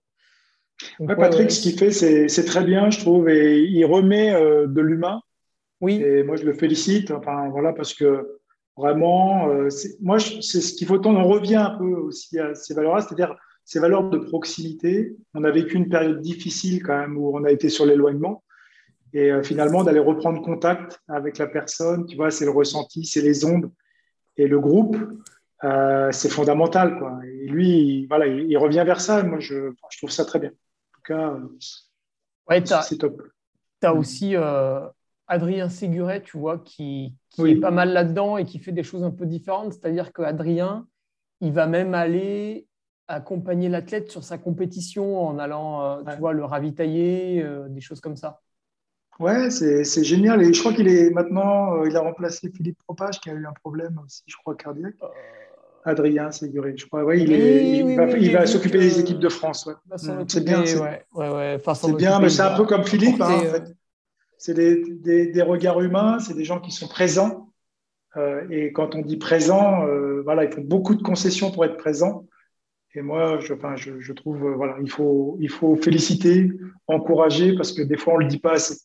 [1.06, 3.28] Patrick, ce qu'il fait, c'est très bien, je trouve.
[3.30, 5.22] Et il remet euh, de l'humain.
[5.80, 5.94] Oui.
[5.94, 7.10] Et moi, je le félicite.
[7.10, 8.38] Enfin, voilà, parce que
[8.76, 9.68] vraiment, euh,
[10.02, 11.04] moi, c'est ce qu'il faut.
[11.06, 15.16] On revient un peu aussi à ces valeurs-là, c'est-à-dire ces valeurs de proximité.
[15.32, 18.44] On a vécu une période difficile quand même où on a été sur l'éloignement.
[19.14, 23.22] Et euh, finalement, d'aller reprendre contact avec la personne, tu vois, c'est le ressenti, c'est
[23.22, 23.70] les ondes.
[24.36, 24.96] Et le groupe,
[25.62, 26.98] euh, c'est fondamental.
[26.98, 27.20] Quoi.
[27.24, 29.22] Et lui, il, voilà, il, revient vers ça.
[29.22, 30.50] moi, je, je, trouve ça très bien.
[30.50, 31.48] En tout cas, euh,
[32.50, 33.22] ouais, c'est top.
[33.80, 34.34] Tu as aussi
[35.28, 39.04] Adrien Séguret, tu vois, qui, qui est pas mal là-dedans et qui fait des choses
[39.04, 39.74] un peu différentes.
[39.74, 40.88] C'est-à-dire qu'Adrien,
[41.40, 42.66] il va même aller
[43.06, 48.40] accompagner l'athlète sur sa compétition en allant, tu vois, le ravitailler, des choses comme ça.
[49.20, 50.42] Ouais, c'est génial.
[50.42, 53.46] Et je crois qu'il est maintenant, euh, il a remplacé Philippe Propage qui a eu
[53.46, 54.94] un problème aussi, je crois, cardiaque.
[55.02, 55.08] Euh.
[55.86, 57.04] Adrien Séguré, je crois.
[57.04, 59.66] Ouais, il, est, il, va, s'occuper des équipes de France.
[59.66, 59.74] Ouais.
[59.90, 60.64] Mm, c'est bien.
[60.64, 61.60] C'est ouais, ouais,
[61.94, 63.20] bien, mais c'est un peu comme Philippe.
[63.20, 63.60] Hein, en fait.
[63.60, 63.74] Euh.
[64.38, 67.50] C'est des, des, des, regards humains, c'est des gens qui sont présents.
[68.50, 69.86] et quand on dit présent,
[70.24, 72.26] voilà, ils font beaucoup de concessions pour être présents.
[72.94, 76.50] Et moi, je, enfin, je, je trouve, voilà, il faut, il faut féliciter,
[76.86, 78.76] encourager, parce que des fois, on le dit pas assez.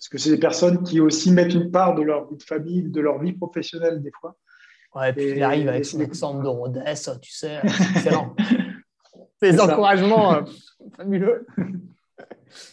[0.00, 2.82] Parce que c'est des personnes qui aussi mettent une part de leur vie de famille,
[2.84, 4.34] de leur vie professionnelle des fois.
[4.94, 7.60] Ouais, et puis il arrive avec son accent de Rodez, tu sais,
[7.94, 8.34] excellent.
[9.42, 10.42] Ces encouragements euh,
[10.96, 11.46] fabuleux.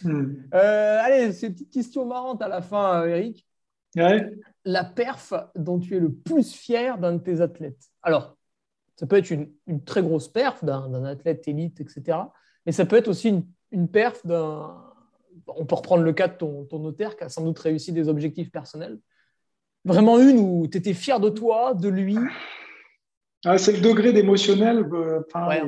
[0.02, 0.36] Hmm.
[0.54, 3.46] Euh, allez, c'est une petite question marrante à la fin, euh, Eric.
[3.94, 4.34] Ouais.
[4.64, 7.90] La perf dont tu es le plus fier d'un de tes athlètes.
[8.02, 8.38] Alors,
[8.96, 12.18] ça peut être une, une très grosse perf d'un athlète élite, etc.
[12.64, 14.87] Mais ça peut être aussi une, une perf d'un
[15.56, 18.50] on peut reprendre le cas de ton, notaire qui a sans doute réussi des objectifs
[18.50, 18.98] personnels.
[19.84, 22.16] Vraiment une où tu étais fier de toi, de lui
[23.44, 24.86] ah, C'est le degré d'émotionnel.
[24.92, 25.20] Euh,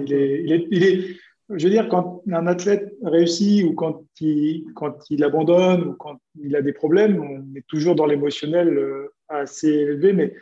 [0.07, 1.16] il, est,
[1.48, 6.20] je veux dire, quand un athlète réussit ou quand il, quand il abandonne ou quand
[6.43, 10.12] il a des problèmes, on est toujours dans l'émotionnel euh, assez élevé.
[10.12, 10.35] Mais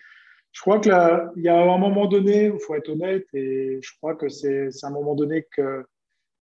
[0.52, 0.92] je crois qu'il
[1.36, 4.90] y a un moment donné, il faut être honnête, et je crois que c'est un
[4.90, 5.84] moment donné que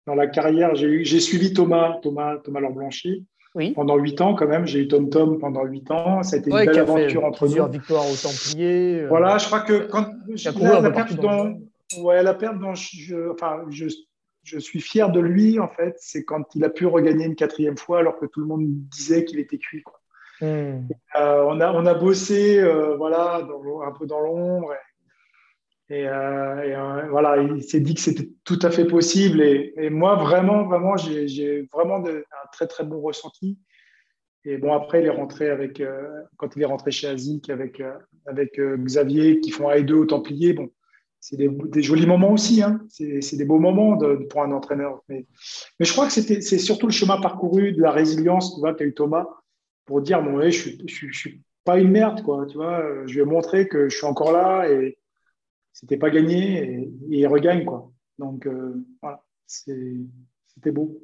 [0.07, 3.25] dans la carrière, j'ai suivi Thomas, Thomas, Thomas Lamblanchy.
[3.53, 3.71] Oui.
[3.71, 6.23] Pendant huit ans, quand même, j'ai eu Tom Tom pendant huit ans.
[6.23, 7.73] Ça a été une belle aventure entre plusieurs nous.
[7.73, 9.01] victoires au Templier.
[9.01, 10.07] Euh, voilà, je crois que quand
[10.61, 11.61] la, la, perte dont,
[11.97, 13.87] ouais, la perte dont je, enfin, je,
[14.43, 17.77] je suis fier de lui, en fait, c'est quand il a pu regagner une quatrième
[17.77, 19.83] fois alors que tout le monde disait qu'il était cuit.
[19.83, 19.99] Quoi.
[20.39, 20.87] Hmm.
[21.19, 24.73] Euh, on, a, on a bossé euh, voilà, dans, un peu dans l'ombre.
[25.91, 29.41] Et, euh, euh, voilà, il s'est dit que c'était tout à fait possible.
[29.41, 33.59] Et, moi, vraiment, vraiment, j'ai vraiment un très, très bon ressenti.
[34.45, 36.07] Et bon, après, il est rentré avec, euh,
[36.37, 37.83] quand il est rentré chez Azik avec,
[38.25, 40.69] avec Xavier, qui font A2 au Templier, bon,
[41.19, 42.63] c'est des, jolis moments aussi.
[42.63, 42.79] Hein.
[42.87, 43.97] C'est des beaux moments
[44.29, 45.03] pour un entraîneur.
[45.09, 45.25] Mais,
[45.77, 48.85] mais je crois que c'est surtout le chemin parcouru de la résilience tu vois, qu'a
[48.85, 49.27] eu Thomas
[49.83, 52.23] pour dire bon, je ne suis, suis, pas une merde.
[52.23, 54.97] Quoi, tu vois, je vais montrer que je suis encore là et,
[55.73, 57.91] c'était pas gagné et, il regagne quoi.
[58.19, 60.99] Donc euh, voilà, c'était beau.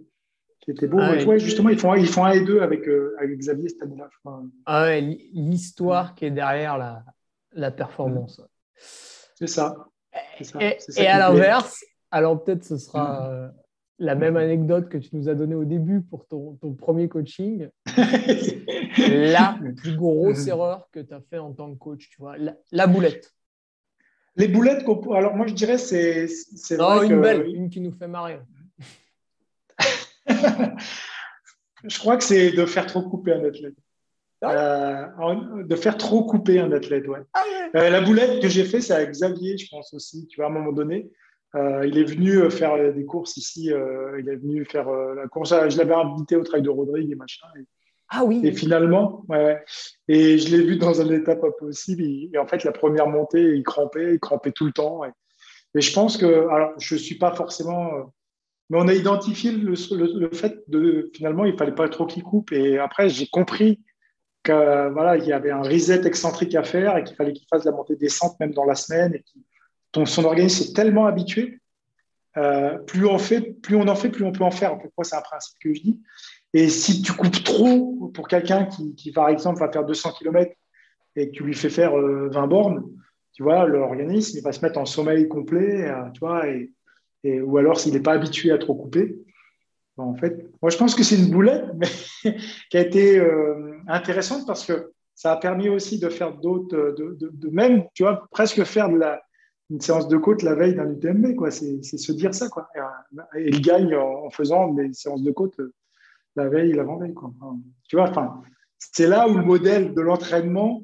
[0.66, 0.98] C'était beau.
[1.00, 4.10] Ah justement, ils font, ils font un et deux avec, euh, avec Xavier cette année-là,
[4.12, 4.44] je crois.
[4.66, 7.06] Ah ouais, l'histoire qui est derrière la,
[7.54, 8.42] la performance.
[8.76, 9.88] C'est ça.
[10.60, 13.50] et, à l'inverse, alors peut-être ce sera euh,
[13.98, 17.70] la même anecdote que tu nous as donnée au début pour ton, ton premier coaching.
[18.98, 22.36] la plus grosse erreur que tu as fait en tant que coach, tu vois,
[22.72, 23.37] la boulette.
[24.38, 26.28] Les boulettes, alors moi je dirais c'est.
[26.28, 28.40] c'est non, une belle, une qui nous fait marrer.
[30.28, 33.74] je crois que c'est de faire trop couper un athlète.
[34.44, 37.22] Ah euh, de faire trop couper un athlète, ouais.
[37.34, 37.44] Ah
[37.76, 40.28] euh, la boulette que j'ai fait, c'est avec Xavier, je pense aussi.
[40.28, 41.10] Tu vois, à un moment donné,
[41.56, 43.72] il est venu faire des courses ici.
[44.20, 45.56] il est venu faire la course.
[45.70, 47.48] Je l'avais invité au trail de Rodrigue et machin.
[48.10, 48.42] Ah oui.
[48.44, 49.64] Et finalement, ouais,
[50.08, 52.04] Et je l'ai vu dans un état pas possible.
[52.04, 55.04] Et, en fait, la première montée, il crampait, il crampait tout le temps.
[55.04, 55.12] Et,
[55.76, 58.14] je pense que, alors, je suis pas forcément
[58.70, 59.76] mais on a identifié le,
[60.34, 62.52] fait de finalement, il fallait pas trop qu'il coupe.
[62.52, 63.80] Et après, j'ai compris
[64.44, 67.96] que y avait un reset excentrique à faire et qu'il fallait qu'il fasse la montée
[67.96, 69.18] descente même dans la semaine.
[70.06, 71.60] Son organisme est tellement habitué.
[72.36, 74.74] Euh, plus on fait, plus on en fait, plus on peut en faire.
[74.74, 76.02] En fait, c'est un principe que je dis.
[76.54, 80.52] Et si tu coupes trop pour quelqu'un qui, qui, par exemple, va faire 200 km
[81.16, 82.84] et que tu lui fais faire 20 euh, bornes,
[83.34, 86.72] tu vois, l'organisme, va se mettre en sommeil complet, euh, tu vois, et,
[87.42, 89.18] ou alors s'il n'est pas habitué à trop couper.
[89.98, 91.88] en fait, moi je pense que c'est une boulette, mais
[92.70, 97.50] qui a été euh, intéressante parce que ça a permis aussi de faire d'autres, de,
[97.50, 98.88] même, tu vois, presque faire
[99.70, 101.50] une séance de côte la veille d'un UTMB, quoi.
[101.52, 102.70] C'est, se dire ça, quoi.
[103.36, 105.60] Et, il gagne en, faisant des séances de côte
[106.38, 107.14] la veille, l'avant-veille,
[107.88, 108.42] tu vois, enfin,
[108.78, 110.84] c'est là où le modèle de l'entraînement,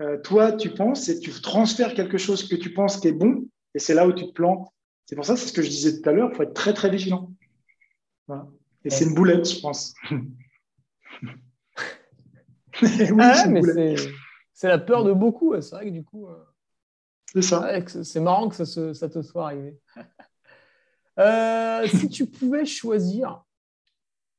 [0.00, 3.48] euh, toi, tu penses et tu transfères quelque chose que tu penses qui est bon,
[3.74, 4.68] et c'est là où tu te plantes.
[5.06, 6.72] C'est pour ça, c'est ce que je disais tout à l'heure, il faut être très
[6.72, 7.32] très vigilant.
[8.84, 9.94] Et c'est une boulette, je pense.
[12.82, 13.96] oui,
[14.52, 15.60] c'est la peur de beaucoup.
[15.60, 16.28] C'est vrai que du coup.
[16.28, 16.44] Euh,
[17.32, 17.70] c'est ça.
[18.04, 19.78] C'est marrant que ça, te soit arrivé.
[21.20, 23.42] Euh, si tu pouvais choisir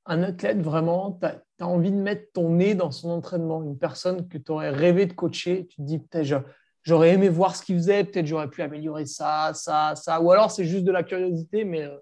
[0.09, 4.27] un athlète vraiment, tu as, envie de mettre ton nez dans son entraînement, une personne
[4.27, 6.43] que tu aurais rêvé de coacher, tu te dis peut-être
[6.81, 10.19] j'aurais aimé voir ce qu'il faisait, peut-être j'aurais pu améliorer ça, ça, ça.
[10.19, 11.97] Ou alors c'est juste de la curiosité, mais euh,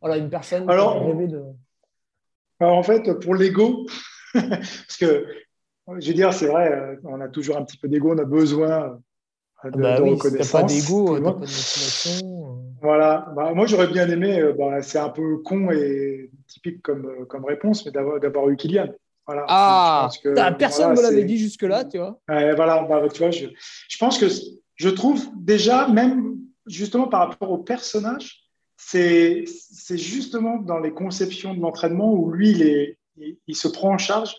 [0.00, 1.42] voilà, une personne alors, qui rêvé de.
[2.58, 3.86] Alors en fait, pour l'ego,
[4.32, 5.26] parce que
[5.98, 8.24] je veux dire, c'est vrai, euh, on a toujours un petit peu d'ego, on a
[8.24, 8.98] besoin
[9.64, 10.46] euh, de, bah oui, reconnaissance.
[10.46, 12.61] Si pas d'ego, pas de motivation.
[12.82, 17.44] Voilà, bah, moi j'aurais bien aimé, bah, c'est un peu con et typique comme, comme
[17.44, 18.88] réponse, mais d'avoir eu Kylian.
[19.26, 20.10] Ah,
[20.58, 22.18] personne ne me l'avait dit jusque-là, tu vois.
[22.26, 23.46] voilà, bah, tu vois, je,
[23.88, 24.26] je, pense que
[24.74, 28.42] je trouve déjà, même justement par rapport au personnage,
[28.76, 29.44] c'est
[29.90, 32.98] justement dans les conceptions de l'entraînement où lui, il, est,
[33.46, 34.34] il, se prend en charge,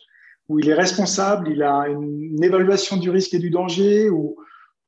[0.50, 4.36] où il est responsable, il a une, évaluation du risque et du danger, où,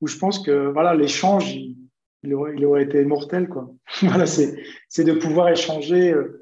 [0.02, 1.78] où je pense que voilà l'échange, il,
[2.26, 3.48] il, aurait, été mortel.
[3.48, 3.70] Quoi.
[4.02, 6.12] voilà, c'est de pouvoir échanger.
[6.12, 6.42] Euh,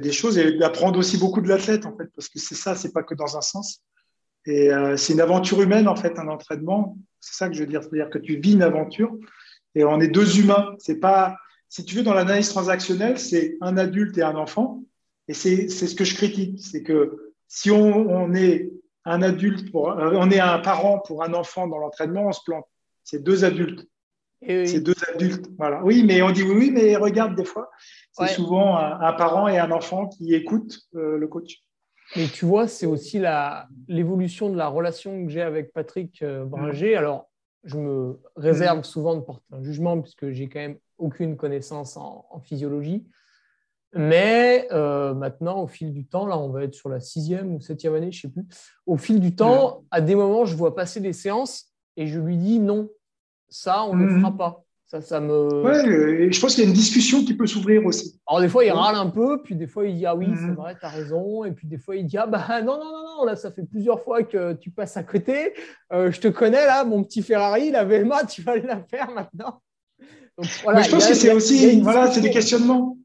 [0.00, 2.92] des choses et d'apprendre aussi beaucoup de l'athlète en fait parce que c'est ça c'est
[2.92, 3.82] pas que dans un sens
[4.46, 7.66] et euh, c'est une aventure humaine en fait un entraînement c'est ça que je veux
[7.66, 9.14] dire c'est-à-dire que tu vis une aventure
[9.74, 11.36] et on est deux humains c'est pas
[11.68, 14.82] si tu veux dans l'analyse transactionnelle c'est un adulte et un enfant
[15.28, 18.70] et c'est ce que je critique c'est que si on, on, est
[19.04, 22.42] un adulte pour euh, on est un parent pour un enfant dans l'entraînement on se
[22.44, 22.66] plante
[23.04, 23.86] c'est deux adultes
[24.46, 25.46] c'est deux adultes.
[25.58, 25.82] Voilà.
[25.84, 27.70] Oui, mais on dit oui, oui, mais regarde, des fois,
[28.12, 31.62] c'est souvent un, parent et un enfant qui écoutent euh, le coach.
[32.16, 33.22] Mais tu vois, c'est aussi
[33.88, 36.96] l'évolution de la relation que j'ai avec Patrick euh, Bringer.
[36.96, 37.30] Alors,
[37.64, 38.84] je me réserve mm.
[38.84, 43.06] souvent de porter un jugement puisque j'ai quand même aucune connaissance en, physiologie.
[43.94, 47.60] Mais euh, maintenant, au fil du temps, là, on va être sur la sixième ou
[47.60, 48.46] septième année, je ne sais plus.
[48.86, 52.38] Au fil du temps, à des moments, je vois passer des séances et je lui
[52.38, 52.88] dis non,
[53.52, 54.36] ça, on ne le fera mhm.
[54.36, 54.64] pas.
[54.86, 55.62] Ça, ça me...
[55.62, 58.20] Ouais, et je pense qu'il y a une discussion qui peut s'ouvrir aussi.
[58.26, 60.48] Alors, des fois, il râle un peu, puis des fois, il dit Ah oui, c'est
[60.48, 60.54] mhm.
[60.54, 61.44] vrai, tu as raison.
[61.44, 63.64] Et puis, des fois, il dit Ah bah non, non, non, non, là, ça fait
[63.64, 65.54] plusieurs fois que tu passes à côté.
[65.92, 69.62] Euh, je te connais, là, mon petit Ferrari, la VMA, tu vas la faire maintenant.
[70.38, 72.98] Mais je pense que c'est aussi, voilà, c'est des questionnements.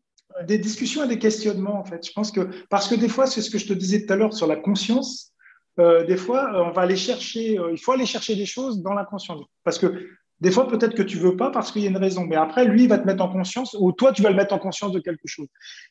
[0.45, 2.05] Des discussions et des questionnements, en fait.
[2.05, 4.15] Je pense que, parce que des fois, c'est ce que je te disais tout à
[4.15, 5.33] l'heure sur la conscience.
[5.79, 8.93] Euh, des fois, on va aller chercher, euh, il faut aller chercher des choses dans
[8.93, 9.39] l'inconscient.
[9.63, 10.07] Parce que
[10.39, 12.23] des fois, peut-être que tu veux pas parce qu'il y a une raison.
[12.23, 14.53] Mais après, lui, il va te mettre en conscience ou toi, tu vas le mettre
[14.53, 15.47] en conscience de quelque chose.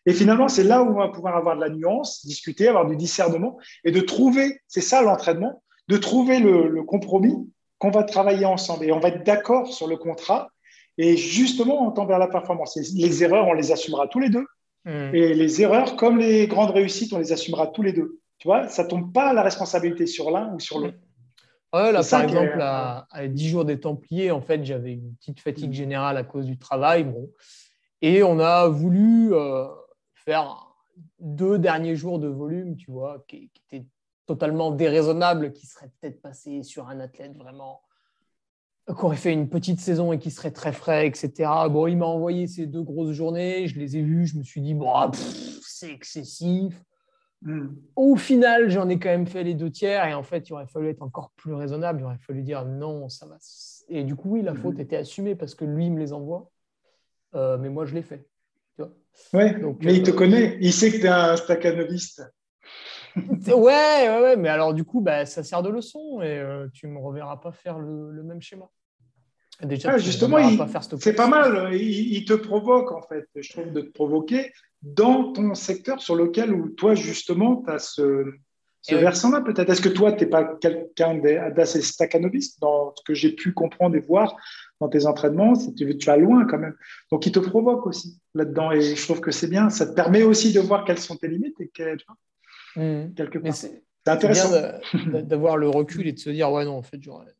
[0.07, 2.97] Et finalement, c'est là où on va pouvoir avoir de la nuance, discuter, avoir du
[2.97, 7.35] discernement et de trouver, c'est ça l'entraînement, de trouver le, compromis
[7.79, 8.85] qu'on va travailler ensemble.
[8.85, 10.49] Et on va être d'accord sur le contrat.
[10.97, 12.77] Et justement, on tend vers la performance.
[12.77, 14.47] les erreurs, on les assumera tous les deux.
[14.85, 15.13] Hmm.
[15.13, 18.21] Et les erreurs, comme les grandes réussites, on les assumera tous les deux.
[18.39, 20.99] Tu vois, ça tombe pas la responsabilité sur l'un ou sur l'autre
[21.73, 25.75] là, par exemple, à, 10 jours des Templiers, en fait, j'avais une petite fatigue mm.
[25.75, 27.05] générale à cause du travail.
[27.05, 27.31] Bon.
[28.03, 29.67] Et on a voulu euh,
[30.15, 30.67] faire
[31.19, 33.87] deux derniers jours de volume, tu vois, qui, étaient
[34.27, 37.81] totalement déraisonnables, qui seraient peut-être passés sur un athlète vraiment
[38.87, 41.51] qui aurait fait une petite saison et qui serait très frais, etc.
[41.71, 44.61] Bon, il m'a envoyé ces deux grosses journées, je les ai vues, je me suis
[44.61, 44.93] dit, bon,
[45.61, 46.81] c'est excessif.
[47.95, 50.67] Au final, j'en ai quand même fait les deux tiers et en fait, il aurait
[50.67, 52.01] fallu être encore plus raisonnable.
[52.01, 53.37] Il aurait fallu dire non, ça va.
[53.89, 56.51] Et du coup, oui, la faute était assumée parce que lui me les envoie.
[57.35, 58.27] mais moi, je l'ai fait.
[59.33, 59.45] Oui,
[59.81, 62.23] mais il te connaît, il sait que tu es un staccanoviste.
[63.17, 66.43] ouais, ouais, ouais, mais alors du coup, bah, ça sert de leçon et
[66.73, 68.69] tu ne me reverras pas faire le, même schéma.
[69.63, 70.39] Déjà, ah, justement,
[71.01, 71.75] c'est pas mal.
[71.75, 74.53] Il, te provoque, en fait, je trouve, de te provoquer
[74.83, 78.25] dans ton secteur sur lequel où toi, justement, tu as ce,
[78.83, 79.71] ce versant-là, peut-être.
[79.71, 81.15] Est-ce que toi, tu n'es pas quelqu'un
[81.51, 84.37] d'assez staccanoviste dans ce que j'ai pu comprendre et voir
[84.79, 85.55] dans tes entraînements?
[85.75, 86.77] Tu, tu vas loin quand même.
[87.11, 88.73] Donc, il te provoque aussi là-dedans.
[88.73, 89.71] Et je trouve que c'est bien.
[89.71, 91.97] Ça te permet aussi de voir quelles sont tes limites et que,
[92.77, 93.15] mmh.
[93.15, 93.55] quelque part.
[93.55, 94.51] C'est intéressant
[95.23, 97.35] d'avoir le recul et de se dire, ouais, non, en fait, j'aurais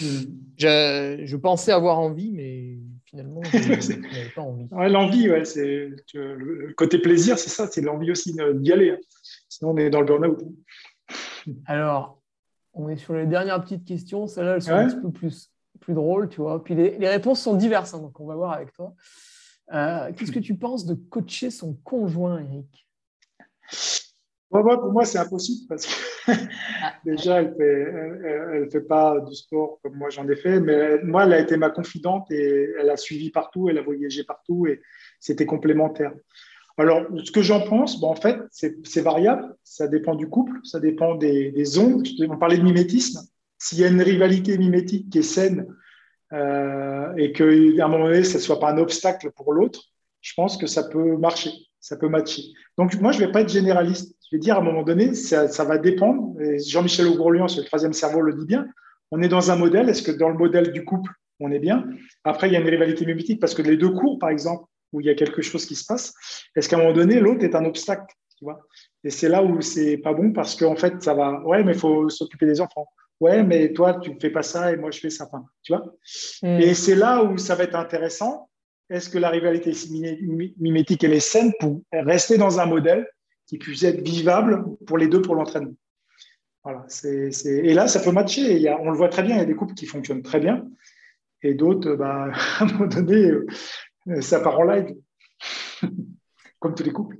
[0.00, 0.24] Hmm.
[0.56, 3.58] Je, pensais avoir envie, mais finalement, je
[3.96, 4.66] n'avais pas envie.
[4.70, 8.90] l'envie, ouais, c'est le côté plaisir, c'est ça, c'est l'envie aussi d'y aller.
[8.90, 8.98] Hein.
[9.48, 10.42] Sinon, on est dans le burn-out.
[11.66, 12.20] Alors,
[12.74, 14.26] on est sur les dernières petites questions.
[14.26, 16.62] Celles-là, elles sont un petit peu plus, plus drôles, tu vois.
[16.62, 18.94] Puis les, réponses sont diverses, hein, donc on va voir avec toi.
[19.72, 22.88] Euh, qu'est-ce que tu penses de coacher son conjoint, Eric?
[24.50, 26.32] Pour moi, c'est impossible parce que
[26.82, 26.94] ah.
[27.04, 31.24] déjà, elle ne fait, fait, pas du sport comme moi j'en ai fait, mais moi,
[31.24, 34.80] elle a été ma confidente et elle a suivi partout, elle a voyagé partout et
[35.20, 36.12] c'était complémentaire.
[36.76, 40.80] Alors, ce que j'en pense, bon, en fait, c'est variable, ça dépend du couple, ça
[40.80, 42.06] dépend des, des ondes.
[42.28, 43.20] On parlait de mimétisme.
[43.58, 45.66] S'il y a une rivalité mimétique qui est saine
[46.32, 49.90] euh, et qu'à un moment donné, ça ne soit pas un obstacle pour l'autre,
[50.22, 51.50] je pense que ça peut marcher,
[51.80, 52.44] ça peut matcher.
[52.78, 55.14] Donc, moi, je ne vais pas être généraliste je vais dire à un moment donné,
[55.14, 56.36] ça, va dépendre.
[56.64, 58.66] Jean-Michel Augrelian, sur le troisième cerveau, le dit bien.
[59.10, 59.88] On est dans un modèle.
[59.88, 61.84] Est-ce que dans le modèle du couple, on est bien?
[62.22, 65.00] Après, il y a une rivalité mimétique parce que les deux cours, par exemple, où
[65.00, 66.14] il y a quelque chose qui se passe,
[66.54, 68.60] est-ce qu'à un moment donné, l'autre est un obstacle tu vois?
[69.04, 71.40] Et c'est là où c'est pas bon parce qu'en fait, ça va.
[71.44, 72.86] Ouais, mais il faut s'occuper des enfants.
[73.20, 75.28] Ouais, mais toi, tu ne fais pas ça et moi, je fais ça.
[75.62, 75.94] tu vois?
[76.42, 76.60] Mm.
[76.60, 78.48] Et c'est là où ça va être intéressant.
[78.88, 79.72] Est-ce que la rivalité
[80.58, 83.06] mimétique, elle est saine pour rester dans un modèle
[83.50, 85.74] qui puisse être vivable pour les deux pour l'entraînement.
[86.62, 88.54] Voilà, c'est, Et là, ça peut matcher.
[88.54, 90.22] Il y a, on le voit très bien, il y a des couples qui fonctionnent
[90.22, 90.64] très bien
[91.42, 92.28] et d'autres, bah,
[92.58, 94.94] à un moment donné, euh, ça part en live,
[96.60, 97.18] comme tous les couples.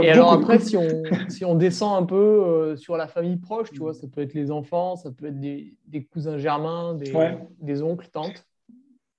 [0.00, 0.88] et alors après, si on,
[1.28, 4.34] si on descend un peu euh, sur la famille proche, tu vois, ça peut être
[4.34, 7.12] les enfants, ça peut être des, des cousins germains, des,
[7.60, 8.44] des oncles, tantes.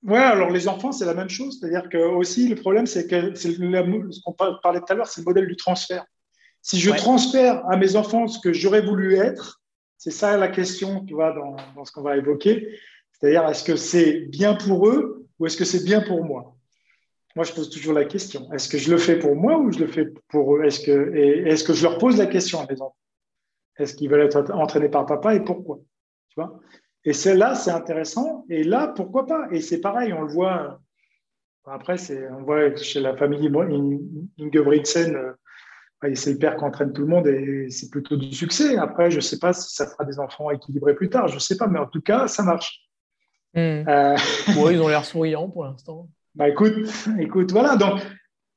[0.05, 1.59] Ouais, alors les enfants, c'est la même chose.
[1.59, 5.21] C'est-à-dire que aussi, le problème, c'est que c'est ce qu'on parlait tout à l'heure, c'est
[5.21, 6.05] le modèle du transfert.
[6.61, 9.61] Si je transfère à mes enfants ce que j'aurais voulu être,
[9.97, 12.77] c'est ça la question, tu vois, dans, dans ce qu'on va évoquer.
[13.11, 16.55] C'est-à-dire, est-ce que c'est bien pour eux ou est-ce que c'est bien pour moi?
[17.35, 18.51] Moi, je pose toujours la question.
[18.51, 20.63] Est-ce que je le fais pour moi ou je le fais pour eux?
[20.65, 22.97] Est-ce que, est-ce que je leur pose la question à mes enfants?
[23.77, 25.79] Est-ce qu'ils veulent être entraînés par papa et pourquoi?
[26.29, 26.59] Tu vois?
[27.05, 28.45] Et celle-là, c'est intéressant.
[28.49, 29.47] Et là, pourquoi pas?
[29.51, 30.79] Et c'est pareil, on le voit.
[31.65, 33.49] Après, c'est, on voit chez la famille
[34.39, 35.33] Ingebrigtsen, euh,
[36.15, 38.77] c'est le père qui entraîne tout le monde et c'est plutôt du succès.
[38.77, 41.39] Après, je ne sais pas si ça fera des enfants équilibrés plus tard, je ne
[41.39, 42.81] sais pas, mais en tout cas, ça marche.
[43.55, 44.15] Euh,
[44.47, 46.09] ils ont l'air souriants pour l'instant.
[46.35, 46.73] Bah écoute,
[47.19, 47.75] écoute, voilà.
[47.77, 48.01] Donc,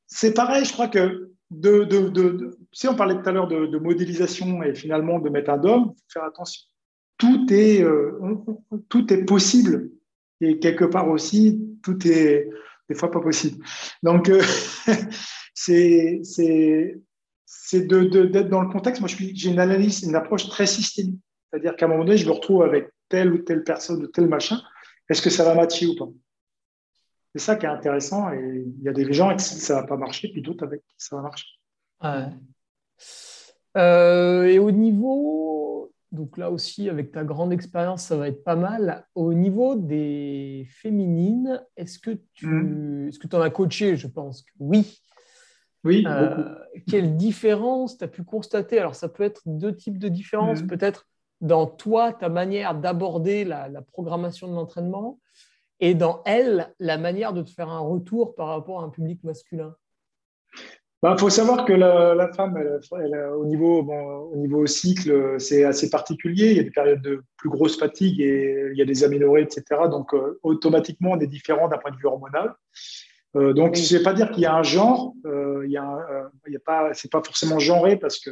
[0.07, 3.79] c'est pareil, je crois que de, de, de, si on parlait tout à l'heure de,
[3.79, 6.63] modélisation et finalement de mettre un dôme, il faut faire attention
[7.19, 8.19] tout est, euh,
[8.89, 9.91] tout est possible.
[10.41, 12.49] Et quelque part aussi, tout est
[12.89, 13.65] des fois pas possible.
[14.03, 14.43] Donc, euh,
[15.55, 16.21] c'est
[17.73, 19.01] d'être de, dans le contexte.
[19.01, 21.21] Moi, j'ai une analyse, une approche très systémique.
[21.51, 24.29] C'est-à-dire qu'à un moment donné, je me retrouve avec telle ou telle personne ou tel
[24.29, 24.61] machin.
[25.09, 26.09] Est-ce que ça va matcher ou pas?
[27.35, 28.33] C'est ça qui est intéressant.
[28.33, 30.65] Et il y a des gens avec qui ça ne va pas marcher, puis d'autres
[30.65, 31.47] avec qui ça va marcher.
[33.77, 35.66] Euh, et au niveau
[36.13, 39.07] donc là aussi, avec ta grande expérience, ça va être pas mal.
[39.15, 43.09] Au niveau des féminines, est-ce que tu mm.
[43.09, 45.01] est-ce que en as coaché Je pense que oui.
[45.85, 46.55] Oui, euh,
[46.89, 48.79] Quelle différence tu as pu constater?
[48.79, 50.63] Alors, ça peut être deux types de différences.
[50.63, 50.67] Mm.
[50.67, 51.07] Peut-être
[51.41, 55.21] dans toi, ta manière d'aborder la, la, programmation de l'entraînement
[55.81, 59.23] et dans elle, la manière de te faire un retour par rapport à un public
[59.23, 59.77] masculin.
[61.07, 62.59] Il bah, faut savoir que la, femme,
[63.37, 63.81] au, niveau,
[64.33, 66.51] au niveau cycle, c'est assez particulier.
[66.51, 69.43] Il y a des périodes de plus grosse fatigue et il y a des améliorés,
[69.43, 69.83] etc.
[69.89, 72.57] Donc, euh, automatiquement, on est différent d'un point de vue hormonal.
[73.37, 75.15] Euh, donc, je ne vais pas dire qu'il y a un genre.
[75.27, 78.31] Euh, il y a, il y a pas, c'est pas forcément genré parce que,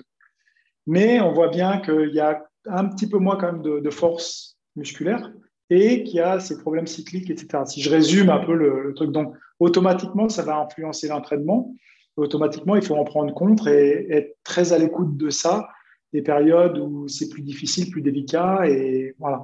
[0.89, 4.59] mais on voit bien qu'il y a un petit peu moins quand même de, force
[4.75, 5.31] musculaire
[5.71, 7.63] et qu'il y a ces problèmes cycliques, etc.
[7.67, 11.73] Si je résume un peu le, le truc, donc automatiquement, ça va influencer l'entraînement
[12.17, 15.69] automatiquement, il faut en prendre compte et être très à l'écoute de ça,
[16.13, 18.69] des périodes où c'est plus difficile, plus délicat.
[18.69, 19.43] Et voilà.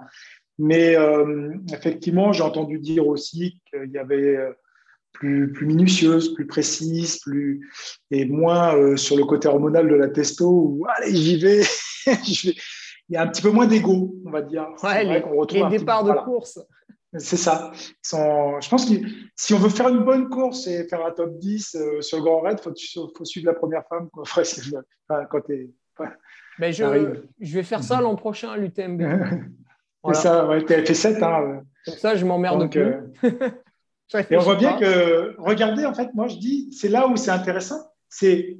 [0.58, 4.52] Mais euh, effectivement, j'ai entendu dire aussi qu'il y avait, euh,
[5.12, 7.68] plus, plus minutieuse, plus précise, plus
[8.10, 11.62] et moins euh, sur le côté hormonal de la testo où allez j'y vais,
[12.06, 12.54] il
[13.10, 14.66] y a un petit peu moins d'ego, on va dire.
[14.82, 15.22] Ouais, les,
[15.60, 16.60] les départs de course.
[17.18, 17.72] C'est ça.
[18.04, 18.94] je pense que
[19.34, 22.24] si on veut faire une bonne course et faire un top 10 euh, sur le
[22.24, 24.24] Grand Raid, il faut, suivre la première femme quoi,
[25.30, 25.42] quand
[26.60, 26.84] Mais je,
[27.40, 29.02] je, vais faire ça l'an prochain à l'UTMB.
[30.06, 31.22] C'est ça, ouais, tu as fait 7.
[31.22, 32.80] Hein, Comme ça, je m'emmerde plus.
[32.80, 33.02] Euh,
[34.30, 37.30] et on voit bien que, regardez, en fait, moi je dis, c'est là où c'est
[37.30, 38.56] intéressant, c'est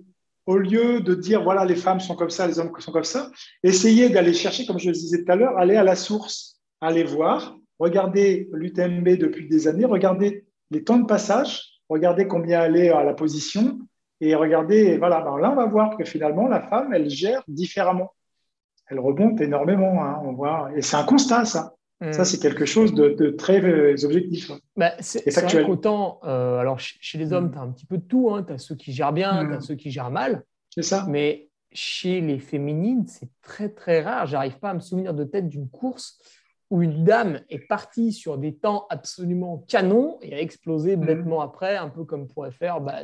[0.46, 3.30] au lieu de dire, voilà, les femmes sont comme ça, les hommes sont comme ça,
[3.62, 7.04] essayer d'aller chercher, comme je le disais tout à l'heure, aller à la source, aller
[7.04, 12.90] voir, regarder l'UTMB depuis des années, regarder les temps de passage, regarder combien elle est
[12.90, 13.80] à la position,
[14.20, 18.12] et regarder, voilà, là on va voir que finalement, la femme, elle gère différemment.
[18.86, 21.74] Elle remonte énormément, hein, on voit, et c'est un constat, ça.
[22.02, 22.12] Hmm.
[22.12, 24.50] Ça, c'est quelque chose de, très euh, objectif.
[24.76, 27.52] Bah, c'est vrai qu'autant, euh, alors chez les hommes, hmm.
[27.52, 28.30] tu as un petit peu de tout.
[28.30, 28.42] Hein.
[28.42, 30.44] Tu as ceux qui gèrent bien, tu as ceux qui gèrent mal.
[30.74, 31.04] C'est ça.
[31.08, 34.26] Mais chez les féminines, c'est très, très rare.
[34.26, 36.18] J'arrive pas à me souvenir de tête d'une course
[36.70, 41.76] où une dame est partie sur des temps absolument canons et a explosé bêtement après,
[41.76, 43.00] un peu comme pourrait faire bah,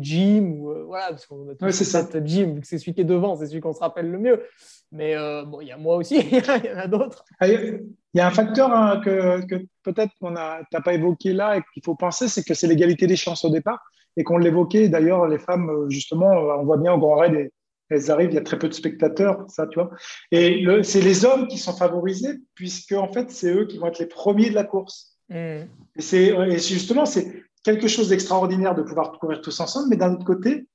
[0.00, 2.08] Jim ou euh, voilà, parce qu'on a tous ça.
[2.24, 4.42] Jim, vu que c'est celui qui est devant, c'est celui qu'on se rappelle le mieux.
[4.90, 7.24] Mais euh, bon, il y a moi aussi, il y en a d'autres.
[7.40, 7.82] Ah, il
[8.14, 11.84] y a un facteur hein, que, que peut-être qu'on n'a pas évoqué là et qu'il
[11.84, 13.80] faut penser, c'est que c'est l'égalité des chances au départ
[14.16, 14.88] et qu'on l'évoquait.
[14.88, 17.50] D'ailleurs, les femmes, euh, justement, on voit bien au Grand Raid
[17.90, 19.90] elles arrivent, il y a très peu de spectateurs, ça, tu vois.
[20.30, 23.98] Et c'est les hommes qui sont favorisés, puisque en fait, c'est eux qui vont être
[23.98, 25.18] les premiers de la course.
[25.28, 25.62] Mm.
[25.96, 30.24] Et, c'est, justement, c'est quelque chose d'extraordinaire de pouvoir courir tous ensemble, mais d'un autre
[30.24, 30.66] côté,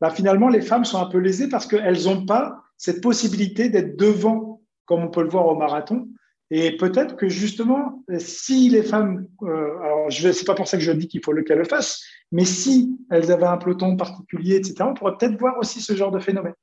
[0.00, 3.96] bah, finalement, les femmes sont un peu lésées parce qu'elles n'ont pas cette possibilité d'être
[3.96, 6.08] devant, comme on peut le voir au marathon.
[6.50, 10.82] Et peut-être que justement, si les femmes, euh, alors je c'est pas pour ça que
[10.82, 14.74] je dis qu'il faut qu'elles le fassent, mais si elles avaient un peloton particulier, etc.,
[14.80, 16.54] on pourrait peut-être voir aussi ce genre de phénomène,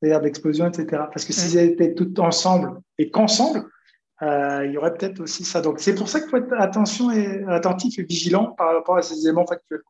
[0.00, 1.02] c'est-à-dire d'explosion, etc.
[1.12, 3.66] Parce que si elles étaient toutes ensemble et qu'ensemble,
[4.22, 5.60] euh, il y aurait peut-être aussi ça.
[5.60, 9.02] Donc c'est pour ça qu'il faut être attention et attentif et vigilant par rapport à
[9.02, 9.82] ces éléments factuels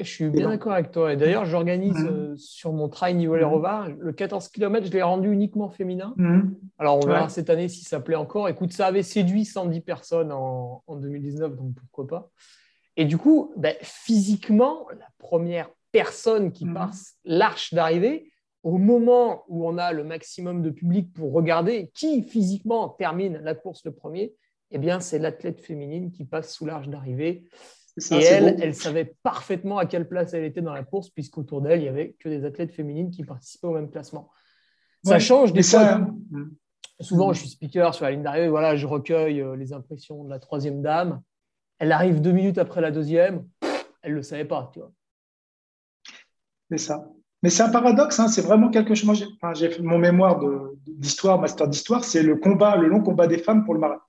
[0.00, 1.12] je suis bien d'accord avec toi.
[1.12, 2.08] Et d'ailleurs, j'organise mmh.
[2.08, 3.96] euh, sur mon trail niveau les mmh.
[3.98, 6.14] le 14 km, je l'ai rendu uniquement féminin.
[6.16, 6.50] Mmh.
[6.78, 8.48] Alors, on verra cette année si ça plaît encore.
[8.48, 12.30] Écoute, ça avait séduit 110 personnes en, 2019, donc pourquoi pas.
[12.96, 18.30] Et du coup, ben, physiquement, la première personne qui passe l'arche d'arrivée,
[18.62, 23.54] au moment où on a le maximum de public pour regarder qui physiquement termine la
[23.54, 24.34] course le premier,
[24.70, 27.44] eh bien, c'est l'athlète féminine qui passe sous l'arche d'arrivée
[27.96, 31.80] et elle, elle savait parfaitement à quelle place elle était dans la course, puisqu'autour d'elle,
[31.80, 34.30] il n'y avait que des athlètes féminines qui participaient au même classement.
[35.04, 36.06] Ça change des fois.
[37.00, 40.30] Souvent, je suis speaker sur la ligne d'arrivée, voilà, je recueille euh, les impressions de
[40.30, 41.20] la troisième dame.
[41.78, 43.44] Elle arrive deux minutes après la deuxième,
[44.02, 44.92] elle ne le savait pas, tu vois.
[46.70, 47.10] C'est ça.
[47.42, 49.26] Mais c'est un paradoxe, hein, c'est vraiment quelque chose.
[49.42, 50.40] Moi, j'ai fait mon mémoire
[50.86, 54.04] d'histoire, master d'histoire, c'est le combat, le long combat des femmes pour le marathon.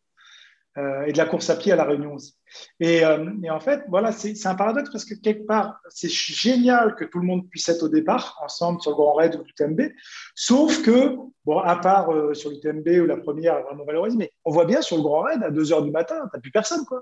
[0.78, 2.36] Euh, et de la course à pied à la Réunion aussi.
[2.82, 7.06] Et, euh, en fait, voilà, c'est un paradoxe parce que quelque part, c'est génial que
[7.06, 9.94] tout le monde puisse être au départ ensemble sur le Grand Raid ou l'UTMB,
[10.36, 11.16] sauf que,
[11.46, 14.66] bon, à part euh, sur l'UTMB où la première est vraiment valorisée, mais on voit
[14.66, 17.02] bien sur le Grand Raid à 2 heures du matin, tu n'as plus personne, quoi.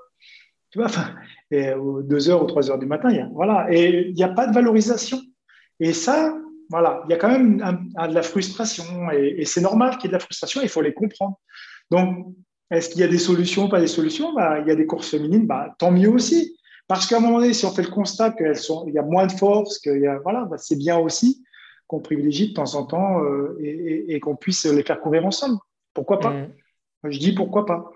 [0.70, 1.16] Tu vois, enfin,
[1.50, 4.24] et aux 2 heures ou 3 heures du matin, y a, voilà, et il n'y
[4.24, 5.20] a pas de valorisation.
[5.80, 6.38] Et ça,
[6.70, 10.06] voilà, il y a quand même de la frustration et, et c'est normal qu'il y
[10.06, 11.40] ait de la frustration, il faut les comprendre.
[11.90, 12.36] Donc,
[12.74, 14.34] est-ce qu'il y a des solutions, pas des solutions?
[14.34, 16.58] Bah, Il y a des courses féminines, bah, tant mieux aussi.
[16.88, 19.32] Parce qu'à un moment donné, si on fait le constat qu'il y a moins de
[19.32, 21.44] force, y a, voilà, bah, c'est bien aussi
[21.88, 25.60] qu'on privilégie de temps en temps euh, et, qu'on puisse les faire courir ensemble.
[25.94, 26.32] Pourquoi pas?
[26.32, 26.54] Mm.
[27.06, 27.92] Je dis pourquoi pas.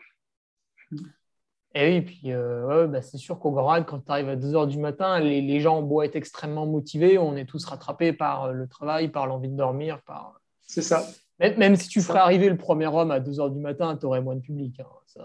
[1.74, 4.80] Et oui, puis euh, c'est sûr qu'au Grand quand tu arrives à 2 h du
[4.80, 8.68] matin, les, les, gens ont être extrêmement motivés, on est tous rattrapés par euh, le
[8.68, 10.02] travail, par l'envie de dormir.
[10.04, 10.40] Par...
[10.62, 11.06] C'est ça.
[11.40, 14.22] Même, si tu ferais arriver le premier homme à 2 h du matin, tu aurais
[14.22, 14.80] moins de public.
[14.80, 15.24] Hein,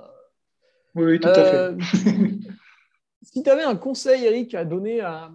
[0.94, 1.56] oui, tout à fait.
[1.56, 1.78] Euh,
[3.22, 5.30] si tu avais un conseil, Eric, à donner à,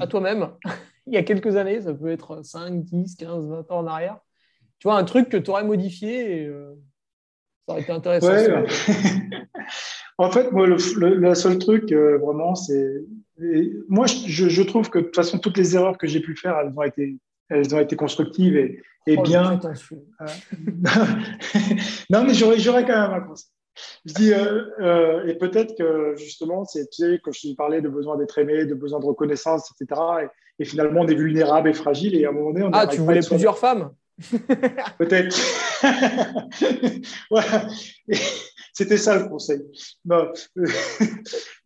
[0.00, 0.50] à toi-même,
[1.06, 4.18] il y a quelques années, ça peut être 5, 10, 15, 20 ans en arrière,
[4.78, 6.74] tu vois, un truc que tu aurais modifié et euh,
[7.66, 8.28] ça aurait été intéressant.
[10.18, 13.04] en fait, moi, le, seul truc, euh, vraiment, c'est.
[13.88, 16.58] Moi, je, je, trouve que de toute façon, toutes les erreurs que j'ai pu faire,
[16.58, 17.18] elles ont été
[17.48, 19.58] elles ont été constructives et, et oh, bien.
[19.64, 19.74] Euh,
[22.10, 23.50] non, mais j'aurais quand même un conseil.
[24.04, 27.88] Je dis, euh, euh, et peut-être que justement, c'est, tu sais, quand je parlais de
[27.88, 30.00] besoin d'être aimé, de besoin de reconnaissance, etc.
[30.58, 32.14] Et, finalement, on est vulnérable et fragile.
[32.14, 33.92] Et à un moment donné, on Ah, tu voulais plusieurs femmes
[34.98, 35.34] Peut-être.
[38.74, 39.62] C'était ça le conseil.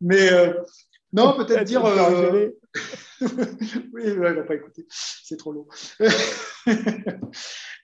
[0.00, 0.30] mais
[1.12, 1.82] Non, peut-être dire.
[3.92, 4.84] Oui, il ne va pas écouter.
[4.88, 5.66] C'est trop long.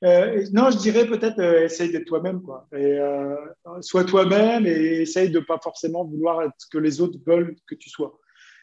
[0.04, 2.42] euh, non, je dirais peut-être euh, essaye d'être toi-même.
[2.42, 2.66] Quoi.
[2.72, 3.36] Et, euh,
[3.80, 7.54] sois toi-même et essaye de ne pas forcément vouloir être ce que les autres veulent
[7.66, 8.18] que tu sois.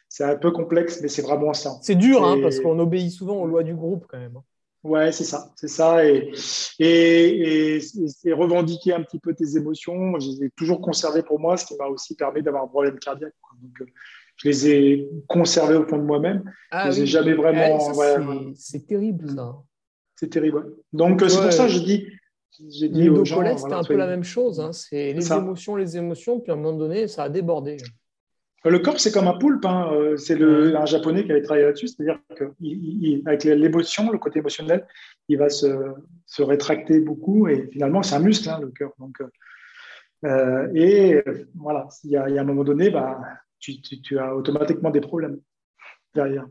[0.08, 1.72] C'est un peu complexe, mais c'est vraiment ça.
[1.82, 4.36] C'est dur, hein, parce qu'on obéit souvent aux lois du groupe quand même.
[4.36, 4.44] Hein.
[4.84, 6.06] Ouais, c'est ça, c'est ça.
[6.06, 6.32] Et,
[6.78, 7.80] et, et,
[8.24, 11.66] et, revendiquer un petit peu tes émotions, je les ai toujours conservées pour moi, ce
[11.66, 13.34] qui m'a aussi permis d'avoir un problème cardiaque.
[13.42, 13.58] Quoi.
[13.60, 13.90] Donc,
[14.38, 16.44] je les ai conservés au fond de moi-même.
[16.70, 17.92] Ah, je les ai jamais vraiment.
[17.94, 18.16] Ouais,
[18.54, 19.56] c'est terrible, ça.
[20.16, 20.74] C'est terrible.
[20.92, 22.06] Donc, c'est pour ça que je dis.
[22.70, 24.58] J'ai dit aux gens, c'était un peu la même chose.
[24.58, 24.72] Hein.
[24.72, 27.76] C'est les émotions, les émotions, puis à un moment donné, ça a débordé.
[28.64, 29.64] Le corps, c'est comme un poulpe.
[29.64, 29.90] Hein.
[29.92, 31.88] Euh, c'est un japonais qui avait travaillé là-dessus.
[31.88, 34.86] C'est-à-dire qu'avec l'émotion, le côté émotionnel,
[35.28, 35.66] il va se,
[36.26, 37.46] se rétracter beaucoup.
[37.46, 38.92] Et finalement, c'est un muscle, hein, le cœur.
[38.98, 39.22] Donc,
[40.24, 41.22] euh, et
[41.54, 43.20] voilà, il y, a, il y, a, un moment donné, bah,
[43.58, 45.40] tu, tu, tu, as automatiquement des problèmes
[46.14, 46.46] derrière.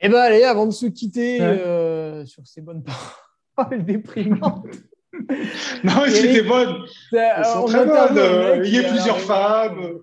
[0.00, 1.46] Eh bien, allez, avant de se quitter ouais.
[1.46, 2.82] euh, sur ces bonnes
[3.56, 4.66] paroles déprimantes.
[5.84, 6.84] non, c'était bonne.
[7.12, 8.64] Elles sont très bonnes.
[8.64, 9.98] Il y a plusieurs femmes.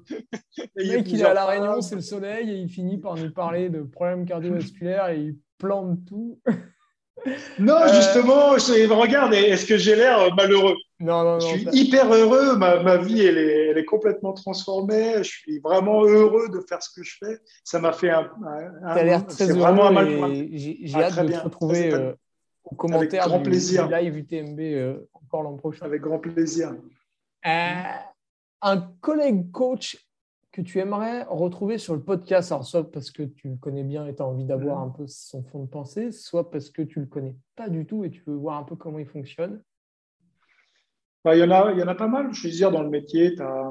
[0.76, 3.32] Le mec, il est à La Réunion, c'est le soleil, et il finit par nous
[3.32, 6.40] parler de problèmes cardiovasculaires et il plante tout.
[7.60, 7.94] non, euh...
[7.94, 10.76] justement, je, regarde, est-ce que j'ai l'air malheureux?
[11.00, 11.40] Non, non, non.
[11.40, 12.56] Je suis hyper heureux.
[12.58, 15.18] Ma, ma vie, elle est, elle est, complètement transformée.
[15.18, 17.40] Je suis vraiment heureux de faire ce que je fais.
[17.64, 18.32] Ça m'a fait un.
[18.44, 19.60] un, un l'air très heureux.
[19.60, 21.40] Vraiment un mal J'ai ah, hâte de bien.
[21.40, 22.14] te retrouver euh,
[22.64, 23.88] aux commentaires Avec grand du, plaisir.
[23.88, 25.86] du live UTMB euh, encore l'an prochain.
[25.86, 26.76] Avec grand plaisir.
[27.46, 27.82] Euh,
[28.64, 30.04] un collègue coach
[30.52, 34.08] que tu aimerais retrouver sur le podcast, alors soit parce que tu le connais bien
[34.08, 37.00] et tu as envie d'avoir un peu son fond de pensée, soit parce que tu
[37.00, 39.62] le connais pas du tout et tu veux voir un peu comment il fonctionne
[41.28, 42.82] bah, il, y en a, il y en a pas mal, je veux dire, dans
[42.82, 43.36] le métier.
[43.36, 43.70] Tu as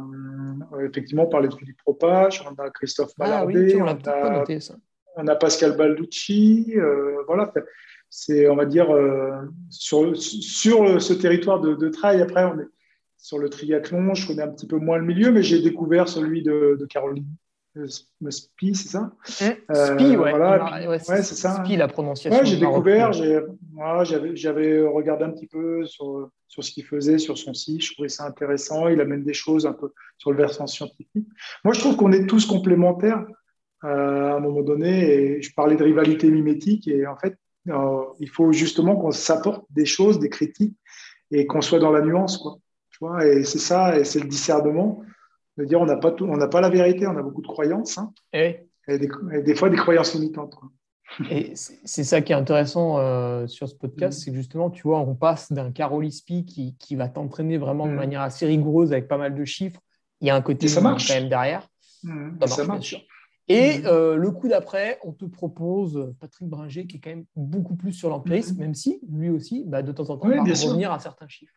[0.75, 4.39] euh, effectivement parlé de Philippe Propage, on a Christophe Malardet, ah, oui, on, on, a,
[4.41, 4.75] noté, ça.
[5.17, 6.75] on, a, Pascal Balducci.
[6.77, 7.51] Euh, voilà,
[8.11, 9.31] c'est, on va dire, euh,
[9.71, 12.69] sur, sur ce territoire de, de travail, après, on est
[13.17, 16.43] sur le triathlon, je connais un petit peu moins le milieu, mais j'ai découvert celui
[16.43, 17.25] de, de Caroline
[18.31, 20.31] Spi, c'est ça mmh, Spi, ouais.
[20.31, 20.89] Voilà.
[20.89, 21.63] ouais, c'est ça.
[21.65, 22.41] Spi, la prononciation.
[22.41, 27.37] Ouais, j'ai découvert, j'avais, j'avais regardé un petit peu sur, sur ce qu'il faisait sur
[27.37, 27.83] son site.
[27.83, 28.89] Je trouvais ça intéressant.
[28.89, 31.27] Il amène des choses un peu sur le versant scientifique.
[31.65, 33.25] Moi, je trouve qu'on est tous complémentaires
[33.85, 35.13] euh, à un moment donné.
[35.13, 36.89] Et je parlais de rivalité mimétique.
[36.89, 37.37] Et en fait,
[37.69, 40.77] euh, il faut justement qu'on s'apporte des choses, des critiques,
[41.31, 42.39] et qu'on soit dans la nuance.
[42.39, 42.59] Quoi.
[42.91, 45.03] Tu vois et c'est ça, et c'est le discernement
[45.57, 47.47] de dire on n'a pas, tout, on n'a pas la vérité, on a beaucoup de
[47.47, 47.99] croyances.
[47.99, 50.55] Hein, et, et, des, et, des, fois des croyances limitantes.
[50.55, 50.71] Quoi.
[51.31, 54.23] Et c'est ça qui est intéressant euh, sur ce podcast, mmh.
[54.23, 57.87] c'est que justement, tu vois, on passe d'un Carol Spi qui, qui va t'entraîner vraiment
[57.87, 57.91] mmh.
[57.91, 59.81] de manière assez rigoureuse avec pas mal de chiffres.
[60.21, 61.09] Il y a un côté ça marche.
[61.09, 61.69] quand même derrière.
[62.03, 62.31] Mmh.
[62.41, 62.57] Ça marche.
[62.57, 63.07] Ça marche.
[63.49, 67.77] Et euh, le coup d'après, on te propose Patrick Bringer, qui est quand même beaucoup
[67.77, 70.91] plus sur l'empirisme, même si lui aussi, bah, de temps en temps, oui, va revenir
[70.91, 71.55] à certains chiffres.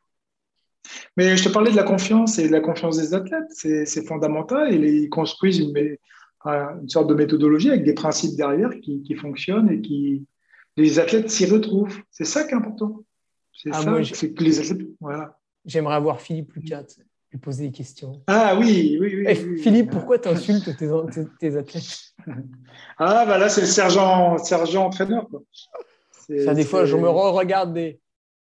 [1.17, 3.49] Mais je te parlais de la confiance et de la confiance des athlètes.
[3.51, 4.73] C'est fondamental.
[4.73, 5.97] Et ils construisent une,
[6.45, 10.25] une, sorte de méthodologie avec des principes derrière qui, qui fonctionnent et qui
[10.77, 11.99] les athlètes s'y retrouvent.
[12.11, 13.03] C'est ça qui est important.
[13.53, 14.03] C'est ah, ça.
[14.13, 14.87] C'est que les athlètes.
[14.99, 15.37] Voilà.
[15.65, 16.85] J'aimerais avoir Philippe Lucat
[17.31, 18.23] lui poser des questions.
[18.27, 19.23] Ah oui, oui, oui.
[19.27, 19.61] Hey, oui, oui.
[19.61, 22.15] Philippe, pourquoi tu insultes tes, tes, tes, athlètes?
[22.97, 25.27] Ah, bah là, c'est le sergent, sergent entraîneur.
[25.29, 25.41] Quoi.
[26.43, 27.99] Ça, des fois, je me re-regarde des.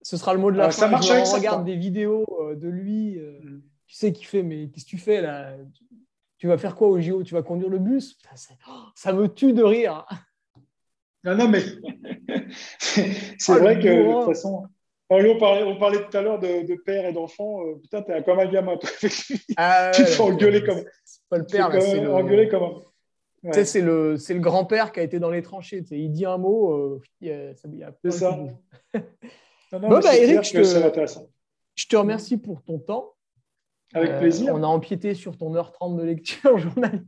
[0.05, 0.81] Ce sera le mot de la ah, fin.
[0.81, 3.17] Ça marche avec regarde ça, des vidéos euh, de lui.
[3.17, 3.61] Euh, mm.
[3.87, 5.53] Tu sais qu'il fait, mais qu'est-ce que tu fais là?
[6.37, 8.15] Tu vas faire quoi au JO Tu vas conduire le bus?
[8.67, 10.05] Oh, Ça me tue de rire.
[11.23, 11.63] Non, non, mais
[12.77, 13.15] c'est
[13.49, 14.67] oh, vrai que de toute façon,
[15.09, 17.65] on parlait, on parlait tout à l'heure de, de, père et d'enfant.
[17.65, 18.89] Euh, putain, t'es comme un gamin, toi.
[19.57, 20.83] Ah, tu te fais engueuler comme.
[21.03, 22.13] C'est pas le père, c'est le...
[22.13, 22.73] engueuler comme un.
[23.41, 23.51] Ouais.
[23.53, 25.81] Tu sais, c'est le, grand-père qui a été dans les tranchées.
[25.81, 28.11] Tu sais, il dit un mot, euh, il y a, ça, il y a c'est
[28.11, 28.37] ça.
[29.79, 31.19] non, non, bon, bah, Eric, je te,
[31.75, 33.13] je te remercie pour ton temps.
[33.93, 34.53] Avec euh, plaisir.
[34.53, 37.01] On a empiété sur ton heure 30 de lecture journalière.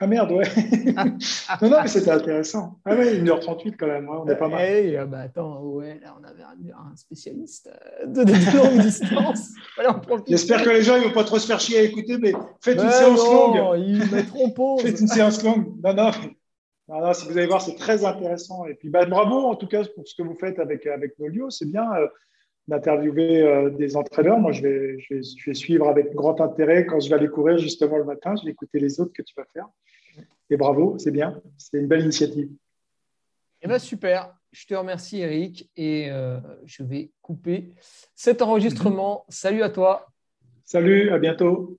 [0.00, 0.44] Ah merde, ouais.
[0.94, 2.78] non, non, mais c'était intéressant.
[2.84, 4.60] Ah ouais, 1h38 quand même, ouais, on est pas mal.
[4.60, 7.68] Hey, ah bah attends, ouais, là, on avait un, un spécialiste
[8.06, 9.54] de, de, de longue distance.
[10.28, 12.80] J'espère que les gens ne vont pas trop se faire chier à écouter, mais faites
[12.80, 13.80] une séance non, longue.
[13.80, 14.82] Ils mettront pause.
[14.82, 15.66] faites une séance longue.
[15.82, 16.10] Non, non.
[16.88, 18.66] Non, non si vous allez voir, c'est très intéressant.
[18.66, 21.50] Et puis, bah, bravo en tout cas pour ce que vous faites avec, avec Nolio.
[21.50, 21.92] C'est bien.
[21.94, 22.06] Euh,
[22.68, 24.38] d'interviewer euh, des entraîneurs.
[24.38, 27.28] Moi, je vais, je, vais, je vais, suivre avec grand intérêt quand je vais aller
[27.28, 28.36] courir justement le matin.
[28.36, 29.66] Je vais écouter les autres que tu vas faire.
[30.50, 31.40] Et bravo, c'est bien.
[31.56, 32.50] C'est une belle initiative.
[33.62, 34.34] Eh bien, super.
[34.52, 35.68] Je te remercie, Eric.
[35.76, 37.72] Et euh, je vais couper
[38.14, 39.24] cet enregistrement.
[39.28, 40.06] Salut à toi.
[40.64, 41.78] Salut, à bientôt.